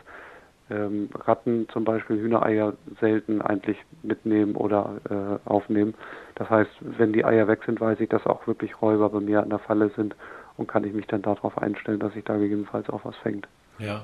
ähm, 0.70 1.09
Ratten 1.14 1.68
zum 1.68 1.85
Beispiel 1.85 2.20
Hühnereier 2.20 2.72
selten 2.99 3.43
eigentlich 3.43 3.78
mitnehmen 4.03 4.57
oder 4.57 4.97
äh, 5.09 5.49
aufnehmen. 5.49 5.95
Das 6.35 6.51
heißt, 6.51 6.72
wenn 6.81 7.12
die 7.12 7.24
Eier 7.24 7.47
weg 7.47 7.61
sind, 7.64 7.81
weiß 7.81 8.01
ich, 8.01 8.09
dass 8.09 8.26
auch 8.26 8.49
wirklich 8.49 8.83
Räuber 8.83 9.09
bei 9.11 9.20
mir 9.20 9.41
an 9.41 9.51
der 9.51 9.61
Falle 9.61 9.91
sind 9.95 10.16
und 10.57 10.66
kann 10.66 10.83
ich 10.83 10.93
mich 10.93 11.07
dann 11.07 11.22
darauf 11.22 11.57
einstellen, 11.59 12.01
dass 12.01 12.12
sich 12.12 12.24
da 12.24 12.37
gegebenenfalls 12.37 12.91
auch 12.91 13.05
was 13.05 13.16
fängt. 13.18 13.47
Ja, 13.78 14.03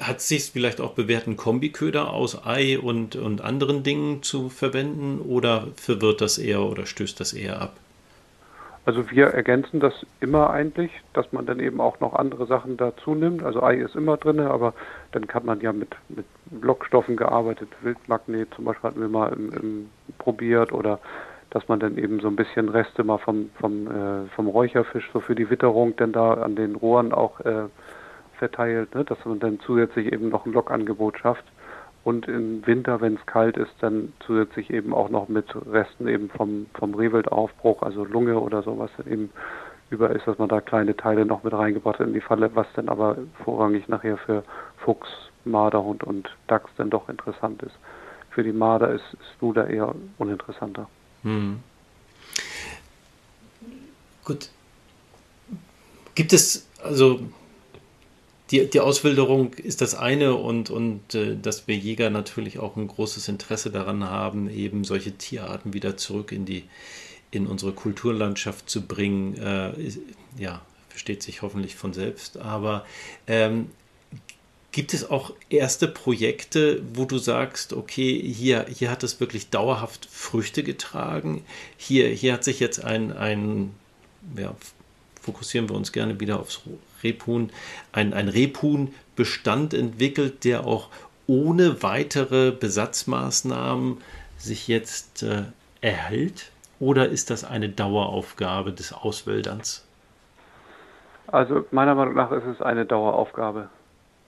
hat 0.00 0.18
es 0.18 0.28
sich 0.28 0.50
vielleicht 0.50 0.80
auch 0.80 0.92
bewährt, 0.92 1.26
einen 1.26 1.36
Kombiköder 1.36 2.12
aus 2.12 2.46
Ei 2.46 2.78
und, 2.78 3.16
und 3.16 3.42
anderen 3.42 3.82
Dingen 3.82 4.22
zu 4.22 4.48
verwenden 4.48 5.20
oder 5.20 5.68
verwirrt 5.76 6.20
das 6.20 6.38
eher 6.38 6.62
oder 6.62 6.86
stößt 6.86 7.18
das 7.20 7.32
eher 7.32 7.60
ab? 7.60 7.76
Also 8.86 9.10
wir 9.10 9.28
ergänzen 9.28 9.80
das 9.80 9.94
immer 10.20 10.50
eigentlich, 10.50 10.90
dass 11.14 11.32
man 11.32 11.46
dann 11.46 11.58
eben 11.58 11.80
auch 11.80 12.00
noch 12.00 12.14
andere 12.14 12.46
Sachen 12.46 12.76
dazu 12.76 13.14
nimmt. 13.14 13.42
Also 13.42 13.62
Ei 13.62 13.76
ist 13.76 13.96
immer 13.96 14.18
drin, 14.18 14.40
aber 14.40 14.74
dann 15.12 15.26
kann 15.26 15.46
man 15.46 15.60
ja 15.60 15.72
mit, 15.72 15.96
mit 16.10 16.26
Lockstoffen 16.60 17.16
gearbeitet, 17.16 17.68
Wildmagnet 17.80 18.52
zum 18.54 18.66
Beispiel 18.66 18.90
hatten 18.90 19.00
wir 19.00 19.08
mal 19.08 19.32
im, 19.32 19.52
im 19.54 19.90
probiert 20.18 20.72
oder 20.72 20.98
dass 21.48 21.66
man 21.68 21.80
dann 21.80 21.96
eben 21.96 22.20
so 22.20 22.28
ein 22.28 22.36
bisschen 22.36 22.68
Reste 22.68 23.04
mal 23.04 23.18
vom, 23.18 23.48
vom, 23.58 23.86
äh, 23.86 24.26
vom 24.34 24.48
Räucherfisch 24.48 25.08
so 25.12 25.20
für 25.20 25.34
die 25.34 25.48
Witterung 25.48 25.96
denn 25.96 26.12
da 26.12 26.34
an 26.34 26.56
den 26.56 26.74
Rohren 26.74 27.12
auch 27.12 27.40
äh, 27.40 27.68
verteilt, 28.44 28.94
ne, 28.94 29.04
dass 29.04 29.24
man 29.24 29.40
dann 29.40 29.58
zusätzlich 29.60 30.12
eben 30.12 30.28
noch 30.28 30.44
ein 30.44 30.52
Lokangebot 30.52 31.18
schafft 31.18 31.44
und 32.04 32.28
im 32.28 32.66
Winter, 32.66 33.00
wenn 33.00 33.14
es 33.14 33.26
kalt 33.26 33.56
ist, 33.56 33.72
dann 33.80 34.12
zusätzlich 34.26 34.70
eben 34.70 34.92
auch 34.92 35.08
noch 35.08 35.28
mit 35.28 35.46
Resten 35.70 36.06
eben 36.06 36.28
vom, 36.28 36.66
vom 36.74 36.94
Rehwildaufbruch, 36.94 37.82
also 37.82 38.04
Lunge 38.04 38.38
oder 38.38 38.62
sowas 38.62 38.90
eben 39.10 39.30
über 39.88 40.10
ist, 40.10 40.26
dass 40.26 40.38
man 40.38 40.48
da 40.48 40.60
kleine 40.60 40.96
Teile 40.96 41.24
noch 41.24 41.44
mit 41.44 41.54
reingebracht 41.54 41.98
hat 41.98 42.06
in 42.06 42.12
die 42.12 42.20
Falle, 42.20 42.50
was 42.54 42.66
dann 42.74 42.88
aber 42.88 43.16
vorrangig 43.44 43.88
nachher 43.88 44.18
für 44.18 44.44
Fuchs, 44.78 45.08
Marderhund 45.44 46.04
und 46.04 46.28
Dachs 46.46 46.70
dann 46.76 46.90
doch 46.90 47.08
interessant 47.08 47.62
ist. 47.62 47.74
Für 48.30 48.42
die 48.42 48.52
Marder 48.52 48.90
ist, 48.90 49.04
ist 49.14 49.40
Luder 49.40 49.68
eher 49.68 49.94
uninteressanter. 50.18 50.88
Hm. 51.22 51.60
Gut. 54.24 54.50
Gibt 56.14 56.32
es, 56.32 56.68
also 56.82 57.20
die, 58.54 58.70
die 58.70 58.80
Auswilderung 58.80 59.52
ist 59.54 59.80
das 59.80 59.94
eine 59.94 60.36
und, 60.36 60.70
und 60.70 61.14
äh, 61.14 61.36
dass 61.36 61.66
wir 61.66 61.76
Jäger 61.76 62.10
natürlich 62.10 62.58
auch 62.58 62.76
ein 62.76 62.86
großes 62.86 63.28
Interesse 63.28 63.70
daran 63.70 64.04
haben, 64.04 64.48
eben 64.48 64.84
solche 64.84 65.12
Tierarten 65.12 65.72
wieder 65.72 65.96
zurück 65.96 66.30
in 66.32 66.44
die 66.44 66.64
in 67.30 67.48
unsere 67.48 67.72
Kulturlandschaft 67.72 68.70
zu 68.70 68.82
bringen, 68.82 69.36
äh, 69.38 69.72
ja, 70.38 70.62
versteht 70.88 71.20
sich 71.20 71.42
hoffentlich 71.42 71.74
von 71.74 71.92
selbst. 71.92 72.36
Aber 72.36 72.86
ähm, 73.26 73.70
gibt 74.70 74.94
es 74.94 75.10
auch 75.10 75.32
erste 75.50 75.88
Projekte, 75.88 76.80
wo 76.94 77.06
du 77.06 77.18
sagst, 77.18 77.72
okay, 77.72 78.22
hier, 78.22 78.66
hier 78.72 78.88
hat 78.88 79.02
es 79.02 79.18
wirklich 79.18 79.50
dauerhaft 79.50 80.06
Früchte 80.08 80.62
getragen, 80.62 81.44
hier, 81.76 82.08
hier 82.08 82.34
hat 82.34 82.44
sich 82.44 82.60
jetzt 82.60 82.84
ein, 82.84 83.12
ein 83.12 83.74
ja, 84.38 84.54
fokussieren 85.20 85.68
wir 85.68 85.74
uns 85.74 85.90
gerne 85.90 86.20
wieder 86.20 86.38
aufs 86.38 86.60
Rebhuhn, 87.04 87.50
ein, 87.92 88.12
ein 88.14 88.28
Rebhuhnbestand 88.28 89.74
entwickelt, 89.74 90.44
der 90.44 90.66
auch 90.66 90.88
ohne 91.26 91.82
weitere 91.82 92.50
Besatzmaßnahmen 92.50 93.98
sich 94.38 94.68
jetzt 94.68 95.22
äh, 95.22 95.44
erhält? 95.80 96.50
Oder 96.80 97.08
ist 97.08 97.30
das 97.30 97.44
eine 97.44 97.68
Daueraufgabe 97.68 98.72
des 98.72 98.92
Auswilderns? 98.92 99.86
Also 101.28 101.64
meiner 101.70 101.94
Meinung 101.94 102.14
nach 102.14 102.32
ist 102.32 102.44
es 102.44 102.60
eine 102.60 102.84
Daueraufgabe. 102.84 103.68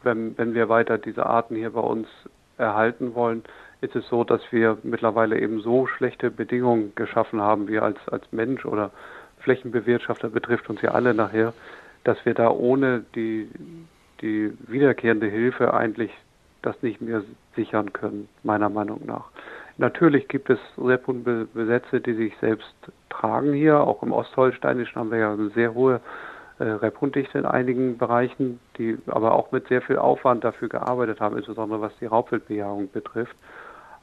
Wenn, 0.03 0.39
wenn 0.39 0.55
wir 0.55 0.69
weiter 0.69 0.99
diese 0.99 1.27
Arten 1.27 1.57
hier 1.57 1.71
bei 1.71 1.81
uns 1.81 2.09
erhalten 2.57 3.15
wollen, 3.15 3.45
ist 3.81 3.95
es 3.95 4.09
so, 4.09 4.25
dass 4.25 4.41
wir 4.51 4.79
mittlerweile 4.83 5.39
eben 5.39 5.61
so 5.61 5.87
schlechte 5.87 6.31
Bedingungen 6.31 6.93
geschaffen 6.95 7.41
haben, 7.41 7.69
wir 7.69 7.83
als, 7.83 7.99
als 8.09 8.25
Mensch 8.33 8.65
oder 8.65 8.91
Flächenbewirtschafter 9.41 10.29
betrifft 10.31 10.71
uns 10.71 10.81
ja 10.83 10.93
alle 10.93 11.15
nachher, 11.15 11.53
dass 12.07 12.25
wir 12.25 12.35
da 12.35 12.51
ohne 12.51 13.05
die, 13.15 13.49
die 14.21 14.53
wiederkehrende 14.69 15.27
Hilfe 15.27 15.75
eigentlich 15.75 16.13
das 16.63 16.81
nicht 16.83 17.01
mehr 17.01 17.23
sichern 17.55 17.93
können, 17.93 18.29
meiner 18.43 18.69
Meinung 18.69 19.01
nach. 19.07 19.25
Natürlich 19.79 20.29
gibt 20.29 20.49
es 20.49 20.59
Rebhuhnbesätze, 20.79 22.01
die 22.01 22.15
sich 22.15 22.37
selbst 22.41 22.75
tragen 23.11 23.53
hier. 23.53 23.81
Auch 23.81 24.03
im 24.03 24.13
Ostholsteinischen 24.13 24.97
haben 24.97 25.11
wir 25.11 25.19
ja 25.19 25.33
eine 25.33 25.51
sehr 25.51 25.75
hohe 25.75 26.01
äh, 26.59 26.65
Rebhuhndichte 26.65 27.39
in 27.39 27.45
einigen 27.45 27.99
Bereichen, 27.99 28.59
die 28.79 28.99
aber 29.07 29.35
auch 29.35 29.53
mit 29.53 29.69
sehr 29.69 29.83
viel 29.83 29.99
Aufwand 29.99 30.45
dafür 30.45 30.69
gearbeitet 30.69 31.21
haben, 31.21 31.37
insbesondere 31.37 31.81
was 31.81 31.93
die 32.01 32.07
Raubwildbejahung 32.07 32.91
betrifft. 32.91 33.37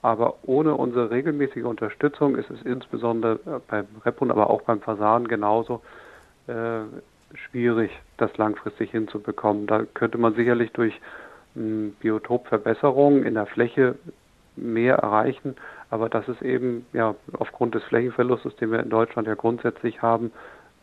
Aber 0.02 0.36
ohne 0.44 0.76
unsere 0.76 1.10
regelmäßige 1.10 1.64
Unterstützung 1.64 2.36
ist 2.36 2.52
es 2.52 2.62
insbesondere 2.64 3.62
beim 3.68 3.88
Rebhuhn, 4.06 4.30
aber 4.30 4.50
auch 4.50 4.62
beim 4.64 4.82
Fasan 4.82 5.28
genauso 5.28 5.82
äh, 6.48 6.82
schwierig, 7.36 7.92
das 8.18 8.36
langfristig 8.38 8.92
hinzubekommen. 8.92 9.68
Da 9.68 9.84
könnte 9.94 10.18
man 10.18 10.36
sicherlich 10.36 10.72
durch 10.72 11.00
hm, 11.56 11.96
Biotopverbesserungen 12.00 13.24
in 13.24 13.36
der 13.36 13.46
Fläche 13.46 13.96
mehr 14.56 14.96
erreichen, 14.96 15.56
aber 15.90 16.10
das 16.10 16.28
ist 16.28 16.42
eben 16.42 16.86
ja 16.94 17.16
aufgrund 17.38 17.76
des 17.76 17.84
Flächenverlustes, 17.84 18.56
den 18.58 18.72
wir 18.72 18.80
in 18.80 18.90
Deutschland 18.90 19.28
ja 19.28 19.36
grundsätzlich 19.36 20.02
haben, 20.02 20.32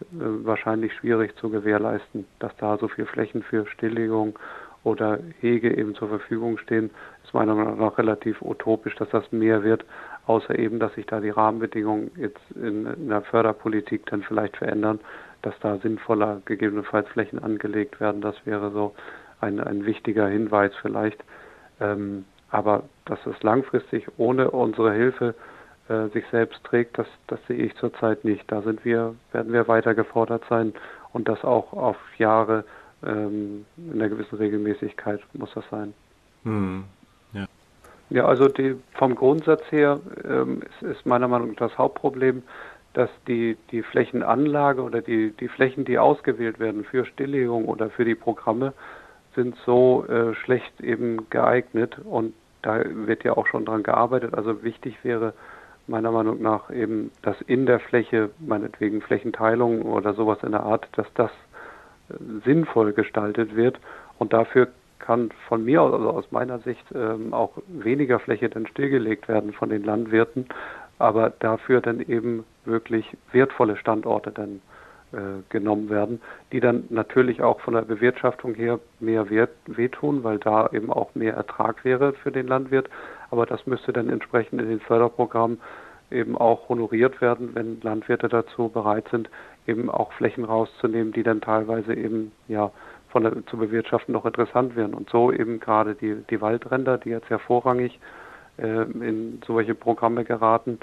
äh, 0.01 0.07
wahrscheinlich 0.45 0.93
schwierig 0.95 1.37
zu 1.37 1.51
gewährleisten, 1.51 2.27
dass 2.39 2.57
da 2.57 2.79
so 2.79 2.89
viel 2.89 3.07
Flächen 3.07 3.43
für 3.43 3.67
Stilllegung 3.67 4.39
oder 4.83 5.19
Hege 5.41 5.77
eben 5.77 5.95
zur 5.95 6.09
Verfügung 6.09 6.59
stehen, 6.59 6.91
ist 7.25 7.35
meiner 7.35 7.55
Meinung 7.55 7.79
nach 7.79 7.99
relativ 7.99 8.41
utopisch, 8.41 8.95
dass 8.97 9.11
das 9.11 9.31
mehr 9.31 9.63
wird, 9.63 9.85
außer 10.27 10.59
eben, 10.59 10.79
dass 10.79 10.95
sich 10.95 11.07
da 11.07 11.21
die 11.21 11.31
Rahmenbedingungen 11.31 12.11
jetzt 12.17 12.41
in, 12.55 12.87
in 12.87 13.09
der 13.09 13.23
Förderpolitik 13.23 14.07
dann 14.07 14.23
vielleicht 14.23 14.57
verändern, 14.57 15.01
dass 15.43 15.55
da 15.61 15.78
sinnvoller 15.78 16.43
gegebenenfalls 16.45 17.09
Flächen 17.09 17.43
angelegt 17.43 18.01
werden. 18.01 18.20
Das 18.20 18.34
wäre 18.45 18.70
so 18.70 18.95
ein, 19.41 19.61
ein 19.61 19.86
wichtiger 19.86 20.26
Hinweis 20.28 20.72
vielleicht. 20.80 21.22
Ähm, 21.80 22.24
aber 22.51 22.84
dass 23.05 23.24
es 23.26 23.43
langfristig 23.43 24.07
ohne 24.18 24.51
unsere 24.51 24.93
Hilfe 24.93 25.34
äh, 25.88 26.09
sich 26.09 26.24
selbst 26.30 26.62
trägt, 26.64 26.99
das, 26.99 27.07
das 27.26 27.38
sehe 27.47 27.57
ich 27.57 27.74
zurzeit 27.76 28.24
nicht. 28.24 28.45
Da 28.51 28.62
sind 28.62 28.84
wir, 28.84 29.14
werden 29.32 29.53
wir 29.53 29.68
weiter 29.68 29.95
gefordert 29.95 30.45
sein 30.49 30.74
und 31.12 31.28
das 31.28 31.43
auch 31.45 31.72
auf 31.72 31.97
Jahre 32.18 32.64
ähm, 33.05 33.64
in 33.76 33.95
einer 33.95 34.09
gewissen 34.09 34.36
Regelmäßigkeit 34.36 35.20
muss 35.32 35.51
das 35.55 35.64
sein. 35.70 35.95
Hm. 36.45 36.84
Ja. 37.32 37.47
ja, 38.11 38.24
also 38.24 38.49
die, 38.49 38.76
vom 38.95 39.14
Grundsatz 39.14 39.62
her 39.70 40.01
ähm, 40.24 40.62
ist, 40.62 40.91
ist 40.91 41.07
meiner 41.07 41.28
Meinung 41.28 41.51
nach 41.51 41.57
das 41.57 41.78
Hauptproblem, 41.78 42.43
dass 42.95 43.11
die, 43.28 43.57
die 43.70 43.82
Flächenanlage 43.82 44.82
oder 44.82 45.01
die, 45.01 45.32
die 45.38 45.49
Flächen, 45.49 45.84
die 45.84 45.99
ausgewählt 45.99 46.59
werden 46.59 46.84
für 46.84 47.05
Stilllegung 47.05 47.66
oder 47.66 47.91
für 47.91 48.05
die 48.05 48.14
Programme, 48.14 48.72
sind 49.34 49.57
so 49.64 50.05
äh, 50.07 50.34
schlecht 50.34 50.80
eben 50.80 51.30
geeignet. 51.30 51.99
Und 52.05 52.34
da 52.62 52.82
wird 52.84 53.24
ja 53.24 53.36
auch 53.36 53.47
schon 53.47 53.64
dran 53.64 53.82
gearbeitet. 53.82 54.34
Also 54.34 54.62
wichtig 54.62 54.97
wäre 55.05 55.34
meiner 55.86 56.11
Meinung 56.11 56.43
nach 56.43 56.70
eben, 56.70 57.11
dass 57.22 57.41
in 57.43 57.66
der 57.66 57.80
Fläche, 57.80 58.30
meinetwegen 58.38 59.03
Flächenteilung 59.03 59.82
oder 59.82 60.14
sowas 60.14 60.38
in 60.43 60.53
der 60.53 60.62
Art, 60.62 60.88
dass 60.93 61.07
das 61.14 61.30
äh, 62.11 62.14
sinnvoll 62.45 62.93
gestaltet 62.93 63.55
wird. 63.55 63.78
Und 64.18 64.32
dafür 64.32 64.68
kann 64.99 65.30
von 65.49 65.64
mir 65.64 65.82
aus, 65.82 65.93
also 65.93 66.11
aus 66.11 66.30
meiner 66.30 66.59
Sicht, 66.61 66.84
ähm, 66.95 67.32
auch 67.32 67.53
weniger 67.68 68.18
Fläche 68.18 68.49
dann 68.49 68.66
stillgelegt 68.66 69.28
werden 69.28 69.53
von 69.53 69.70
den 69.70 69.82
Landwirten, 69.82 70.47
aber 70.99 71.30
dafür 71.30 71.80
dann 71.80 72.01
eben 72.01 72.45
wirklich 72.65 73.17
wertvolle 73.33 73.77
Standorte 73.77 74.31
dann 74.31 74.61
äh, 75.13 75.43
genommen 75.49 75.91
werden, 75.91 76.21
die 76.53 76.61
dann 76.61 76.85
natürlich 76.91 77.43
auch 77.43 77.61
von 77.61 77.75
der 77.75 77.83
Bewirtschaftung 77.83 78.55
her 78.55 78.79
mehr 79.01 79.29
Wert, 79.29 79.51
wehtun, 79.67 80.23
weil 80.23 80.39
da 80.39 80.69
eben 80.73 80.93
auch 80.93 81.15
mehr 81.15 81.35
Ertrag 81.35 81.85
wäre 81.85 82.13
für 82.13 82.31
den 82.31 82.47
Landwirt. 82.47 82.89
Aber 83.31 83.47
das 83.47 83.67
müsste 83.67 83.93
dann 83.93 84.09
entsprechend 84.09 84.61
in 84.61 84.69
den 84.69 84.81
Förderprogrammen 84.81 85.61
eben 86.11 86.37
auch 86.37 86.69
honoriert 86.69 87.21
werden, 87.21 87.55
wenn 87.55 87.81
Landwirte 87.81 88.29
dazu 88.29 88.69
bereit 88.69 89.07
sind, 89.11 89.31
eben 89.67 89.91
auch 89.91 90.13
Flächen 90.13 90.45
rauszunehmen, 90.45 91.13
die 91.13 91.23
dann 91.23 91.41
teilweise 91.41 91.95
eben 91.95 92.33
ja 92.49 92.71
von 93.09 93.25
der 93.25 93.47
zu 93.47 93.57
bewirtschaften 93.57 94.13
noch 94.13 94.25
interessant 94.25 94.77
wären. 94.77 94.95
Und 94.95 95.11
so 95.11 95.33
eben 95.33 95.61
gerade 95.61 95.95
die, 95.95 96.17
die 96.31 96.41
Waldränder, 96.41 96.99
die 96.99 97.11
jetzt 97.11 97.29
hervorrangig 97.29 97.99
äh, 98.59 98.83
in 98.83 99.41
solche 99.47 99.75
Programme 99.75 100.25
geraten, 100.25 100.79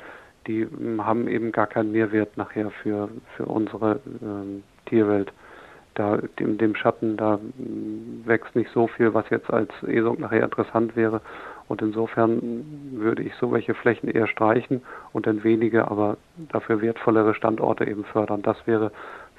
die 0.48 0.68
haben 1.00 1.28
eben 1.28 1.52
gar 1.52 1.68
keinen 1.68 1.92
Mehrwert 1.92 2.38
nachher 2.38 2.72
für, 2.82 3.10
für 3.36 3.46
unsere 3.46 4.00
ähm, 4.22 4.64
Tierwelt. 4.86 5.32
Da 5.96 6.20
in 6.38 6.58
dem 6.58 6.76
Schatten, 6.76 7.18
da 7.18 7.40
wächst 8.26 8.56
nicht 8.56 8.70
so 8.72 8.88
viel, 8.88 9.14
was 9.14 9.30
jetzt 9.32 9.52
als 9.52 9.72
ESOG 9.84 10.20
nachher 10.20 10.44
interessant 10.44 10.96
wäre. 10.96 11.22
Und 11.68 11.82
insofern 11.82 12.92
würde 12.94 13.24
ich 13.24 13.34
so 13.36 13.52
welche 13.52 13.74
Flächen 13.74 14.08
eher 14.10 14.28
streichen 14.28 14.82
und 15.12 15.28
dann 15.28 15.44
wenige, 15.44 15.90
aber 15.90 16.18
dafür 16.52 16.82
wertvollere 16.82 17.34
Standorte 17.34 17.86
eben 17.86 18.06
fördern. 18.06 18.42
Das 18.42 18.56
wäre 18.66 18.92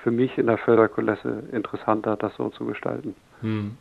für 0.02 0.10
mich 0.10 0.36
in 0.36 0.46
der 0.46 0.58
Förderkulisse 0.58 1.44
interessanter, 1.52 2.16
das 2.16 2.34
so 2.36 2.50
zu 2.50 2.66
gestalten. 2.66 3.14
Hm. 3.40 3.76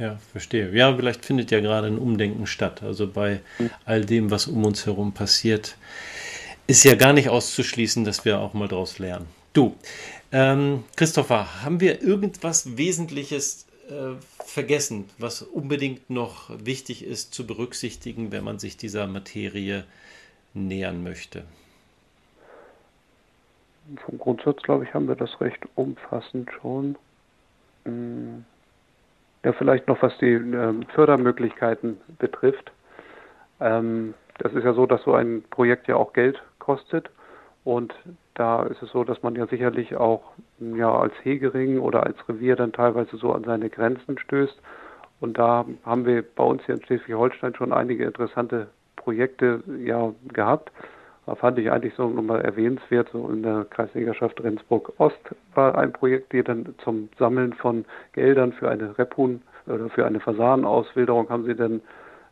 Ja, 0.00 0.16
verstehe. 0.32 0.74
Ja, 0.74 0.96
vielleicht 0.96 1.26
findet 1.26 1.50
ja 1.50 1.60
gerade 1.60 1.86
ein 1.86 1.98
Umdenken 1.98 2.46
statt. 2.46 2.82
Also 2.82 3.06
bei 3.06 3.40
all 3.84 4.02
dem, 4.02 4.30
was 4.30 4.46
um 4.46 4.64
uns 4.64 4.86
herum 4.86 5.12
passiert, 5.12 5.76
ist 6.66 6.84
ja 6.84 6.94
gar 6.94 7.12
nicht 7.12 7.28
auszuschließen, 7.28 8.06
dass 8.06 8.24
wir 8.24 8.40
auch 8.40 8.54
mal 8.54 8.66
daraus 8.66 8.98
lernen. 8.98 9.26
Du, 9.52 9.76
ähm, 10.32 10.84
Christopher, 10.96 11.62
haben 11.62 11.80
wir 11.80 12.00
irgendwas 12.00 12.78
Wesentliches 12.78 13.66
äh, 13.90 14.14
vergessen, 14.42 15.04
was 15.18 15.42
unbedingt 15.42 16.08
noch 16.08 16.48
wichtig 16.64 17.04
ist 17.04 17.34
zu 17.34 17.46
berücksichtigen, 17.46 18.32
wenn 18.32 18.42
man 18.42 18.58
sich 18.58 18.78
dieser 18.78 19.06
Materie 19.06 19.84
nähern 20.54 21.02
möchte? 21.02 21.44
Vom 24.06 24.16
Grundsatz, 24.16 24.62
glaube 24.62 24.84
ich, 24.84 24.94
haben 24.94 25.08
wir 25.08 25.16
das 25.16 25.38
recht 25.42 25.60
umfassend 25.74 26.48
schon. 26.58 26.96
Hm. 27.84 28.46
Ja, 29.44 29.52
vielleicht 29.52 29.88
noch 29.88 30.02
was 30.02 30.16
die 30.18 30.32
ähm, 30.32 30.82
Fördermöglichkeiten 30.94 32.00
betrifft. 32.18 32.72
Ähm, 33.60 34.14
das 34.38 34.52
ist 34.52 34.64
ja 34.64 34.72
so, 34.74 34.86
dass 34.86 35.02
so 35.02 35.14
ein 35.14 35.42
Projekt 35.50 35.88
ja 35.88 35.96
auch 35.96 36.12
Geld 36.12 36.42
kostet. 36.58 37.10
Und 37.64 37.94
da 38.34 38.62
ist 38.64 38.82
es 38.82 38.90
so, 38.90 39.04
dass 39.04 39.22
man 39.22 39.36
ja 39.36 39.46
sicherlich 39.46 39.96
auch 39.96 40.32
ja, 40.58 40.92
als 40.92 41.12
Hegering 41.22 41.78
oder 41.78 42.04
als 42.04 42.16
Revier 42.28 42.56
dann 42.56 42.72
teilweise 42.72 43.16
so 43.16 43.32
an 43.32 43.44
seine 43.44 43.68
Grenzen 43.68 44.18
stößt. 44.18 44.58
Und 45.20 45.36
da 45.38 45.66
haben 45.84 46.06
wir 46.06 46.22
bei 46.22 46.44
uns 46.44 46.64
hier 46.64 46.74
in 46.74 46.82
Schleswig-Holstein 46.82 47.54
schon 47.54 47.72
einige 47.72 48.04
interessante 48.04 48.68
Projekte 48.96 49.62
ja 49.84 50.12
gehabt. 50.32 50.72
Da 51.30 51.36
fand 51.36 51.60
ich 51.60 51.70
eigentlich 51.70 51.94
so 51.94 52.08
nochmal 52.08 52.40
erwähnenswert, 52.40 53.08
so 53.12 53.28
in 53.28 53.44
der 53.44 53.64
Kreisligaschaft 53.70 54.42
Rendsburg 54.42 54.92
Ost 54.98 55.20
war 55.54 55.78
ein 55.78 55.92
Projekt, 55.92 56.32
die 56.32 56.42
dann 56.42 56.74
zum 56.82 57.08
Sammeln 57.20 57.52
von 57.52 57.84
Geldern 58.14 58.52
für 58.52 58.68
eine 58.68 58.98
Repun 58.98 59.40
oder 59.68 59.88
für 59.90 60.04
eine 60.04 60.18
Fasanenauswilderung 60.18 61.28
haben 61.28 61.44
sie 61.44 61.54
dann 61.54 61.82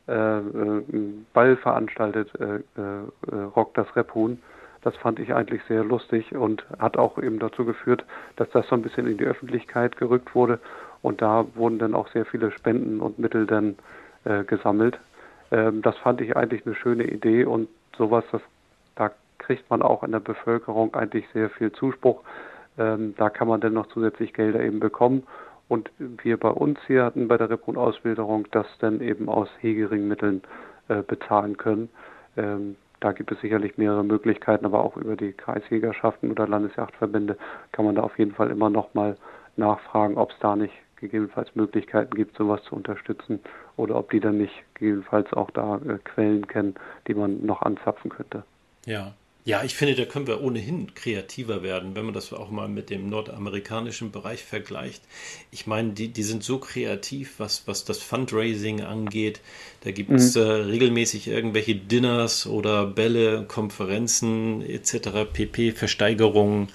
äh, 0.08 0.12
einen 0.12 1.26
Ball 1.32 1.56
veranstaltet, 1.58 2.28
äh, 2.40 2.56
äh, 2.56 3.40
Rock 3.54 3.74
das 3.74 3.86
Repun. 3.94 4.42
Das 4.82 4.96
fand 4.96 5.20
ich 5.20 5.32
eigentlich 5.32 5.62
sehr 5.68 5.84
lustig 5.84 6.34
und 6.34 6.66
hat 6.80 6.96
auch 6.96 7.18
eben 7.18 7.38
dazu 7.38 7.64
geführt, 7.64 8.04
dass 8.34 8.50
das 8.50 8.66
so 8.66 8.74
ein 8.74 8.82
bisschen 8.82 9.06
in 9.06 9.16
die 9.16 9.26
Öffentlichkeit 9.26 9.96
gerückt 9.96 10.34
wurde. 10.34 10.58
Und 11.02 11.22
da 11.22 11.46
wurden 11.54 11.78
dann 11.78 11.94
auch 11.94 12.08
sehr 12.08 12.24
viele 12.24 12.50
Spenden 12.50 12.98
und 12.98 13.20
Mittel 13.20 13.46
dann 13.46 13.76
äh, 14.24 14.42
gesammelt. 14.42 14.98
Ähm, 15.52 15.82
das 15.82 15.96
fand 15.98 16.20
ich 16.20 16.36
eigentlich 16.36 16.66
eine 16.66 16.74
schöne 16.74 17.04
Idee 17.04 17.44
und 17.44 17.68
sowas, 17.96 18.24
das 18.32 18.42
da 18.42 18.57
kriegt 19.38 19.68
man 19.70 19.82
auch 19.82 20.02
in 20.02 20.12
der 20.12 20.20
Bevölkerung 20.20 20.94
eigentlich 20.94 21.26
sehr 21.32 21.50
viel 21.50 21.72
Zuspruch. 21.72 22.22
Ähm, 22.78 23.14
da 23.16 23.30
kann 23.30 23.48
man 23.48 23.60
dann 23.60 23.74
noch 23.74 23.88
zusätzlich 23.88 24.32
Gelder 24.32 24.60
eben 24.60 24.80
bekommen. 24.80 25.24
Und 25.68 25.90
wir 25.98 26.38
bei 26.38 26.50
uns 26.50 26.78
hier 26.86 27.04
hatten 27.04 27.28
bei 27.28 27.36
der 27.36 27.50
Repun-Auswilderung 27.50 28.46
das 28.50 28.66
dann 28.78 29.00
eben 29.00 29.28
aus 29.28 29.48
Hegeringmitteln 29.60 30.42
äh, 30.88 31.02
bezahlen 31.02 31.56
können. 31.56 31.90
Ähm, 32.36 32.76
da 33.00 33.12
gibt 33.12 33.30
es 33.30 33.40
sicherlich 33.40 33.78
mehrere 33.78 34.04
Möglichkeiten, 34.04 34.64
aber 34.64 34.82
auch 34.82 34.96
über 34.96 35.14
die 35.14 35.32
Kreisjägerschaften 35.32 36.30
oder 36.30 36.48
Landesjachtverbände 36.48 37.36
kann 37.72 37.84
man 37.84 37.94
da 37.94 38.02
auf 38.02 38.18
jeden 38.18 38.32
Fall 38.32 38.50
immer 38.50 38.70
noch 38.70 38.94
mal 38.94 39.16
nachfragen, 39.56 40.16
ob 40.16 40.30
es 40.32 40.38
da 40.40 40.56
nicht 40.56 40.74
gegebenenfalls 40.96 41.54
Möglichkeiten 41.54 42.14
gibt, 42.14 42.36
sowas 42.36 42.62
zu 42.64 42.74
unterstützen 42.74 43.40
oder 43.76 43.96
ob 43.96 44.10
die 44.10 44.20
dann 44.20 44.38
nicht 44.38 44.64
gegebenenfalls 44.74 45.32
auch 45.32 45.50
da 45.52 45.76
äh, 45.76 45.98
Quellen 46.02 46.46
kennen, 46.48 46.74
die 47.06 47.14
man 47.14 47.44
noch 47.44 47.62
anzapfen 47.62 48.10
könnte. 48.10 48.42
Ja. 48.84 49.12
Ja, 49.48 49.64
ich 49.64 49.74
finde, 49.74 49.94
da 49.94 50.04
können 50.04 50.26
wir 50.26 50.42
ohnehin 50.42 50.94
kreativer 50.94 51.62
werden, 51.62 51.96
wenn 51.96 52.04
man 52.04 52.12
das 52.12 52.34
auch 52.34 52.50
mal 52.50 52.68
mit 52.68 52.90
dem 52.90 53.08
nordamerikanischen 53.08 54.12
Bereich 54.12 54.44
vergleicht. 54.44 55.02
Ich 55.50 55.66
meine, 55.66 55.94
die, 55.94 56.08
die 56.08 56.22
sind 56.22 56.44
so 56.44 56.58
kreativ, 56.58 57.36
was, 57.38 57.66
was 57.66 57.86
das 57.86 57.96
Fundraising 57.96 58.82
angeht. 58.82 59.40
Da 59.84 59.90
gibt 59.90 60.10
es 60.10 60.34
mhm. 60.34 60.42
äh, 60.42 60.44
regelmäßig 60.44 61.28
irgendwelche 61.28 61.76
Dinners 61.76 62.46
oder 62.46 62.84
Bälle, 62.84 63.46
Konferenzen 63.48 64.60
etc., 64.60 65.24
pp, 65.32 65.72
Versteigerungen. 65.72 66.68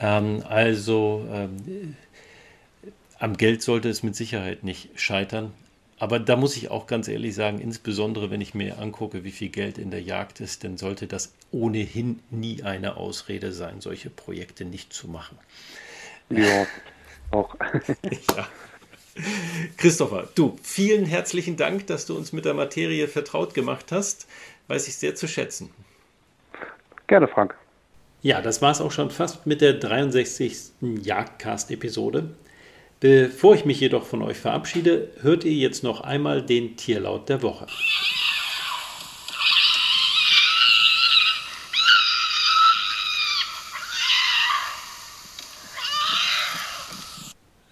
Ähm, 0.00 0.42
also 0.48 1.24
ähm, 1.32 1.94
am 3.20 3.36
Geld 3.36 3.62
sollte 3.62 3.88
es 3.88 4.02
mit 4.02 4.16
Sicherheit 4.16 4.64
nicht 4.64 4.88
scheitern. 4.96 5.52
Aber 6.00 6.18
da 6.18 6.34
muss 6.34 6.56
ich 6.56 6.70
auch 6.70 6.86
ganz 6.86 7.08
ehrlich 7.08 7.34
sagen, 7.34 7.60
insbesondere 7.60 8.30
wenn 8.30 8.40
ich 8.40 8.54
mir 8.54 8.78
angucke, 8.78 9.22
wie 9.22 9.30
viel 9.30 9.50
Geld 9.50 9.76
in 9.76 9.90
der 9.90 10.00
Jagd 10.00 10.40
ist, 10.40 10.64
dann 10.64 10.78
sollte 10.78 11.06
das 11.06 11.34
ohnehin 11.52 12.20
nie 12.30 12.62
eine 12.62 12.96
Ausrede 12.96 13.52
sein, 13.52 13.82
solche 13.82 14.08
Projekte 14.08 14.64
nicht 14.64 14.94
zu 14.94 15.08
machen. 15.08 15.38
Ja, 16.30 16.66
auch. 17.30 17.54
ja. 18.36 18.48
Christopher, 19.76 20.26
du, 20.34 20.56
vielen 20.62 21.04
herzlichen 21.04 21.58
Dank, 21.58 21.86
dass 21.88 22.06
du 22.06 22.16
uns 22.16 22.32
mit 22.32 22.46
der 22.46 22.54
Materie 22.54 23.06
vertraut 23.06 23.52
gemacht 23.52 23.92
hast. 23.92 24.26
Weiß 24.68 24.88
ich 24.88 24.96
sehr 24.96 25.14
zu 25.14 25.28
schätzen. 25.28 25.68
Gerne, 27.08 27.28
Frank. 27.28 27.54
Ja, 28.22 28.40
das 28.40 28.62
war 28.62 28.70
es 28.70 28.80
auch 28.80 28.92
schon 28.92 29.10
fast 29.10 29.46
mit 29.46 29.60
der 29.60 29.74
63. 29.74 30.72
Jagdcast-Episode. 30.80 32.30
Bevor 33.00 33.54
ich 33.54 33.64
mich 33.64 33.80
jedoch 33.80 34.04
von 34.04 34.20
euch 34.20 34.36
verabschiede, 34.36 35.08
hört 35.22 35.44
ihr 35.44 35.54
jetzt 35.54 35.82
noch 35.82 36.02
einmal 36.02 36.42
den 36.42 36.76
Tierlaut 36.76 37.30
der 37.30 37.40
Woche. 37.40 37.66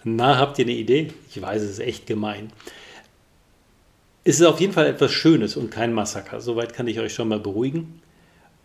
Na, 0.02 0.38
habt 0.38 0.58
ihr 0.58 0.64
eine 0.64 0.72
Idee? 0.72 1.12
Ich 1.28 1.42
weiß, 1.42 1.60
es 1.60 1.72
ist 1.72 1.80
echt 1.80 2.06
gemein. 2.06 2.50
Es 4.24 4.40
ist 4.40 4.46
auf 4.46 4.60
jeden 4.60 4.72
Fall 4.72 4.86
etwas 4.86 5.12
Schönes 5.12 5.58
und 5.58 5.70
kein 5.70 5.92
Massaker. 5.92 6.40
Soweit 6.40 6.72
kann 6.72 6.88
ich 6.88 7.00
euch 7.00 7.12
schon 7.12 7.28
mal 7.28 7.38
beruhigen. 7.38 8.00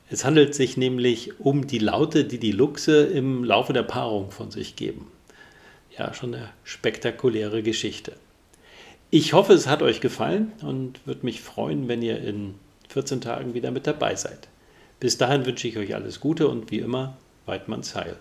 Es 0.09 0.23
handelt 0.23 0.55
sich 0.55 0.77
nämlich 0.77 1.41
um 1.41 1.67
die 1.67 1.79
Laute, 1.79 2.23
die 2.23 2.37
die 2.37 2.53
Luchse 2.53 3.03
im 3.03 3.43
Laufe 3.43 3.73
der 3.73 3.83
Paarung 3.83 4.31
von 4.31 4.49
sich 4.49 4.77
geben. 4.77 5.11
Ja, 5.97 6.13
schon 6.13 6.33
eine 6.33 6.49
spektakuläre 6.63 7.61
Geschichte. 7.61 8.13
Ich 9.11 9.33
hoffe, 9.33 9.53
es 9.53 9.67
hat 9.67 9.83
euch 9.83 10.01
gefallen 10.01 10.51
und 10.63 11.05
würde 11.05 11.23
mich 11.23 11.41
freuen, 11.41 11.87
wenn 11.87 12.01
ihr 12.01 12.19
in 12.19 12.55
14 12.89 13.21
Tagen 13.21 13.53
wieder 13.53 13.69
mit 13.69 13.85
dabei 13.85 14.15
seid. 14.15 14.47
Bis 14.99 15.19
dahin 15.19 15.45
wünsche 15.45 15.67
ich 15.67 15.77
euch 15.77 15.93
alles 15.93 16.19
Gute 16.19 16.47
und 16.47 16.71
wie 16.71 16.79
immer, 16.79 17.17
Weidmanns 17.45 17.95
Heil. 17.95 18.17